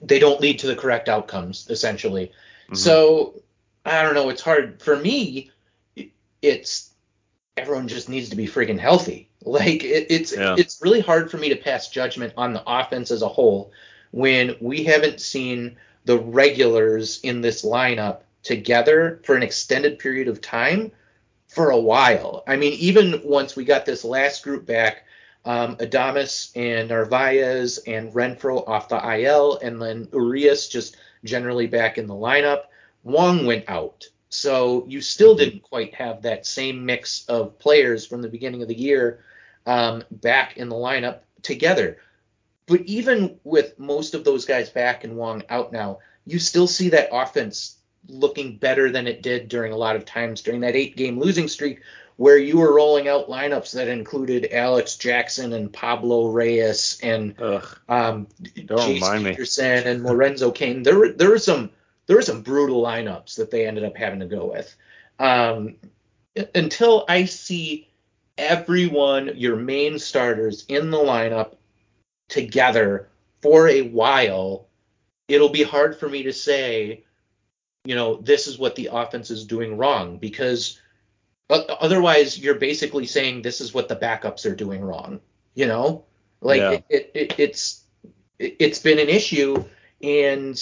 they 0.00 0.18
don't 0.18 0.40
lead 0.40 0.60
to 0.60 0.66
the 0.66 0.76
correct 0.76 1.08
outcomes 1.08 1.68
essentially. 1.68 2.26
Mm-hmm. 2.26 2.76
So 2.76 3.42
I 3.84 4.02
don't 4.02 4.14
know. 4.14 4.28
It's 4.28 4.42
hard 4.42 4.80
for 4.80 4.96
me. 4.96 5.50
It's 6.40 6.90
everyone 7.56 7.88
just 7.88 8.08
needs 8.08 8.30
to 8.30 8.36
be 8.36 8.46
freaking 8.46 8.78
healthy. 8.78 9.28
Like 9.44 9.84
it, 9.84 10.06
it's 10.10 10.36
yeah. 10.36 10.54
it's 10.56 10.80
really 10.82 11.00
hard 11.00 11.30
for 11.30 11.36
me 11.36 11.48
to 11.48 11.56
pass 11.56 11.88
judgment 11.88 12.32
on 12.36 12.52
the 12.52 12.62
offense 12.66 13.10
as 13.10 13.22
a 13.22 13.28
whole 13.28 13.72
when 14.12 14.56
we 14.60 14.84
haven't 14.84 15.20
seen 15.20 15.76
the 16.04 16.18
regulars 16.18 17.20
in 17.20 17.40
this 17.40 17.64
lineup 17.64 18.20
together 18.42 19.20
for 19.24 19.36
an 19.36 19.42
extended 19.42 19.98
period 19.98 20.28
of 20.28 20.40
time 20.40 20.92
for 21.48 21.70
a 21.70 21.78
while. 21.78 22.42
I 22.46 22.56
mean, 22.56 22.72
even 22.74 23.20
once 23.24 23.56
we 23.56 23.64
got 23.64 23.86
this 23.86 24.04
last 24.04 24.42
group 24.42 24.66
back, 24.66 25.04
um, 25.44 25.76
Adames 25.76 26.50
and 26.56 26.88
Narvaez 26.88 27.78
and 27.78 28.12
Renfroe 28.12 28.66
off 28.68 28.88
the 28.88 29.20
IL, 29.20 29.58
and 29.58 29.80
then 29.80 30.08
Urias 30.12 30.68
just 30.68 30.96
generally 31.24 31.66
back 31.66 31.98
in 31.98 32.06
the 32.06 32.14
lineup. 32.14 32.64
Wong 33.04 33.46
went 33.46 33.68
out. 33.68 34.06
So 34.28 34.84
you 34.88 35.00
still 35.00 35.34
mm-hmm. 35.34 35.44
didn't 35.44 35.62
quite 35.62 35.94
have 35.94 36.22
that 36.22 36.46
same 36.46 36.84
mix 36.84 37.24
of 37.26 37.58
players 37.58 38.06
from 38.06 38.22
the 38.22 38.28
beginning 38.28 38.62
of 38.62 38.68
the 38.68 38.78
year 38.78 39.20
um, 39.66 40.04
back 40.10 40.56
in 40.56 40.68
the 40.68 40.76
lineup 40.76 41.20
together. 41.42 41.98
But 42.66 42.82
even 42.82 43.38
with 43.44 43.78
most 43.78 44.14
of 44.14 44.24
those 44.24 44.44
guys 44.44 44.70
back 44.70 45.04
and 45.04 45.16
Wong 45.16 45.42
out 45.48 45.72
now, 45.72 45.98
you 46.24 46.38
still 46.38 46.66
see 46.66 46.90
that 46.90 47.08
offense 47.12 47.76
looking 48.08 48.56
better 48.56 48.90
than 48.90 49.06
it 49.06 49.22
did 49.22 49.48
during 49.48 49.72
a 49.72 49.76
lot 49.76 49.96
of 49.96 50.04
times 50.04 50.42
during 50.42 50.60
that 50.60 50.76
eight 50.76 50.96
game 50.96 51.18
losing 51.18 51.48
streak 51.48 51.80
where 52.16 52.36
you 52.36 52.58
were 52.58 52.74
rolling 52.74 53.08
out 53.08 53.28
lineups 53.28 53.72
that 53.72 53.88
included 53.88 54.48
Alex 54.52 54.96
Jackson 54.96 55.52
and 55.52 55.72
Pablo 55.72 56.28
Reyes 56.28 57.00
and 57.02 57.34
um, 57.88 58.26
Jace 58.44 59.24
Peterson 59.24 59.86
and 59.86 60.04
Lorenzo 60.04 60.50
Cain. 60.50 60.82
There 60.82 60.98
were 60.98 61.08
there 61.08 61.30
were 61.30 61.38
some 61.38 61.70
there 62.06 62.16
were 62.16 62.22
some 62.22 62.42
brutal 62.42 62.82
lineups 62.82 63.36
that 63.36 63.50
they 63.50 63.66
ended 63.66 63.84
up 63.84 63.96
having 63.96 64.20
to 64.20 64.26
go 64.26 64.46
with. 64.46 64.74
Um, 65.18 65.76
until 66.54 67.04
I 67.08 67.24
see 67.26 67.88
everyone, 68.38 69.32
your 69.36 69.56
main 69.56 69.98
starters 69.98 70.64
in 70.68 70.90
the 70.90 70.98
lineup 70.98 71.56
together 72.28 73.08
for 73.40 73.68
a 73.68 73.82
while, 73.82 74.68
it'll 75.28 75.48
be 75.48 75.62
hard 75.62 75.98
for 75.98 76.08
me 76.08 76.22
to 76.22 76.32
say 76.32 77.04
you 77.84 77.94
know, 77.94 78.16
this 78.16 78.46
is 78.46 78.58
what 78.58 78.76
the 78.76 78.88
offense 78.92 79.30
is 79.30 79.44
doing 79.44 79.76
wrong 79.76 80.18
because 80.18 80.80
otherwise 81.50 82.38
you're 82.38 82.54
basically 82.54 83.06
saying 83.06 83.42
this 83.42 83.60
is 83.60 83.74
what 83.74 83.88
the 83.88 83.96
backups 83.96 84.46
are 84.50 84.54
doing 84.54 84.82
wrong. 84.82 85.20
You 85.54 85.66
know, 85.66 86.04
like 86.40 86.60
yeah. 86.60 86.70
it, 86.70 86.84
it, 86.88 87.10
it, 87.14 87.34
it's 87.38 87.84
it's 88.38 88.78
been 88.78 88.98
an 88.98 89.08
issue, 89.08 89.62
and 90.02 90.58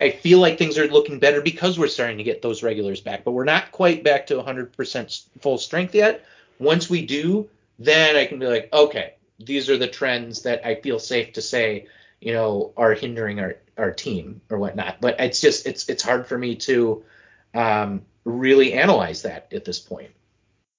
I 0.00 0.10
feel 0.10 0.38
like 0.38 0.56
things 0.56 0.78
are 0.78 0.86
looking 0.86 1.18
better 1.18 1.40
because 1.40 1.78
we're 1.78 1.88
starting 1.88 2.18
to 2.18 2.24
get 2.24 2.42
those 2.42 2.62
regulars 2.62 3.00
back, 3.00 3.24
but 3.24 3.32
we're 3.32 3.44
not 3.44 3.72
quite 3.72 4.04
back 4.04 4.26
to 4.28 4.34
100% 4.34 5.26
full 5.40 5.58
strength 5.58 5.94
yet. 5.94 6.24
Once 6.58 6.90
we 6.90 7.04
do, 7.06 7.48
then 7.78 8.16
I 8.16 8.26
can 8.26 8.38
be 8.38 8.46
like, 8.46 8.68
okay, 8.72 9.14
these 9.38 9.70
are 9.70 9.78
the 9.78 9.86
trends 9.86 10.42
that 10.42 10.66
I 10.66 10.76
feel 10.76 10.98
safe 10.98 11.34
to 11.34 11.42
say, 11.42 11.86
you 12.20 12.32
know, 12.32 12.72
are 12.76 12.94
hindering 12.94 13.40
our 13.40 13.56
our 13.76 13.92
team 13.92 14.40
or 14.50 14.58
whatnot. 14.58 15.00
But 15.00 15.20
it's 15.20 15.40
just 15.40 15.66
it's 15.66 15.88
it's 15.88 16.02
hard 16.02 16.26
for 16.26 16.36
me 16.36 16.56
to 16.56 17.04
um, 17.54 18.02
really 18.24 18.72
analyze 18.74 19.22
that 19.22 19.52
at 19.52 19.64
this 19.64 19.78
point. 19.78 20.10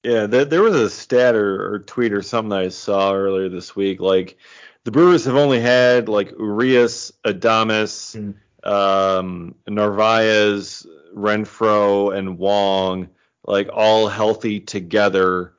Yeah, 0.03 0.27
there, 0.27 0.45
there 0.45 0.61
was 0.61 0.75
a 0.75 0.89
stat 0.89 1.35
or, 1.35 1.73
or, 1.73 1.79
tweet 1.79 2.13
or 2.13 2.21
something 2.21 2.53
I 2.53 2.69
saw 2.69 3.13
earlier 3.13 3.49
this 3.49 3.75
week. 3.75 3.99
Like 3.99 4.37
the 4.85 4.91
Brewers 4.91 5.25
have 5.25 5.35
only 5.35 5.59
had 5.59 6.07
like 6.07 6.31
Urias, 6.31 7.11
Adames, 7.25 8.15
mm-hmm. 8.15 8.69
um, 8.69 9.55
Narvaez, 9.67 10.87
Renfroe, 11.13 12.17
and 12.17 12.37
Wong 12.37 13.09
like 13.45 13.69
all 13.73 14.07
healthy 14.07 14.59
together 14.59 15.53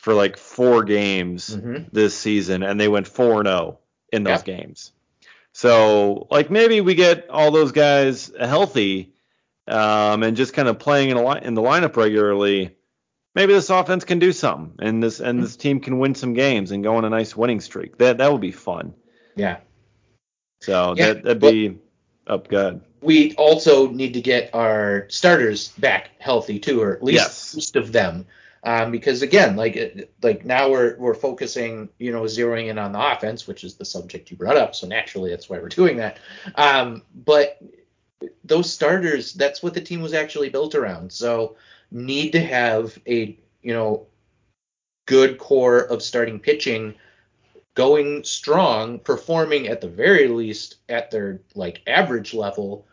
for 0.00 0.14
like 0.14 0.38
four 0.38 0.82
games 0.82 1.54
mm-hmm. 1.54 1.84
this 1.92 2.16
season, 2.16 2.62
and 2.62 2.80
they 2.80 2.88
went 2.88 3.06
four 3.06 3.40
and 3.40 3.46
zero 3.46 3.78
in 4.10 4.24
those 4.24 4.38
yep. 4.38 4.44
games. 4.44 4.92
So 5.52 6.26
like 6.30 6.50
maybe 6.50 6.80
we 6.80 6.94
get 6.94 7.28
all 7.28 7.50
those 7.50 7.72
guys 7.72 8.32
healthy 8.38 9.12
um, 9.68 10.22
and 10.22 10.36
just 10.36 10.54
kind 10.54 10.68
of 10.68 10.78
playing 10.78 11.10
in, 11.10 11.18
a 11.18 11.24
li- 11.24 11.40
in 11.42 11.54
the 11.54 11.60
lineup 11.60 11.96
regularly. 11.96 12.76
Maybe 13.34 13.52
this 13.52 13.68
offense 13.68 14.04
can 14.04 14.18
do 14.18 14.32
something, 14.32 14.74
and 14.84 15.02
this 15.02 15.20
and 15.20 15.42
this 15.42 15.56
team 15.56 15.80
can 15.80 15.98
win 15.98 16.14
some 16.14 16.32
games 16.32 16.72
and 16.72 16.82
go 16.82 16.96
on 16.96 17.04
a 17.04 17.10
nice 17.10 17.36
winning 17.36 17.60
streak. 17.60 17.98
That 17.98 18.18
that 18.18 18.32
would 18.32 18.40
be 18.40 18.52
fun. 18.52 18.94
Yeah. 19.36 19.58
So 20.62 20.94
yeah, 20.96 21.12
that, 21.12 21.24
that'd 21.24 21.40
be 21.40 21.78
up 22.26 22.46
oh, 22.46 22.50
good. 22.50 22.80
We 23.02 23.34
also 23.34 23.90
need 23.90 24.14
to 24.14 24.20
get 24.22 24.54
our 24.54 25.06
starters 25.10 25.68
back 25.68 26.10
healthy 26.18 26.58
too, 26.58 26.80
or 26.80 26.94
at 26.94 27.02
least 27.02 27.16
yes. 27.16 27.54
most 27.54 27.76
of 27.76 27.92
them. 27.92 28.26
Um, 28.62 28.90
because 28.90 29.22
again, 29.22 29.56
like 29.56 30.10
like 30.22 30.44
now 30.44 30.70
we're 30.70 30.96
we're 30.98 31.14
focusing, 31.14 31.88
you 31.98 32.12
know, 32.12 32.22
zeroing 32.22 32.68
in 32.68 32.78
on 32.78 32.92
the 32.92 33.12
offense, 33.12 33.46
which 33.46 33.64
is 33.64 33.76
the 33.76 33.84
subject 33.84 34.30
you 34.30 34.36
brought 34.36 34.56
up. 34.56 34.74
So 34.74 34.86
naturally, 34.86 35.30
that's 35.30 35.48
why 35.48 35.58
we're 35.58 35.68
doing 35.68 35.96
that. 35.96 36.18
Um, 36.56 37.02
but 37.24 37.58
those 38.44 38.70
starters, 38.70 39.32
that's 39.32 39.62
what 39.62 39.72
the 39.72 39.80
team 39.80 40.02
was 40.02 40.12
actually 40.12 40.50
built 40.50 40.74
around. 40.74 41.10
So 41.10 41.56
need 41.90 42.32
to 42.32 42.40
have 42.40 42.98
a 43.06 43.38
you 43.62 43.72
know 43.72 44.06
good 45.06 45.38
core 45.38 45.80
of 45.80 46.02
starting 46.02 46.38
pitching 46.38 46.94
going 47.74 48.22
strong, 48.24 48.98
performing 48.98 49.68
at 49.68 49.80
the 49.80 49.88
very 49.88 50.28
least 50.28 50.76
at 50.88 51.10
their 51.10 51.40
like 51.54 51.82
average 51.86 52.34
level 52.34 52.86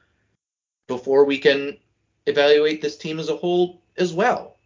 before 0.88 1.26
we 1.26 1.38
can 1.38 1.78
evaluate 2.26 2.82
this 2.82 2.98
team 2.98 3.20
as 3.20 3.30
a 3.30 3.36
whole 3.36 3.82
as 3.98 4.14
well. 4.14 4.57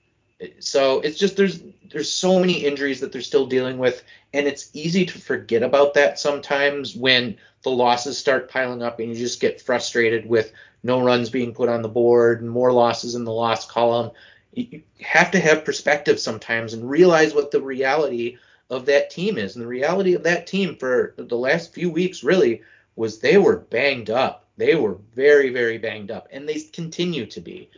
So 0.59 1.01
it's 1.01 1.19
just 1.19 1.35
there's 1.35 1.61
there's 1.91 2.11
so 2.11 2.39
many 2.39 2.65
injuries 2.65 2.99
that 3.01 3.11
they're 3.11 3.21
still 3.21 3.45
dealing 3.45 3.77
with, 3.77 4.03
and 4.33 4.47
it's 4.47 4.69
easy 4.73 5.05
to 5.05 5.19
forget 5.19 5.63
about 5.63 5.93
that 5.95 6.19
sometimes 6.19 6.95
when 6.95 7.37
the 7.63 7.69
losses 7.69 8.17
start 8.17 8.49
piling 8.49 8.81
up 8.81 8.99
and 8.99 9.09
you 9.09 9.15
just 9.15 9.39
get 9.39 9.61
frustrated 9.61 10.27
with 10.27 10.51
no 10.83 11.01
runs 11.01 11.29
being 11.29 11.53
put 11.53 11.69
on 11.69 11.81
the 11.81 11.89
board 11.89 12.41
and 12.41 12.49
more 12.49 12.71
losses 12.71 13.15
in 13.15 13.23
the 13.23 13.31
loss 13.31 13.69
column. 13.69 14.11
You 14.53 14.81
have 15.01 15.31
to 15.31 15.39
have 15.39 15.63
perspective 15.63 16.19
sometimes 16.19 16.73
and 16.73 16.89
realize 16.89 17.33
what 17.33 17.51
the 17.51 17.61
reality 17.61 18.37
of 18.69 18.85
that 18.87 19.09
team 19.09 19.37
is. 19.37 19.55
And 19.55 19.63
the 19.63 19.67
reality 19.67 20.13
of 20.13 20.23
that 20.23 20.47
team 20.47 20.75
for 20.75 21.13
the 21.17 21.37
last 21.37 21.73
few 21.73 21.91
weeks 21.91 22.23
really 22.23 22.61
was 22.95 23.19
they 23.19 23.37
were 23.37 23.57
banged 23.57 24.09
up. 24.09 24.47
They 24.57 24.75
were 24.75 24.97
very, 25.15 25.49
very 25.49 25.77
banged 25.77 26.11
up, 26.11 26.27
and 26.31 26.47
they 26.47 26.59
continue 26.59 27.25
to 27.27 27.41
be. 27.41 27.69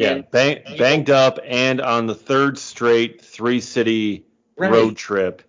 Yeah, 0.00 0.12
and, 0.12 0.30
bang, 0.30 0.62
banged 0.78 1.10
up 1.10 1.38
and 1.44 1.80
on 1.80 2.06
the 2.06 2.14
third 2.14 2.58
straight 2.58 3.22
three 3.22 3.60
city 3.60 4.26
right. 4.56 4.70
road 4.70 4.96
trip. 4.96 5.42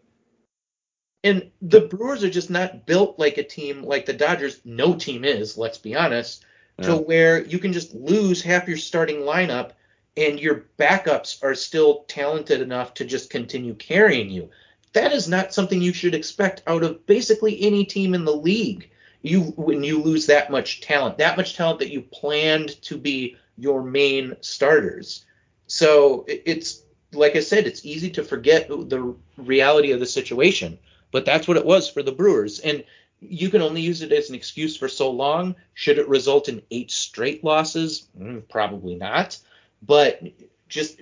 And 1.24 1.52
the 1.62 1.82
Brewers 1.82 2.24
are 2.24 2.30
just 2.30 2.50
not 2.50 2.86
built 2.86 3.20
like 3.20 3.38
a 3.38 3.44
team 3.44 3.84
like 3.84 4.06
the 4.06 4.14
Dodgers. 4.14 4.60
No 4.66 4.96
team 4.96 5.24
is, 5.24 5.58
let's 5.58 5.78
be 5.78 5.96
honest, 5.96 6.44
yeah. 6.80 6.88
to 6.88 6.98
where 6.98 7.46
you 7.46 7.60
can 7.60 7.74
just 7.74 7.94
lose 7.94 8.42
half 8.42 8.68
your 8.68 8.78
starting 8.78 9.18
lineup 9.18 9.72
and 10.18 10.40
your 10.40 10.66
backups 10.78 11.44
are 11.44 11.56
still 11.56 12.04
talented 12.08 12.62
enough 12.62 12.94
to 12.96 13.06
just 13.06 13.30
continue 13.30 13.76
carrying 13.76 14.30
you. 14.30 14.50
That 14.94 15.14
is 15.14 15.30
not 15.30 15.54
something 15.54 15.82
you 15.82 15.94
should 15.94 16.16
expect 16.16 16.64
out 16.68 16.84
of 16.84 17.06
basically 17.06 17.62
any 17.62 17.86
team 17.86 18.14
in 18.14 18.26
the 18.26 18.36
league. 18.36 18.90
You 19.22 19.42
when 19.56 19.84
you 19.84 20.02
lose 20.02 20.26
that 20.26 20.50
much 20.50 20.82
talent, 20.82 21.20
that 21.20 21.38
much 21.38 21.56
talent 21.56 21.80
that 21.80 21.92
you 21.92 22.02
planned 22.02 22.82
to 22.84 22.98
be 22.98 23.38
your 23.62 23.84
main 23.84 24.36
starters. 24.42 25.26
So 25.68 26.26
it's 26.28 26.82
like 27.14 27.36
I 27.36 27.42
said, 27.42 27.68
it's 27.68 27.86
easy 27.86 28.10
to 28.12 28.24
forget 28.24 28.68
the 28.68 29.16
reality 29.38 29.92
of 29.92 30.00
the 30.00 30.06
situation, 30.06 30.78
but 31.12 31.26
that's 31.26 31.48
what 31.48 31.58
it 31.58 31.66
was 31.66 31.90
for 31.90 32.02
the 32.02 32.12
Brewers. 32.12 32.60
And 32.60 32.84
you 33.20 33.50
can 33.50 33.62
only 33.62 33.82
use 33.82 34.02
it 34.02 34.12
as 34.12 34.30
an 34.30 34.36
excuse 34.36 34.76
for 34.76 34.88
so 34.88 35.12
long. 35.12 35.56
Should 35.74 36.00
it 36.00 36.08
result 36.08 36.50
in 36.50 36.62
eight 36.72 36.90
straight 36.90 37.44
losses? 37.44 38.08
Mm, 38.20 38.48
probably 38.50 38.96
not. 38.96 39.38
But 39.84 40.22
just 40.68 41.02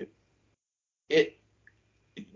it 1.08 1.38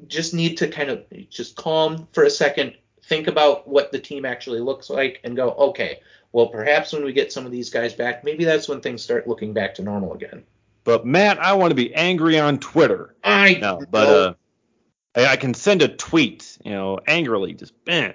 just 0.06 0.34
need 0.34 0.56
to 0.58 0.68
kind 0.68 0.90
of 0.90 1.04
just 1.30 1.56
calm 1.56 2.08
for 2.12 2.24
a 2.24 2.30
second, 2.30 2.74
think 3.08 3.28
about 3.28 3.68
what 3.68 3.92
the 3.92 3.98
team 3.98 4.24
actually 4.24 4.60
looks 4.60 4.90
like, 4.90 5.20
and 5.24 5.36
go, 5.36 5.50
okay, 5.50 6.00
well, 6.32 6.48
perhaps 6.48 6.92
when 6.92 7.04
we 7.04 7.12
get 7.12 7.32
some 7.32 7.46
of 7.46 7.52
these 7.52 7.70
guys 7.70 7.94
back, 7.94 8.24
maybe 8.24 8.44
that's 8.44 8.68
when 8.68 8.80
things 8.80 9.02
start 9.02 9.28
looking 9.28 9.52
back 9.52 9.74
to 9.74 9.82
normal 9.82 10.14
again. 10.14 10.44
But 10.84 11.06
Matt, 11.06 11.38
I 11.38 11.54
want 11.54 11.70
to 11.70 11.76
be 11.76 11.94
angry 11.94 12.38
on 12.38 12.58
Twitter. 12.58 13.14
I 13.22 13.54
know, 13.54 13.82
but 13.90 14.08
uh, 14.08 14.34
I 15.14 15.36
can 15.36 15.54
send 15.54 15.82
a 15.82 15.88
tweet, 15.88 16.58
you 16.64 16.72
know, 16.72 16.98
angrily, 17.06 17.54
just 17.54 17.72
eh. 17.86 18.12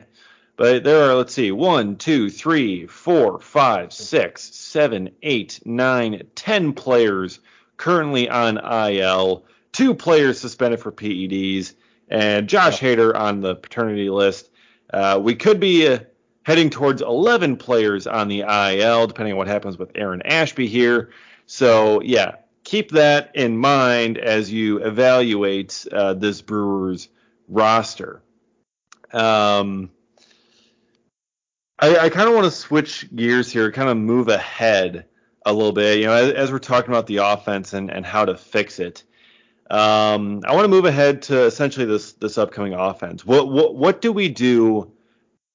But 0.55 0.83
there 0.83 1.09
are, 1.09 1.15
let's 1.15 1.33
see, 1.33 1.51
one, 1.51 1.95
two, 1.95 2.29
three, 2.29 2.85
four, 2.85 3.39
five, 3.39 3.93
six, 3.93 4.53
seven, 4.55 5.11
eight, 5.23 5.61
nine, 5.65 6.23
ten 6.35 6.73
players 6.73 7.39
currently 7.77 8.29
on 8.29 8.57
IL 8.57 9.45
two 9.71 9.93
players 9.93 10.39
suspended 10.39 10.79
for 10.79 10.91
PEDs, 10.91 11.73
and 12.09 12.49
Josh 12.49 12.79
Hader 12.79 13.15
on 13.15 13.41
the 13.41 13.55
paternity 13.55 14.09
list. 14.09 14.49
Uh, 14.91 15.19
we 15.21 15.35
could 15.35 15.59
be 15.59 15.87
uh, 15.87 15.99
heading 16.43 16.69
towards 16.69 17.01
11 17.01 17.57
players 17.57 18.07
on 18.07 18.27
the 18.27 18.41
IL, 18.41 19.07
depending 19.07 19.33
on 19.33 19.37
what 19.37 19.47
happens 19.47 19.77
with 19.77 19.91
Aaron 19.95 20.21
Ashby 20.23 20.67
here. 20.67 21.11
So, 21.45 22.01
yeah, 22.01 22.35
keep 22.63 22.91
that 22.91 23.31
in 23.35 23.57
mind 23.57 24.17
as 24.17 24.51
you 24.51 24.77
evaluate 24.77 25.85
uh, 25.91 26.13
this 26.13 26.41
Brewers 26.41 27.09
roster. 27.47 28.21
Um, 29.11 29.89
I, 31.79 31.97
I 31.97 32.09
kind 32.09 32.27
of 32.27 32.35
want 32.35 32.45
to 32.45 32.51
switch 32.51 33.07
gears 33.15 33.51
here, 33.51 33.71
kind 33.71 33.89
of 33.89 33.97
move 33.97 34.27
ahead 34.27 35.05
a 35.45 35.53
little 35.53 35.71
bit. 35.71 35.99
You 35.99 36.05
know, 36.05 36.13
as, 36.13 36.33
as 36.33 36.51
we're 36.51 36.59
talking 36.59 36.91
about 36.91 37.07
the 37.07 37.17
offense 37.17 37.73
and, 37.73 37.89
and 37.89 38.05
how 38.05 38.25
to 38.25 38.37
fix 38.37 38.79
it. 38.79 39.03
Um, 39.69 40.41
I 40.47 40.55
want 40.55 40.63
to 40.63 40.69
move 40.69 40.85
ahead 40.85 41.21
to 41.23 41.43
essentially 41.43 41.85
this 41.85 42.13
this 42.13 42.37
upcoming 42.37 42.73
offense. 42.73 43.25
What 43.25 43.49
what 43.49 43.75
what 43.75 44.01
do 44.01 44.11
we 44.11 44.27
do? 44.29 44.91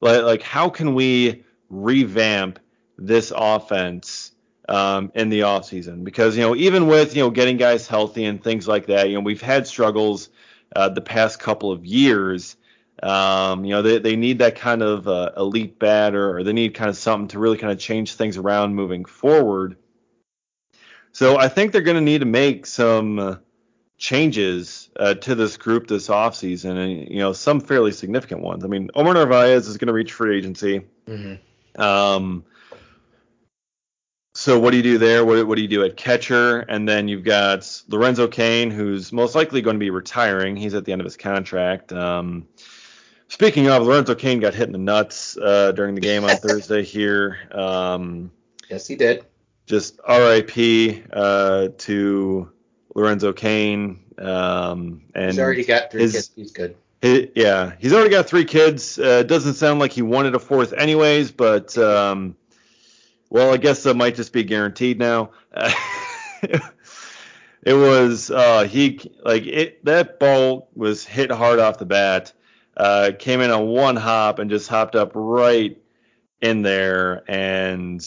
Like 0.01 0.23
like 0.23 0.43
how 0.43 0.69
can 0.69 0.95
we 0.95 1.45
revamp 1.69 2.61
this 2.97 3.33
offense 3.35 4.31
um, 4.69 5.11
in 5.17 5.31
the 5.31 5.41
offseason? 5.41 6.05
Because 6.05 6.37
you 6.37 6.43
know 6.43 6.55
even 6.55 6.87
with 6.87 7.17
you 7.17 7.25
know 7.25 7.31
getting 7.31 7.57
guys 7.57 7.89
healthy 7.89 8.25
and 8.25 8.43
things 8.43 8.69
like 8.69 8.87
that, 8.87 9.09
you 9.09 9.15
know 9.15 9.21
we've 9.21 9.43
had 9.43 9.67
struggles 9.67 10.29
uh, 10.77 10.89
the 10.89 11.01
past 11.01 11.41
couple 11.41 11.73
of 11.73 11.85
years. 11.85 12.57
Um, 13.03 13.65
you 13.65 13.73
know 13.73 13.83
they, 13.83 13.99
they 13.99 14.15
need 14.15 14.39
that 14.39 14.55
kind 14.55 14.83
of 14.83 15.09
uh, 15.09 15.33
elite 15.37 15.81
batter 15.81 16.37
or 16.37 16.45
they 16.45 16.53
need 16.53 16.75
kind 16.75 16.89
of 16.89 16.97
something 16.97 17.27
to 17.29 17.41
really 17.41 17.59
kind 17.59 17.73
of 17.73 17.81
change 17.81 18.15
things 18.15 18.37
around 18.37 18.77
moving 18.77 19.05
forward. 19.05 19.77
So 21.11 21.37
I 21.37 21.49
think 21.49 21.73
they're 21.73 21.83
going 21.83 21.97
to 21.97 22.01
need 22.01 22.21
to 22.21 22.27
make 22.27 22.67
some. 22.67 23.19
Uh, 23.19 23.37
changes 23.97 24.91
uh, 24.99 25.15
to 25.15 25.35
this 25.35 25.57
group 25.57 25.87
this 25.87 26.09
offseason, 26.09 26.77
and 26.77 27.09
you 27.09 27.19
know 27.19 27.33
some 27.33 27.61
fairly 27.61 27.93
significant 27.93 28.43
ones. 28.43 28.65
I 28.65 28.69
mean, 28.69 28.91
Omar 28.95 29.15
Narvaez 29.15 29.69
is 29.69 29.77
going 29.77 29.89
to 29.89 29.93
reach 29.93 30.13
free 30.13 30.39
agency. 30.39 30.83
Mm-hmm. 31.07 31.81
Um, 31.81 32.45
so 34.37 34.59
what 34.59 34.73
do 34.73 34.77
you 34.79 34.83
do 34.83 34.99
there? 34.99 35.25
What, 35.25 35.47
what 35.47 35.55
do 35.55 35.63
you 35.63 35.69
do 35.69 35.85
at 35.85 35.97
catcher? 35.97 36.61
And 36.61 36.89
then 36.89 37.07
you've 37.07 37.23
got 37.23 37.83
Lorenzo 37.89 38.27
Cain, 38.27 38.71
who's 38.71 39.13
most 39.13 39.37
likely 39.37 39.63
going 39.63 39.77
to 39.77 39.81
be 39.81 39.91
retiring. 39.91 40.57
He's 40.57 40.75
at 40.75 40.85
the 40.85 40.93
end 40.93 41.01
of 41.01 41.05
his 41.05 41.17
contract. 41.17 41.93
Um, 41.93 42.49
speaking 43.29 43.69
of, 43.69 43.85
Lorenzo 43.85 44.17
Cain 44.17 44.41
got 44.41 44.55
hit 44.55 44.67
in 44.67 44.73
the 44.73 44.79
nuts 44.79 45.37
uh, 45.37 45.71
during 45.73 45.95
the 45.95 46.01
game 46.01 46.25
on 46.25 46.31
Thursday 46.37 46.83
here. 46.83 47.39
Um, 47.53 48.33
yes, 48.69 48.89
he 48.89 48.97
did. 48.97 49.25
Just 49.67 50.01
RIP 50.09 51.07
uh, 51.13 51.69
to 51.79 52.51
Lorenzo 52.95 53.33
Cain. 53.33 54.01
Um, 54.19 55.03
and 55.15 55.33
he's 55.33 55.39
already 55.39 55.65
got 55.65 55.91
three 55.91 56.03
his, 56.03 56.13
kids. 56.13 56.31
He's 56.35 56.53
good. 56.53 56.77
His, 57.03 57.29
yeah, 57.35 57.73
he's 57.79 57.93
already 57.93 58.11
got 58.11 58.27
three 58.27 58.45
kids. 58.45 58.99
Uh, 58.99 59.23
doesn't 59.25 59.55
sound 59.55 59.81
like 59.81 59.93
he 59.93 60.03
wanted 60.03 60.35
a 60.35 60.39
fourth, 60.39 60.73
anyways. 60.73 61.33
But 61.33 61.77
um, 61.77 62.37
well, 63.29 63.53
I 63.53 63.57
guess 63.57 63.83
that 63.83 63.95
might 63.95 64.15
just 64.15 64.33
be 64.33 64.45
guaranteed 64.45 64.99
now. 64.99 65.31
it 66.43 66.63
was 67.75 68.31
uh, 68.31 68.65
he 68.65 69.13
like 69.25 69.47
it. 69.47 69.85
That 69.85 70.21
ball 70.21 70.71
was 70.75 71.05
hit 71.05 71.31
hard 71.31 71.59
off 71.59 71.79
the 71.79 71.87
bat. 71.87 72.33
Uh, 72.77 73.13
came 73.19 73.41
in 73.41 73.51
on 73.51 73.67
one 73.67 73.97
hop 73.97 74.39
and 74.39 74.51
just 74.51 74.69
hopped 74.69 74.97
up 74.97 75.13
right 75.15 75.81
in 76.41 76.63
there 76.63 77.23
and 77.29 78.05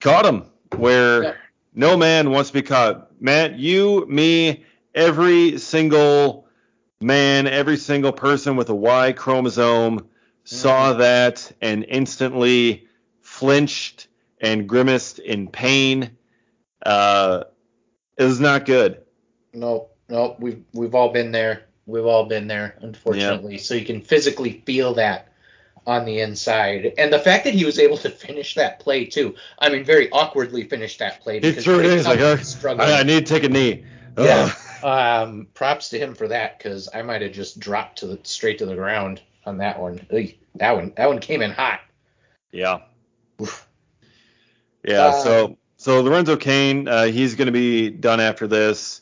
caught 0.00 0.24
him 0.26 0.46
where. 0.76 1.41
No 1.74 1.96
man 1.96 2.30
wants 2.30 2.50
to 2.50 2.54
be 2.54 2.62
caught. 2.62 3.10
Matt, 3.20 3.58
you, 3.58 4.06
me, 4.06 4.64
every 4.94 5.58
single 5.58 6.46
man, 7.00 7.46
every 7.46 7.76
single 7.76 8.12
person 8.12 8.56
with 8.56 8.68
a 8.68 8.74
Y 8.74 9.12
chromosome 9.12 10.00
mm-hmm. 10.00 10.06
saw 10.44 10.94
that 10.94 11.50
and 11.60 11.84
instantly 11.88 12.86
flinched 13.20 14.08
and 14.40 14.68
grimaced 14.68 15.18
in 15.18 15.48
pain. 15.48 16.16
Uh, 16.84 17.44
it 18.16 18.24
was 18.24 18.40
not 18.40 18.66
good. 18.66 19.02
No, 19.54 19.88
no, 20.08 20.36
we've 20.38 20.62
we've 20.72 20.94
all 20.94 21.12
been 21.12 21.32
there. 21.32 21.64
We've 21.86 22.06
all 22.06 22.26
been 22.26 22.46
there, 22.46 22.76
unfortunately. 22.80 23.54
Yeah. 23.54 23.60
So 23.60 23.74
you 23.74 23.84
can 23.84 24.00
physically 24.00 24.62
feel 24.66 24.94
that 24.94 25.31
on 25.86 26.04
the 26.04 26.20
inside. 26.20 26.92
And 26.98 27.12
the 27.12 27.18
fact 27.18 27.44
that 27.44 27.54
he 27.54 27.64
was 27.64 27.78
able 27.78 27.96
to 27.98 28.10
finish 28.10 28.54
that 28.54 28.80
play 28.80 29.04
too. 29.04 29.34
I 29.58 29.68
mean, 29.68 29.84
very 29.84 30.10
awkwardly 30.10 30.64
finish 30.64 30.98
that 30.98 31.20
play. 31.20 31.40
He 31.40 31.52
threw 31.52 31.80
it 31.80 31.86
in. 31.86 31.92
He's 31.92 32.06
like, 32.06 32.20
oh, 32.20 32.38
I, 32.82 33.00
I, 33.00 33.02
need 33.02 33.26
to 33.26 33.34
take 33.34 33.44
a 33.44 33.48
knee. 33.48 33.84
Yeah. 34.16 34.52
um, 34.82 35.48
props 35.54 35.88
to 35.90 35.98
him 35.98 36.14
for 36.14 36.28
that 36.28 36.58
because 36.58 36.88
I 36.94 37.02
might 37.02 37.22
have 37.22 37.32
just 37.32 37.58
dropped 37.58 37.98
to 37.98 38.06
the 38.06 38.18
straight 38.22 38.58
to 38.58 38.66
the 38.66 38.74
ground 38.74 39.20
on 39.44 39.58
that 39.58 39.80
one. 39.80 40.06
That 40.56 40.76
one 40.76 40.92
that 40.96 41.06
one 41.06 41.18
came 41.18 41.42
in 41.42 41.50
hot. 41.50 41.80
Yeah. 42.52 42.80
Oof. 43.40 43.66
Yeah. 44.84 45.06
Uh, 45.06 45.22
so 45.22 45.58
so 45.76 46.00
Lorenzo 46.00 46.36
Cain, 46.36 46.86
uh, 46.86 47.04
he's 47.04 47.34
going 47.34 47.46
to 47.46 47.52
be 47.52 47.90
done 47.90 48.20
after 48.20 48.46
this. 48.46 49.00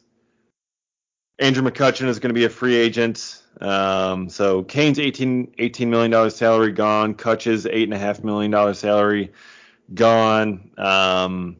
Andrew 1.38 1.68
McCutchen 1.68 2.06
is 2.06 2.18
going 2.18 2.30
to 2.30 2.34
be 2.34 2.44
a 2.44 2.50
free 2.50 2.76
agent. 2.76 3.42
Um, 3.60 4.28
so 4.30 4.62
Cain's 4.62 4.98
18, 4.98 5.54
$18 5.58 5.88
million 5.88 6.30
salary 6.30 6.72
gone. 6.72 7.14
Kutch's 7.14 7.66
$8.5 7.66 8.24
million 8.24 8.74
salary 8.74 9.32
gone. 9.92 10.70
Um, 10.78 11.56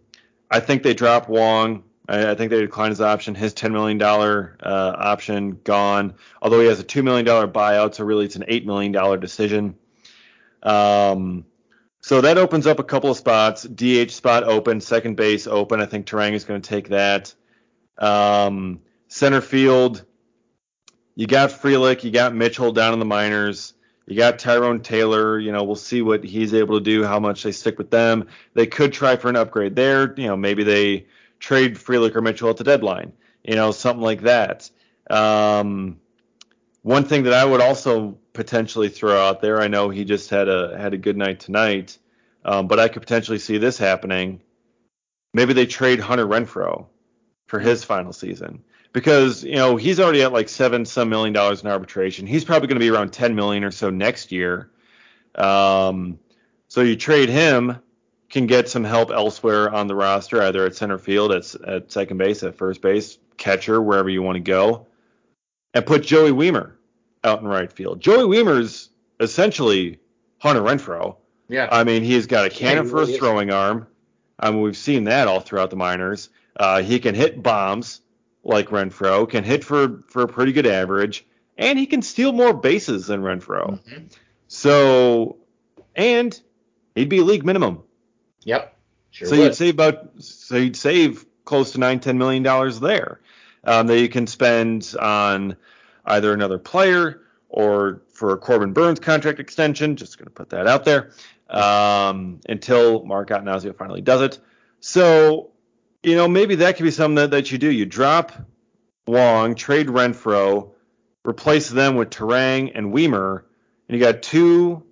I 0.51 0.61
think 0.61 0.83
they 0.83 0.95
drop 0.95 1.29
Wong. 1.29 1.85
I, 2.09 2.31
I, 2.31 2.35
think 2.35 2.51
they 2.51 2.61
decline 2.61 2.91
his 2.91 3.01
option. 3.01 3.35
His 3.35 3.53
$10 3.53 3.73
million 3.73 4.01
uh, 4.03 4.97
option 4.99 5.61
gone. 5.63 6.15
Although 6.41 6.61
he 6.61 6.67
has 6.67 6.81
a 6.81 6.85
$2 6.85 7.05
million 7.05 7.27
buyout, 7.27 7.95
so 7.95 8.05
really 8.05 8.25
it's 8.25 8.37
an 8.37 8.45
$8 8.49 8.65
million 8.65 9.21
decision. 9.21 9.77
Um, 10.63 11.45
so 12.01 12.23
that 12.23 12.39
opens 12.39 12.67
up 12.67 12.79
a 12.79 12.85
couple 12.85 13.11
of 13.11 13.19
spots. 13.19 13.65
DH 13.65 14.11
spot 14.11 14.45
open, 14.45 14.81
second 14.81 15.17
base 15.17 15.47
open. 15.47 15.81
I 15.81 15.87
think 15.87 16.07
Turang 16.07 16.33
is 16.33 16.45
going 16.45 16.63
to 16.63 16.69
take 16.69 16.89
that. 16.89 17.35
Um, 17.99 18.81
center 19.09 19.43
field, 19.43 20.05
you 21.21 21.27
got 21.27 21.51
Frelick, 21.51 22.03
you 22.03 22.11
got 22.11 22.35
Mitchell 22.35 22.73
down 22.73 22.95
in 22.95 22.99
the 22.99 23.05
minors. 23.05 23.75
You 24.07 24.17
got 24.17 24.39
Tyrone 24.39 24.81
Taylor. 24.81 25.39
You 25.39 25.53
know, 25.53 25.65
we'll 25.65 25.77
see 25.77 26.01
what 26.01 26.25
he's 26.25 26.55
able 26.55 26.79
to 26.79 26.83
do, 26.83 27.05
how 27.05 27.21
much 27.21 27.43
they 27.43 27.53
stick 27.53 27.77
with 27.77 27.91
them. 27.91 28.29
They 28.55 28.67
could 28.67 28.95
try 28.95 29.17
for 29.17 29.29
an 29.29 29.37
upgrade 29.37 29.77
there. 29.77 30.15
You 30.17 30.29
know, 30.29 30.37
maybe 30.39 30.65
they 30.65 31.05
trade 31.39 31.75
Frelick 31.75 32.17
or 32.17 32.23
Mitchell 32.23 32.49
at 32.49 32.57
the 32.57 32.65
deadline. 32.65 33.13
You 33.45 33.55
know, 33.55 33.71
something 33.71 34.03
like 34.03 34.23
that. 34.23 34.71
Um, 35.11 36.01
one 36.81 37.05
thing 37.05 37.25
that 37.25 37.35
I 37.35 37.45
would 37.45 37.61
also 37.61 38.17
potentially 38.33 38.89
throw 38.89 39.21
out 39.21 39.43
there, 39.43 39.61
I 39.61 39.69
know 39.69 39.91
he 39.91 40.07
just 40.07 40.31
had 40.31 40.49
a 40.49 40.75
had 40.79 40.95
a 40.95 40.99
good 40.99 41.19
night 41.19 41.41
tonight, 41.41 41.99
um, 42.47 42.67
but 42.67 42.81
I 42.81 42.89
could 42.89 43.03
potentially 43.03 43.41
see 43.41 43.59
this 43.59 43.77
happening. 43.77 44.41
Maybe 45.35 45.53
they 45.53 45.67
trade 45.67 46.01
Hunter 46.01 46.27
Renfroe 46.27 46.87
for 47.47 47.59
his 47.59 47.85
final 47.85 48.15
season 48.15 48.65
because 48.93 49.45
you 49.45 49.57
know 49.57 49.77
he's 49.77 50.01
already 50.01 50.23
at 50.23 50.33
like 50.33 50.49
seven 50.49 50.85
some 50.85 51.09
million 51.09 51.33
dollars 51.33 51.63
in 51.63 51.69
arbitration. 51.69 52.27
He's 52.27 52.45
probably 52.45 52.69
going 52.69 52.79
to 52.79 52.85
be 52.85 52.91
around 52.91 53.13
10 53.13 53.35
million 53.35 53.65
or 53.65 53.71
so 53.71 53.91
next 53.91 54.33
year. 54.33 54.71
Um, 55.35 56.19
so 56.69 56.83
you 56.83 56.97
trade 56.97 57.29
him, 57.29 57.79
can 58.29 58.47
get 58.47 58.69
some 58.69 58.85
help 58.85 59.11
elsewhere 59.11 59.73
on 59.73 59.87
the 59.87 59.95
roster, 59.95 60.43
either 60.43 60.67
at 60.67 60.77
center 60.77 60.99
field, 60.99 61.33
at, 61.33 61.55
at 61.67 61.93
second 61.93 62.19
base, 62.19 62.43
at 62.43 62.57
first 62.57 62.81
base, 62.81 63.19
catcher, 63.37 63.81
wherever 63.81 64.09
you 64.09 64.23
want 64.23 64.37
to 64.37 64.41
go, 64.41 64.87
and 65.75 65.85
put 65.85 66.03
Joey 66.03 66.31
Wiemer 66.31 66.73
out 67.25 67.41
in 67.41 67.49
right 67.49 67.73
field. 67.73 68.01
Joey 68.01 68.25
Wiemer's 68.25 68.91
essentially 69.19 69.99
Hunter 70.39 70.63
Renfroe. 70.63 71.17
Yeah. 71.49 71.69
I 71.71 71.85
mean, 71.85 72.05
he's 72.05 72.27
got 72.27 72.47
a 72.47 72.51
cannon 72.51 72.85
yeah, 72.85 72.91
for 72.91 73.03
a 73.03 73.07
throwing 73.07 73.51
arm. 73.51 73.87
I 74.39 74.51
mean, 74.51 74.63
we've 74.63 74.77
seen 74.77 75.05
that 75.05 75.29
all 75.29 75.41
throughout 75.41 75.71
the 75.71 75.77
minors. 75.77 76.31
Uh, 76.57 76.83
he 76.83 76.99
can 76.99 77.15
hit 77.15 77.43
bombs 77.43 78.01
like 78.43 78.69
Renfroe, 78.69 79.29
can 79.29 79.45
hit 79.45 79.65
for 79.65 80.03
for 80.09 80.23
a 80.23 80.29
pretty 80.29 80.53
good 80.53 80.67
average, 80.67 81.27
and 81.57 81.79
he 81.79 81.87
can 81.87 82.03
steal 82.03 82.33
more 82.33 82.55
bases 82.55 83.07
than 83.07 83.23
Renfroe. 83.23 83.81
Mm-hmm. 83.83 84.05
So, 84.49 85.37
and 85.95 86.39
he'd 86.95 87.09
be 87.09 87.21
league 87.21 87.45
minimum. 87.45 87.83
Yep. 88.45 88.77
Sure 89.11 89.29
so 89.29 89.37
would. 89.37 89.45
you'd 89.45 89.55
save 89.55 89.75
about 89.75 90.23
so 90.23 90.57
you'd 90.57 90.77
save 90.77 91.27
close 91.45 91.73
to 91.73 91.79
nine 91.79 92.01
ten 92.01 92.19
million 92.19 92.43
dollars 92.43 92.81
there 92.81 93.21
um, 93.65 93.87
that 93.89 93.99
you 94.01 94.09
can 94.09 94.27
spend 94.27 94.95
on 95.01 95.57
either 96.05 96.33
another 96.33 96.59
player 96.59 97.21
or 97.49 98.03
for 98.13 98.33
a 98.33 98.37
Corbin 98.39 98.73
Burnes 98.73 99.01
contract 99.01 99.41
extension. 99.41 99.97
Just 99.97 100.19
going 100.19 100.27
to 100.27 100.33
put 100.33 100.51
that 100.51 100.67
out 100.67 100.85
there 100.85 101.11
um, 101.49 102.41
until 102.49 103.05
Mark 103.05 103.31
Attanasio 103.31 103.77
finally 103.77 104.01
does 104.01 104.23
it. 104.23 104.39
So 104.81 105.50
you 106.03 106.17
know, 106.17 106.29
maybe 106.29 106.57
that 106.57 106.77
could 106.77 106.85
be 106.85 106.91
something 106.91 107.17
that, 107.17 107.31
that 107.31 107.53
you 107.53 107.59
do. 107.59 107.71
You 107.71 107.87
drop 107.87 108.33
Wong, 109.07 109.55
trade 109.55 109.89
Renfroe, 109.89 110.71
replace 111.27 111.69
them 111.69 111.97
with 111.97 112.11
Turang 112.11 112.73
and 112.75 112.93
Wiemer, 112.93 113.43
and 113.89 113.99
you 113.99 114.05
got 114.05 114.23
two 114.23 114.83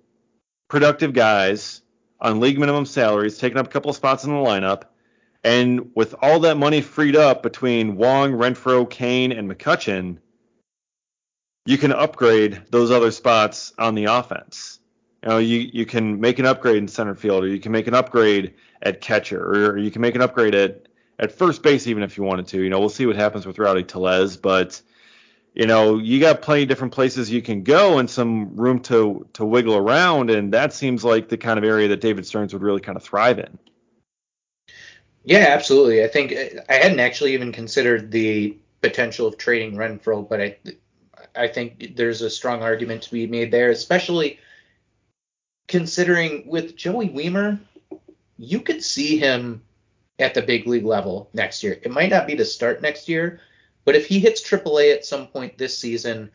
productive 0.67 1.13
guys 1.13 1.81
on 2.21 2.39
league 2.39 2.59
minimum 2.59 2.85
salaries, 2.85 3.37
taking 3.37 3.57
up 3.57 3.67
a 3.67 3.69
couple 3.69 3.89
of 3.89 3.95
spots 3.95 4.23
in 4.23 4.31
the 4.31 4.37
lineup. 4.37 4.83
And 5.43 5.91
with 5.95 6.15
all 6.21 6.41
that 6.41 6.57
money 6.57 6.81
freed 6.81 7.15
up 7.15 7.41
between 7.41 7.95
Wong, 7.95 8.33
Renfroe, 8.33 8.89
Cain, 8.89 9.31
and 9.31 9.49
McCutchen, 9.49 10.17
you 11.65 11.77
can 11.77 11.93
upgrade 11.93 12.61
those 12.71 12.91
other 12.91 13.11
spots 13.11 13.73
on 13.77 13.95
the 13.95 14.05
offense. 14.05 14.79
You 15.23 15.29
know, 15.29 15.37
you, 15.37 15.69
you 15.71 15.85
can 15.85 16.19
make 16.19 16.39
an 16.39 16.45
upgrade 16.45 16.77
in 16.77 16.87
center 16.89 17.15
field, 17.15 17.45
or 17.45 17.47
you 17.47 17.59
can 17.59 17.71
make 17.71 17.87
an 17.87 17.93
upgrade 17.93 18.55
at 18.81 18.99
catcher, 18.99 19.41
or 19.41 19.77
you 19.77 19.91
can 19.91 20.01
make 20.01 20.15
an 20.15 20.21
upgrade 20.21 20.55
at 20.55 20.88
at 21.19 21.31
first 21.31 21.61
base 21.61 21.85
even 21.87 22.01
if 22.03 22.17
you 22.17 22.23
wanted 22.23 22.47
to. 22.47 22.61
You 22.61 22.69
know, 22.69 22.79
we'll 22.79 22.89
see 22.89 23.05
what 23.05 23.15
happens 23.15 23.45
with 23.45 23.59
Rowdy 23.59 23.83
Tellez, 23.83 24.37
but 24.37 24.81
you 25.53 25.67
know, 25.67 25.97
you 25.97 26.19
got 26.19 26.41
plenty 26.41 26.63
of 26.63 26.69
different 26.69 26.93
places 26.93 27.29
you 27.29 27.41
can 27.41 27.63
go 27.63 27.99
and 27.99 28.09
some 28.09 28.55
room 28.55 28.79
to 28.83 29.27
to 29.33 29.45
wiggle 29.45 29.75
around, 29.75 30.29
and 30.29 30.53
that 30.53 30.73
seems 30.73 31.03
like 31.03 31.29
the 31.29 31.37
kind 31.37 31.57
of 31.57 31.65
area 31.65 31.89
that 31.89 32.01
David 32.01 32.25
Stearns 32.25 32.53
would 32.53 32.61
really 32.61 32.81
kind 32.81 32.95
of 32.95 33.03
thrive 33.03 33.39
in. 33.39 33.57
Yeah, 35.25 35.47
absolutely. 35.49 36.03
I 36.03 36.07
think 36.07 36.33
I 36.69 36.73
hadn't 36.73 36.99
actually 36.99 37.33
even 37.33 37.51
considered 37.51 38.09
the 38.09 38.57
potential 38.81 39.27
of 39.27 39.37
trading 39.37 39.75
Renfroe, 39.75 40.27
but 40.27 40.39
I 40.39 40.57
I 41.35 41.47
think 41.47 41.95
there's 41.95 42.21
a 42.21 42.29
strong 42.29 42.61
argument 42.61 43.03
to 43.03 43.11
be 43.11 43.27
made 43.27 43.51
there, 43.51 43.69
especially 43.71 44.39
considering 45.67 46.47
with 46.47 46.75
Joey 46.75 47.09
Wiemer, 47.09 47.59
you 48.37 48.61
could 48.61 48.83
see 48.83 49.17
him 49.17 49.61
at 50.19 50.33
the 50.33 50.41
big 50.41 50.67
league 50.67 50.85
level 50.85 51.29
next 51.33 51.63
year. 51.63 51.79
It 51.81 51.91
might 51.91 52.09
not 52.09 52.27
be 52.27 52.35
to 52.35 52.45
start 52.45 52.81
next 52.81 53.07
year, 53.07 53.39
but 53.85 53.95
if 53.95 54.05
he 54.05 54.19
hits 54.19 54.47
AAA 54.47 54.93
at 54.93 55.05
some 55.05 55.27
point 55.27 55.57
this 55.57 55.77
season 55.77 56.29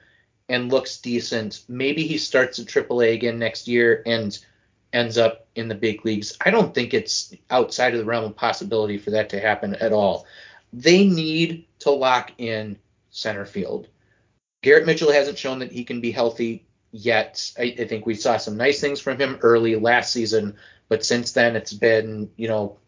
and 0.48 0.72
looks 0.72 1.00
decent, 1.00 1.64
maybe 1.68 2.06
he 2.06 2.18
starts 2.18 2.58
at 2.58 2.66
AAA 2.66 3.14
again 3.14 3.38
next 3.38 3.68
year 3.68 4.02
and 4.06 4.38
ends 4.92 5.18
up 5.18 5.46
in 5.54 5.68
the 5.68 5.74
big 5.74 6.04
leagues. 6.04 6.36
I 6.40 6.50
don't 6.50 6.74
think 6.74 6.94
it's 6.94 7.34
outside 7.50 7.92
of 7.92 7.98
the 7.98 8.04
realm 8.04 8.24
of 8.24 8.36
possibility 8.36 8.96
for 8.96 9.10
that 9.10 9.28
to 9.30 9.40
happen 9.40 9.74
at 9.74 9.92
all. 9.92 10.26
They 10.72 11.06
need 11.06 11.66
to 11.80 11.90
lock 11.90 12.32
in 12.38 12.78
center 13.10 13.44
field. 13.44 13.88
Garrett 14.62 14.86
Mitchell 14.86 15.12
hasn't 15.12 15.38
shown 15.38 15.58
that 15.58 15.72
he 15.72 15.84
can 15.84 16.00
be 16.00 16.10
healthy 16.10 16.64
yet. 16.90 17.52
I, 17.58 17.74
I 17.78 17.84
think 17.86 18.06
we 18.06 18.14
saw 18.14 18.38
some 18.38 18.56
nice 18.56 18.80
things 18.80 19.00
from 19.00 19.18
him 19.18 19.38
early 19.42 19.76
last 19.76 20.12
season, 20.12 20.56
but 20.88 21.04
since 21.04 21.32
then 21.32 21.54
it's 21.54 21.72
been, 21.72 22.30
you 22.36 22.48
know, 22.48 22.78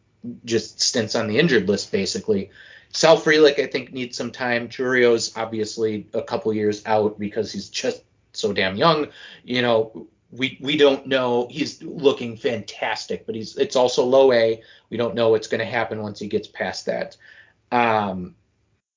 just 0.45 0.81
stints 0.81 1.15
on 1.15 1.29
the 1.29 1.39
injured 1.39 1.69
list 1.69 1.93
basically. 1.93 2.51
Sal 2.91 3.19
Frelick, 3.19 3.59
I 3.59 3.67
think, 3.67 3.93
needs 3.93 4.17
some 4.17 4.31
time. 4.31 4.69
Chourio's 4.69 5.37
obviously 5.37 6.07
a 6.15 6.23
couple 6.23 6.53
years 6.55 6.83
out 6.87 7.19
because 7.19 7.53
he's 7.53 7.69
just 7.69 8.03
so 8.33 8.53
damn 8.53 8.77
young. 8.77 9.09
You 9.45 9.63
know, 9.63 10.09
we 10.31 10.59
we 10.61 10.77
don't 10.77 11.07
know. 11.07 11.47
He's 11.51 11.83
looking 11.83 12.37
fantastic, 12.37 13.27
but 13.27 13.35
he's 13.35 13.57
it's 13.57 13.77
also 13.77 14.05
low 14.05 14.33
A. 14.33 14.63
We 14.91 14.97
don't 14.97 15.15
know 15.15 15.31
what's 15.31 15.49
going 15.49 15.61
to 15.61 15.65
happen 15.65 16.03
once 16.03 16.19
he 16.19 16.29
gets 16.29 16.49
past 16.49 16.87
that. 16.87 17.17
Um, 17.71 18.35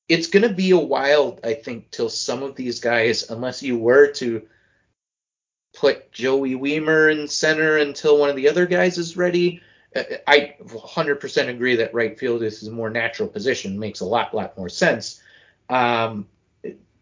it's 0.08 0.28
going 0.28 0.48
to 0.48 0.54
be 0.54 0.72
a 0.72 0.78
while, 0.78 1.40
I 1.44 1.54
think, 1.54 1.92
till 1.92 2.10
some 2.10 2.44
of 2.44 2.56
these 2.56 2.80
guys, 2.80 3.30
unless 3.30 3.62
you 3.62 3.78
were 3.78 4.12
to 4.14 4.48
put 5.76 6.12
Joey 6.12 6.56
Wiemer 6.56 7.12
in 7.12 7.28
center 7.28 7.78
until 7.78 8.18
one 8.18 8.30
of 8.30 8.36
the 8.36 8.50
other 8.50 8.66
guys 8.66 8.98
is 8.98 9.18
ready. 9.18 9.62
I 9.96 10.56
100% 10.64 11.48
agree 11.50 11.76
that 11.78 11.94
right 11.94 12.18
field 12.18 12.44
is 12.44 12.68
a 12.68 12.72
more 12.72 12.90
natural 12.90 13.28
position, 13.28 13.80
makes 13.80 14.02
a 14.02 14.06
lot, 14.06 14.34
lot 14.36 14.58
more 14.58 14.70
sense. 14.70 15.22
Um, 15.70 16.28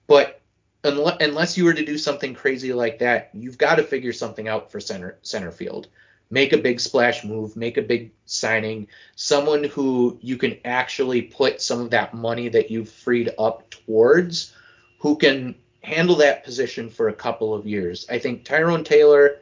but 0.07 0.41
unless, 0.83 1.17
unless 1.19 1.57
you 1.57 1.65
were 1.65 1.73
to 1.73 1.85
do 1.85 1.97
something 1.97 2.33
crazy 2.33 2.73
like 2.73 2.99
that, 2.99 3.29
you've 3.33 3.57
got 3.57 3.75
to 3.75 3.83
figure 3.83 4.13
something 4.13 4.47
out 4.47 4.71
for 4.71 4.79
center 4.79 5.17
center 5.21 5.51
field. 5.51 5.87
Make 6.29 6.51
a 6.51 6.57
big 6.57 6.79
splash 6.79 7.23
move, 7.23 7.55
make 7.55 7.77
a 7.77 7.81
big 7.81 8.11
signing, 8.25 8.87
someone 9.15 9.63
who 9.63 10.17
you 10.21 10.37
can 10.37 10.57
actually 10.65 11.21
put 11.21 11.61
some 11.61 11.79
of 11.79 11.89
that 11.91 12.13
money 12.13 12.49
that 12.49 12.69
you've 12.69 12.89
freed 12.89 13.31
up 13.39 13.69
towards, 13.69 14.53
who 14.99 15.17
can 15.17 15.55
handle 15.83 16.15
that 16.17 16.43
position 16.43 16.89
for 16.89 17.07
a 17.07 17.13
couple 17.13 17.53
of 17.53 17.65
years. 17.65 18.05
I 18.09 18.19
think 18.19 18.43
Tyrone 18.43 18.83
Taylor 18.83 19.39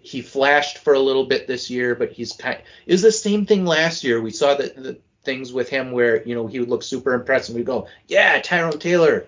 he 0.00 0.22
flashed 0.22 0.78
for 0.78 0.94
a 0.94 0.98
little 0.98 1.26
bit 1.26 1.46
this 1.46 1.68
year, 1.70 1.94
but 1.94 2.12
he's 2.12 2.32
kind 2.32 2.56
of 2.56 2.62
is 2.86 3.02
the 3.02 3.12
same 3.12 3.44
thing 3.44 3.66
last 3.66 4.02
year. 4.02 4.20
We 4.20 4.30
saw 4.30 4.54
the, 4.54 4.72
the 4.76 4.98
things 5.24 5.52
with 5.52 5.68
him 5.68 5.92
where 5.92 6.26
you 6.26 6.34
know 6.34 6.46
he 6.46 6.60
would 6.60 6.70
look 6.70 6.82
super 6.82 7.12
impressed 7.14 7.50
and 7.50 7.58
we 7.58 7.64
go, 7.64 7.88
yeah, 8.08 8.40
Tyrone 8.40 8.78
Taylor, 8.78 9.26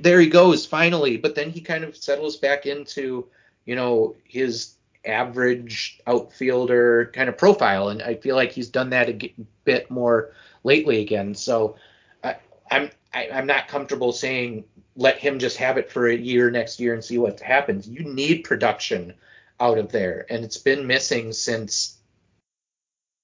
there 0.00 0.20
he 0.20 0.28
goes 0.28 0.66
finally. 0.66 1.16
But 1.16 1.34
then 1.34 1.50
he 1.50 1.60
kind 1.60 1.84
of 1.84 1.96
settles 1.96 2.36
back 2.36 2.66
into 2.66 3.28
you 3.64 3.76
know 3.76 4.16
his 4.24 4.74
average 5.04 6.00
outfielder 6.06 7.10
kind 7.14 7.28
of 7.28 7.38
profile, 7.38 7.88
and 7.88 8.02
I 8.02 8.14
feel 8.14 8.34
like 8.34 8.52
he's 8.52 8.70
done 8.70 8.90
that 8.90 9.08
a 9.08 9.34
bit 9.64 9.88
more 9.90 10.32
lately 10.64 11.00
again. 11.00 11.34
So 11.34 11.76
I, 12.24 12.36
I'm 12.70 12.90
I, 13.14 13.24
am 13.26 13.34
i 13.34 13.38
am 13.38 13.46
not 13.46 13.68
comfortable 13.68 14.12
saying 14.12 14.64
let 14.96 15.16
him 15.16 15.38
just 15.38 15.56
have 15.56 15.78
it 15.78 15.90
for 15.90 16.08
a 16.08 16.16
year 16.16 16.50
next 16.50 16.80
year 16.80 16.92
and 16.92 17.04
see 17.04 17.18
what 17.18 17.40
happens. 17.40 17.88
You 17.88 18.00
need 18.00 18.44
production 18.44 19.14
out 19.62 19.78
of 19.78 19.92
there, 19.92 20.26
and 20.28 20.44
it's 20.44 20.58
been 20.58 20.86
missing 20.86 21.32
since 21.32 21.98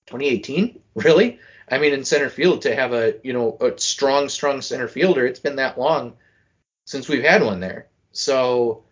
2018. 0.06 0.80
Really, 0.94 1.38
I 1.68 1.78
mean, 1.78 1.92
in 1.92 2.04
center 2.04 2.28
field 2.28 2.62
to 2.62 2.74
have 2.74 2.92
a 2.92 3.14
you 3.22 3.32
know 3.32 3.56
a 3.60 3.78
strong, 3.78 4.28
strong 4.28 4.60
center 4.62 4.88
fielder, 4.88 5.24
it's 5.24 5.38
been 5.38 5.56
that 5.56 5.78
long 5.78 6.14
since 6.86 7.08
we've 7.08 7.22
had 7.22 7.44
one 7.44 7.60
there. 7.60 7.86
So 8.10 8.82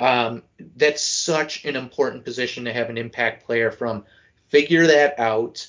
um, 0.00 0.42
that's 0.76 1.04
such 1.04 1.66
an 1.66 1.76
important 1.76 2.24
position 2.24 2.64
to 2.64 2.72
have 2.72 2.88
an 2.88 2.96
impact 2.96 3.44
player 3.44 3.70
from. 3.70 4.04
Figure 4.48 4.86
that 4.86 5.18
out. 5.18 5.66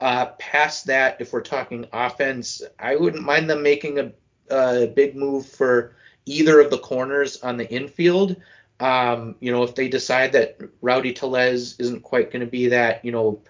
Uh, 0.00 0.26
past 0.38 0.86
that, 0.86 1.20
if 1.20 1.32
we're 1.32 1.40
talking 1.40 1.86
offense, 1.92 2.62
I 2.78 2.96
wouldn't 2.96 3.24
mind 3.24 3.48
them 3.48 3.62
making 3.62 3.98
a, 3.98 4.12
a 4.50 4.86
big 4.86 5.16
move 5.16 5.46
for 5.46 5.96
either 6.26 6.60
of 6.60 6.70
the 6.70 6.78
corners 6.78 7.42
on 7.42 7.56
the 7.56 7.68
infield. 7.70 8.36
Um, 8.80 9.36
you 9.40 9.52
know, 9.52 9.62
if 9.62 9.74
they 9.74 9.88
decide 9.88 10.32
that 10.32 10.58
Rowdy 10.80 11.12
Tellez 11.12 11.76
isn't 11.78 12.02
quite 12.02 12.30
going 12.30 12.40
to 12.40 12.50
be 12.50 12.68
that, 12.68 13.04
you 13.04 13.12
know, 13.12 13.40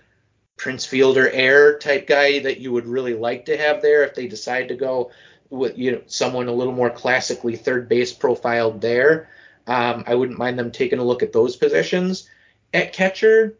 Prince 0.56 0.86
Fielder 0.86 1.28
heir 1.30 1.78
type 1.78 2.06
guy 2.06 2.38
that 2.40 2.60
you 2.60 2.72
would 2.72 2.86
really 2.86 3.14
like 3.14 3.46
to 3.46 3.56
have 3.56 3.82
there, 3.82 4.04
if 4.04 4.14
they 4.14 4.26
decide 4.26 4.68
to 4.68 4.74
go 4.74 5.10
with 5.50 5.78
you 5.78 5.92
know 5.92 6.02
someone 6.06 6.48
a 6.48 6.52
little 6.52 6.72
more 6.72 6.90
classically 6.90 7.56
third 7.56 7.88
base 7.88 8.12
profiled 8.12 8.80
there, 8.80 9.28
um, 9.66 10.04
I 10.06 10.14
wouldn't 10.14 10.38
mind 10.38 10.58
them 10.58 10.70
taking 10.70 10.98
a 10.98 11.04
look 11.04 11.22
at 11.22 11.32
those 11.32 11.56
positions. 11.56 12.28
At 12.72 12.92
catcher, 12.92 13.58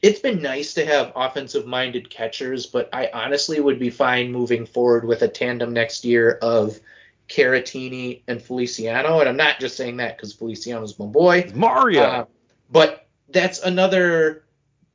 it's 0.00 0.20
been 0.20 0.42
nice 0.42 0.74
to 0.74 0.84
have 0.84 1.12
offensive 1.14 1.66
minded 1.66 2.10
catchers, 2.10 2.66
but 2.66 2.88
I 2.92 3.10
honestly 3.12 3.60
would 3.60 3.78
be 3.78 3.90
fine 3.90 4.32
moving 4.32 4.66
forward 4.66 5.04
with 5.04 5.22
a 5.22 5.28
tandem 5.28 5.72
next 5.72 6.04
year 6.04 6.38
of 6.42 6.78
Caratini 7.28 8.22
and 8.28 8.42
Feliciano. 8.42 9.20
And 9.20 9.28
I'm 9.28 9.36
not 9.36 9.60
just 9.60 9.76
saying 9.76 9.98
that 9.98 10.16
because 10.16 10.32
Feliciano's 10.32 10.98
my 10.98 11.06
boy. 11.06 11.50
Mario. 11.54 12.02
Uh, 12.02 12.24
but 12.70 13.06
that's 13.28 13.60
another 13.60 14.44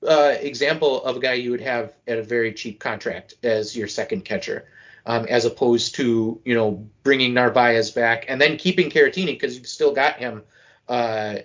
uh, 0.07 0.35
example 0.39 1.03
of 1.03 1.17
a 1.17 1.19
guy 1.19 1.33
you 1.33 1.51
would 1.51 1.61
have 1.61 1.93
at 2.07 2.17
a 2.17 2.23
very 2.23 2.53
cheap 2.53 2.79
contract 2.79 3.35
as 3.43 3.75
your 3.75 3.87
second 3.87 4.25
catcher, 4.25 4.67
um, 5.05 5.25
as 5.25 5.45
opposed 5.45 5.95
to 5.95 6.39
you 6.45 6.53
know 6.53 6.87
bringing 7.03 7.33
Narvaez 7.33 7.91
back 7.91 8.25
and 8.27 8.39
then 8.39 8.57
keeping 8.57 8.89
Caratini 8.89 9.27
because 9.27 9.57
you've 9.57 9.67
still 9.67 9.93
got 9.93 10.17
him 10.17 10.43
uh, 10.87 11.37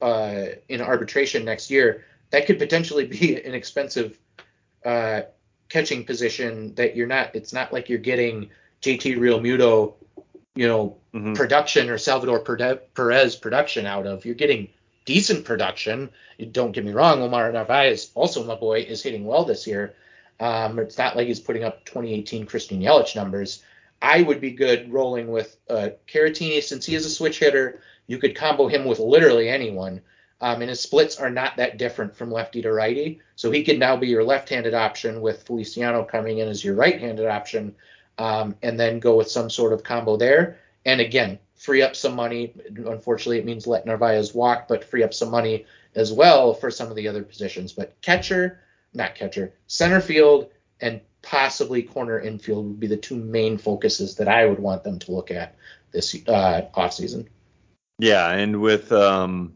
uh, 0.00 0.46
in 0.68 0.80
arbitration 0.80 1.44
next 1.44 1.70
year. 1.70 2.04
That 2.30 2.46
could 2.46 2.58
potentially 2.58 3.06
be 3.06 3.42
an 3.44 3.54
expensive 3.54 4.18
uh, 4.84 5.22
catching 5.68 6.04
position 6.04 6.74
that 6.74 6.96
you're 6.96 7.06
not. 7.06 7.34
It's 7.34 7.52
not 7.52 7.72
like 7.72 7.88
you're 7.88 7.98
getting 7.98 8.50
JT 8.82 9.16
Realmuto, 9.16 9.94
you 10.56 10.66
know, 10.66 10.96
mm-hmm. 11.14 11.34
production 11.34 11.88
or 11.90 11.98
Salvador 11.98 12.40
Perez 12.40 13.36
production 13.36 13.86
out 13.86 14.06
of. 14.06 14.24
You're 14.24 14.34
getting 14.34 14.68
decent 15.04 15.44
production. 15.44 16.10
Don't 16.50 16.72
get 16.72 16.84
me 16.84 16.92
wrong, 16.92 17.22
Omar 17.22 17.52
Narvaez, 17.52 18.10
also 18.14 18.44
my 18.44 18.56
boy, 18.56 18.80
is 18.80 19.02
hitting 19.02 19.24
well 19.24 19.44
this 19.44 19.66
year. 19.66 19.94
Um, 20.40 20.78
it's 20.78 20.98
not 20.98 21.16
like 21.16 21.28
he's 21.28 21.40
putting 21.40 21.64
up 21.64 21.84
2018 21.84 22.46
Christian 22.46 22.80
Yelich 22.80 23.16
numbers. 23.16 23.62
I 24.02 24.20
would 24.20 24.40
be 24.40 24.50
good 24.50 24.92
rolling 24.92 25.28
with 25.30 25.56
uh, 25.70 25.90
Caratini 26.06 26.62
since 26.62 26.84
he 26.84 26.94
is 26.94 27.06
a 27.06 27.10
switch 27.10 27.38
hitter. 27.38 27.80
You 28.06 28.18
could 28.18 28.36
combo 28.36 28.68
him 28.68 28.84
with 28.84 28.98
literally 28.98 29.48
anyone. 29.48 30.02
Um, 30.38 30.60
and 30.60 30.68
his 30.68 30.80
splits 30.80 31.18
are 31.18 31.30
not 31.30 31.56
that 31.56 31.78
different 31.78 32.14
from 32.14 32.30
lefty 32.30 32.60
to 32.62 32.72
righty. 32.72 33.22
So 33.36 33.50
he 33.50 33.64
could 33.64 33.78
now 33.78 33.96
be 33.96 34.08
your 34.08 34.22
left-handed 34.22 34.74
option 34.74 35.22
with 35.22 35.44
Feliciano 35.44 36.04
coming 36.04 36.38
in 36.38 36.48
as 36.48 36.62
your 36.62 36.74
right-handed 36.74 37.26
option, 37.26 37.74
um, 38.18 38.56
and 38.62 38.78
then 38.78 38.98
go 38.98 39.16
with 39.16 39.30
some 39.30 39.50
sort 39.50 39.72
of 39.72 39.82
combo 39.82 40.16
there. 40.16 40.58
And 40.84 41.00
again, 41.00 41.38
free 41.54 41.82
up 41.82 41.96
some 41.96 42.14
money. 42.14 42.54
Unfortunately, 42.76 43.38
it 43.38 43.44
means 43.44 43.66
let 43.66 43.86
Narvaez 43.86 44.34
walk, 44.34 44.68
but 44.68 44.84
free 44.84 45.02
up 45.02 45.14
some 45.14 45.30
money 45.30 45.66
as 45.94 46.12
well 46.12 46.54
for 46.54 46.70
some 46.70 46.88
of 46.88 46.96
the 46.96 47.08
other 47.08 47.22
positions. 47.22 47.72
But 47.72 48.00
catcher, 48.02 48.60
not 48.94 49.14
catcher, 49.14 49.54
center 49.66 50.00
field, 50.00 50.50
and 50.80 51.00
possibly 51.22 51.82
corner 51.82 52.20
infield 52.20 52.66
would 52.66 52.80
be 52.80 52.86
the 52.86 52.96
two 52.96 53.16
main 53.16 53.58
focuses 53.58 54.16
that 54.16 54.28
I 54.28 54.46
would 54.46 54.60
want 54.60 54.84
them 54.84 54.98
to 55.00 55.12
look 55.12 55.30
at 55.30 55.56
this 55.92 56.14
uh, 56.28 56.62
offseason. 56.74 57.26
Yeah, 57.98 58.30
and 58.30 58.60
with 58.60 58.92
um, 58.92 59.54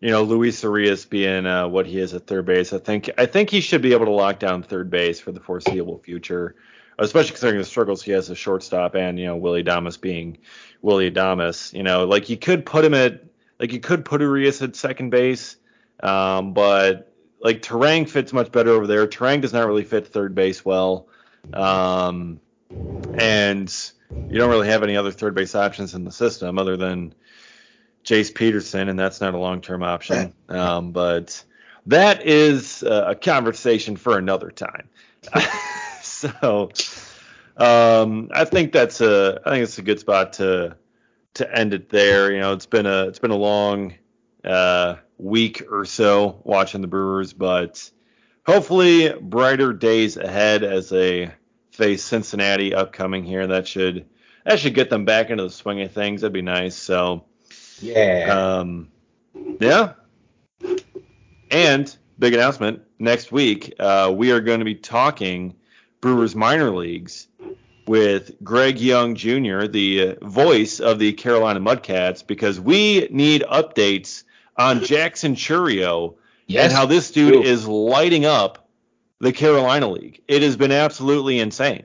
you 0.00 0.10
know 0.10 0.22
Luis 0.22 0.62
Urias 0.62 1.04
being 1.04 1.46
uh, 1.46 1.68
what 1.68 1.86
he 1.86 1.98
is 1.98 2.14
at 2.14 2.26
third 2.26 2.46
base, 2.46 2.72
I 2.72 2.78
think 2.78 3.10
I 3.18 3.26
think 3.26 3.50
he 3.50 3.60
should 3.60 3.82
be 3.82 3.92
able 3.92 4.06
to 4.06 4.12
lock 4.12 4.38
down 4.38 4.62
third 4.62 4.90
base 4.90 5.20
for 5.20 5.30
the 5.30 5.40
foreseeable 5.40 5.98
future 5.98 6.56
especially 6.98 7.30
considering 7.30 7.58
the 7.58 7.64
struggles 7.64 8.02
he 8.02 8.12
has 8.12 8.26
as 8.26 8.30
a 8.30 8.34
shortstop 8.34 8.94
and 8.94 9.18
you 9.18 9.26
know 9.26 9.36
Willy 9.36 9.62
Adames 9.62 10.00
being 10.00 10.38
Willy 10.82 11.10
Adames. 11.10 11.72
You 11.72 11.82
know, 11.82 12.04
like 12.04 12.28
you 12.28 12.36
could 12.36 12.64
put 12.64 12.84
him 12.84 12.94
at 12.94 13.24
like 13.58 13.72
you 13.72 13.80
could 13.80 14.04
put 14.04 14.20
Urias 14.20 14.62
at 14.62 14.76
second 14.76 15.10
base, 15.10 15.56
um, 16.00 16.54
but 16.54 17.12
like 17.40 17.62
Turang 17.62 18.08
fits 18.08 18.32
much 18.32 18.52
better 18.52 18.70
over 18.70 18.86
there. 18.86 19.06
Turang 19.06 19.40
does 19.40 19.52
not 19.52 19.66
really 19.66 19.84
fit 19.84 20.08
third 20.08 20.34
base 20.34 20.64
well, 20.64 21.08
um, 21.52 22.40
and 22.70 23.92
you 24.28 24.38
don't 24.38 24.50
really 24.50 24.68
have 24.68 24.82
any 24.82 24.96
other 24.96 25.10
third 25.10 25.34
base 25.34 25.54
options 25.54 25.94
in 25.94 26.04
the 26.04 26.12
system 26.12 26.58
other 26.58 26.76
than 26.76 27.14
Jace 28.04 28.34
Peterson, 28.34 28.88
and 28.88 28.98
that's 28.98 29.20
not 29.20 29.34
a 29.34 29.38
long 29.38 29.60
term 29.60 29.82
option. 29.82 30.34
Um, 30.48 30.92
but 30.92 31.42
that 31.86 32.26
is 32.26 32.82
a 32.82 33.14
conversation 33.14 33.96
for 33.96 34.18
another 34.18 34.50
time. 34.50 34.88
so 36.40 36.70
um, 37.56 38.30
I 38.32 38.44
think 38.44 38.72
that's 38.72 39.00
a 39.00 39.40
I 39.44 39.50
think 39.50 39.62
it's 39.64 39.78
a 39.78 39.82
good 39.82 40.00
spot 40.00 40.34
to 40.34 40.76
to 41.34 41.56
end 41.58 41.74
it 41.74 41.90
there. 41.90 42.32
You 42.32 42.40
know, 42.40 42.52
it's 42.52 42.66
been 42.66 42.86
a 42.86 43.08
it's 43.08 43.18
been 43.18 43.30
a 43.30 43.36
long 43.36 43.94
uh, 44.44 44.96
week 45.18 45.64
or 45.70 45.84
so 45.84 46.40
watching 46.44 46.80
the 46.80 46.86
Brewers, 46.86 47.32
but 47.32 47.90
hopefully 48.46 49.12
brighter 49.20 49.72
days 49.72 50.16
ahead 50.16 50.64
as 50.64 50.88
they 50.88 51.32
face 51.70 52.04
Cincinnati 52.04 52.74
upcoming 52.74 53.24
here. 53.24 53.46
That 53.46 53.66
should 53.66 54.06
that 54.44 54.58
should 54.58 54.74
get 54.74 54.90
them 54.90 55.04
back 55.04 55.30
into 55.30 55.44
the 55.44 55.50
swing 55.50 55.80
of 55.82 55.92
things. 55.92 56.20
That'd 56.20 56.32
be 56.32 56.42
nice. 56.42 56.76
So 56.76 57.24
yeah, 57.80 58.26
um, 58.30 58.88
yeah, 59.60 59.94
and 61.50 61.96
big 62.18 62.34
announcement 62.34 62.82
next 62.98 63.32
week. 63.32 63.74
Uh, 63.78 64.12
we 64.14 64.30
are 64.30 64.40
going 64.40 64.60
to 64.60 64.64
be 64.64 64.74
talking 64.74 65.54
Brewers 66.04 66.36
minor 66.36 66.70
leagues 66.70 67.28
with 67.86 68.32
Greg 68.44 68.78
Young 68.78 69.14
Jr., 69.14 69.64
the 69.64 70.18
voice 70.20 70.78
of 70.78 70.98
the 70.98 71.14
Carolina 71.14 71.60
Mudcats, 71.60 72.26
because 72.26 72.60
we 72.60 73.08
need 73.10 73.42
updates 73.50 74.24
on 74.54 74.84
Jackson 74.84 75.34
Chourio 75.34 76.16
yes, 76.46 76.64
and 76.64 76.72
how 76.74 76.84
this 76.84 77.10
dude 77.10 77.46
is 77.46 77.66
lighting 77.66 78.26
up 78.26 78.68
the 79.20 79.32
Carolina 79.32 79.88
League. 79.88 80.20
It 80.28 80.42
has 80.42 80.58
been 80.58 80.72
absolutely 80.72 81.40
insane. 81.40 81.84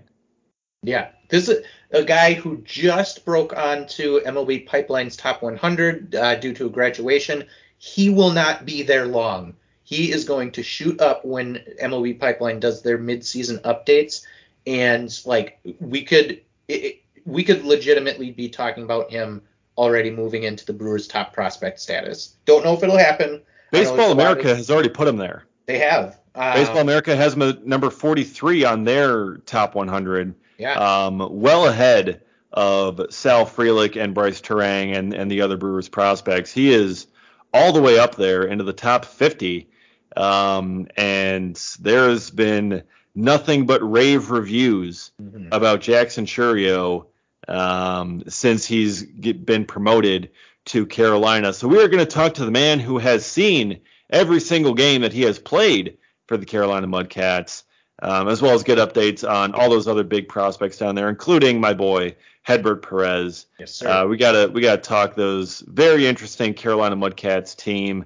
Yeah, 0.83 1.11
this 1.29 1.47
is 1.47 1.63
a 1.91 2.03
guy 2.03 2.33
who 2.33 2.57
just 2.65 3.23
broke 3.23 3.55
onto 3.55 4.19
MLB 4.19 4.67
Pipeline's 4.67 5.15
top 5.15 5.41
100 5.41 6.13
uh, 6.13 6.35
due 6.35 6.51
to 6.55 6.65
a 6.65 6.69
graduation. 6.69 7.47
He 7.77 8.09
will 8.09 8.31
not 8.31 8.65
be 8.65 8.83
there 8.83 9.07
long. 9.07 9.55
He 9.89 10.11
is 10.11 10.23
going 10.23 10.51
to 10.51 10.61
shoot 10.61 11.01
up 11.01 11.25
when 11.25 11.63
MLB 11.81 12.19
Pipeline 12.19 12.59
does 12.59 12.83
their 12.83 12.99
midseason 12.99 13.59
updates, 13.61 14.23
and 14.67 15.11
like 15.25 15.59
we 15.79 16.03
could 16.03 16.41
it, 16.67 17.01
we 17.25 17.43
could 17.43 17.65
legitimately 17.65 18.29
be 18.29 18.49
talking 18.49 18.83
about 18.83 19.09
him 19.09 19.41
already 19.79 20.11
moving 20.11 20.43
into 20.43 20.63
the 20.63 20.73
Brewers' 20.73 21.07
top 21.07 21.33
prospect 21.33 21.79
status. 21.79 22.35
Don't 22.45 22.63
know 22.63 22.75
if 22.75 22.83
it'll 22.83 22.99
happen. 22.99 23.41
Baseball 23.71 24.11
America 24.11 24.55
has 24.55 24.69
already 24.69 24.89
put 24.89 25.07
him 25.07 25.17
there. 25.17 25.45
They 25.65 25.79
have. 25.79 26.19
Um, 26.35 26.53
Baseball 26.53 26.81
America 26.81 27.15
has 27.15 27.33
him 27.33 27.41
at 27.41 27.65
number 27.65 27.89
43 27.89 28.65
on 28.65 28.83
their 28.83 29.37
top 29.37 29.73
100. 29.73 30.35
Yeah. 30.59 30.73
Um, 30.73 31.27
well 31.31 31.67
ahead 31.67 32.21
of 32.53 33.01
Sal 33.09 33.47
Frelick 33.47 33.99
and 33.99 34.13
Brice 34.13 34.39
Turang 34.39 34.95
and, 34.95 35.15
and 35.15 35.31
the 35.31 35.41
other 35.41 35.57
Brewers 35.57 35.89
prospects. 35.89 36.51
He 36.51 36.71
is 36.71 37.07
all 37.55 37.73
the 37.73 37.81
way 37.81 37.97
up 37.97 38.17
there 38.17 38.43
into 38.43 38.63
the 38.63 38.73
top 38.73 39.03
50 39.03 39.67
um, 40.15 40.87
and 40.95 41.55
there 41.79 42.09
has 42.09 42.29
been 42.29 42.83
nothing 43.15 43.65
but 43.65 43.81
rave 43.81 44.31
reviews 44.31 45.11
mm-hmm. 45.21 45.49
about 45.51 45.81
Jackson 45.81 46.25
Chourio 46.25 47.07
um, 47.47 48.23
since 48.27 48.65
he's 48.65 49.01
get, 49.01 49.45
been 49.45 49.65
promoted 49.65 50.29
to 50.65 50.85
Carolina. 50.85 51.53
So 51.53 51.67
we 51.67 51.81
are 51.81 51.87
going 51.87 52.05
to 52.05 52.11
talk 52.11 52.35
to 52.35 52.45
the 52.45 52.51
man 52.51 52.79
who 52.79 52.97
has 52.99 53.25
seen 53.25 53.81
every 54.09 54.39
single 54.39 54.73
game 54.73 55.01
that 55.01 55.13
he 55.13 55.23
has 55.23 55.39
played 55.39 55.97
for 56.27 56.37
the 56.37 56.45
Carolina 56.45 56.87
Mudcats, 56.87 57.63
um, 58.01 58.27
as 58.27 58.41
well 58.41 58.53
as 58.53 58.63
get 58.63 58.77
updates 58.77 59.27
on 59.27 59.53
all 59.53 59.69
those 59.69 59.87
other 59.87 60.03
big 60.03 60.27
prospects 60.29 60.77
down 60.77 60.95
there, 60.95 61.09
including 61.09 61.59
my 61.59 61.73
boy 61.73 62.15
Hedbert 62.43 62.87
Perez. 62.87 63.47
Yes, 63.59 63.73
sir. 63.73 63.89
Uh, 63.89 64.05
we 64.05 64.17
gotta 64.17 64.49
we 64.51 64.61
gotta 64.61 64.81
talk 64.81 65.15
those 65.15 65.59
very 65.61 66.07
interesting 66.07 66.53
Carolina 66.53 66.95
Mudcats 66.95 67.55
team. 67.55 68.05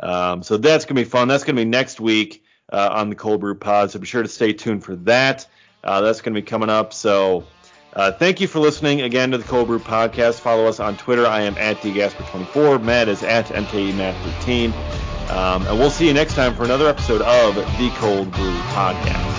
Um, 0.00 0.42
so 0.42 0.56
that's 0.56 0.84
going 0.84 0.96
to 0.96 1.02
be 1.02 1.08
fun. 1.08 1.28
That's 1.28 1.44
going 1.44 1.56
to 1.56 1.62
be 1.64 1.68
next 1.68 2.00
week 2.00 2.44
uh, 2.72 2.88
on 2.92 3.08
the 3.10 3.14
Cold 3.16 3.40
Brew 3.40 3.54
Pod. 3.54 3.90
So 3.90 3.98
be 3.98 4.06
sure 4.06 4.22
to 4.22 4.28
stay 4.28 4.52
tuned 4.52 4.84
for 4.84 4.96
that. 4.96 5.46
Uh, 5.84 6.00
that's 6.00 6.20
going 6.20 6.34
to 6.34 6.40
be 6.40 6.46
coming 6.46 6.70
up. 6.70 6.92
So 6.92 7.44
Uh, 7.94 8.10
thank 8.10 8.40
you 8.40 8.48
for 8.48 8.58
listening 8.58 9.02
again 9.02 9.32
to 9.32 9.36
the 9.38 9.44
Cold 9.44 9.66
Brew 9.66 9.78
Podcast. 9.78 10.40
Follow 10.40 10.64
us 10.66 10.80
on 10.80 10.96
Twitter. 10.96 11.26
I 11.26 11.42
am 11.42 11.58
at 11.58 11.76
dgasper24. 11.82 12.82
Matt 12.82 13.08
is 13.08 13.22
at 13.22 13.46
mkematt13. 13.48 14.72
Um, 15.30 15.66
and 15.66 15.78
we'll 15.78 15.90
see 15.90 16.06
you 16.08 16.14
next 16.14 16.34
time 16.34 16.54
for 16.54 16.64
another 16.64 16.88
episode 16.88 17.20
of 17.20 17.54
the 17.54 17.90
Cold 17.96 18.30
Brew 18.30 18.54
Podcast. 18.72 19.31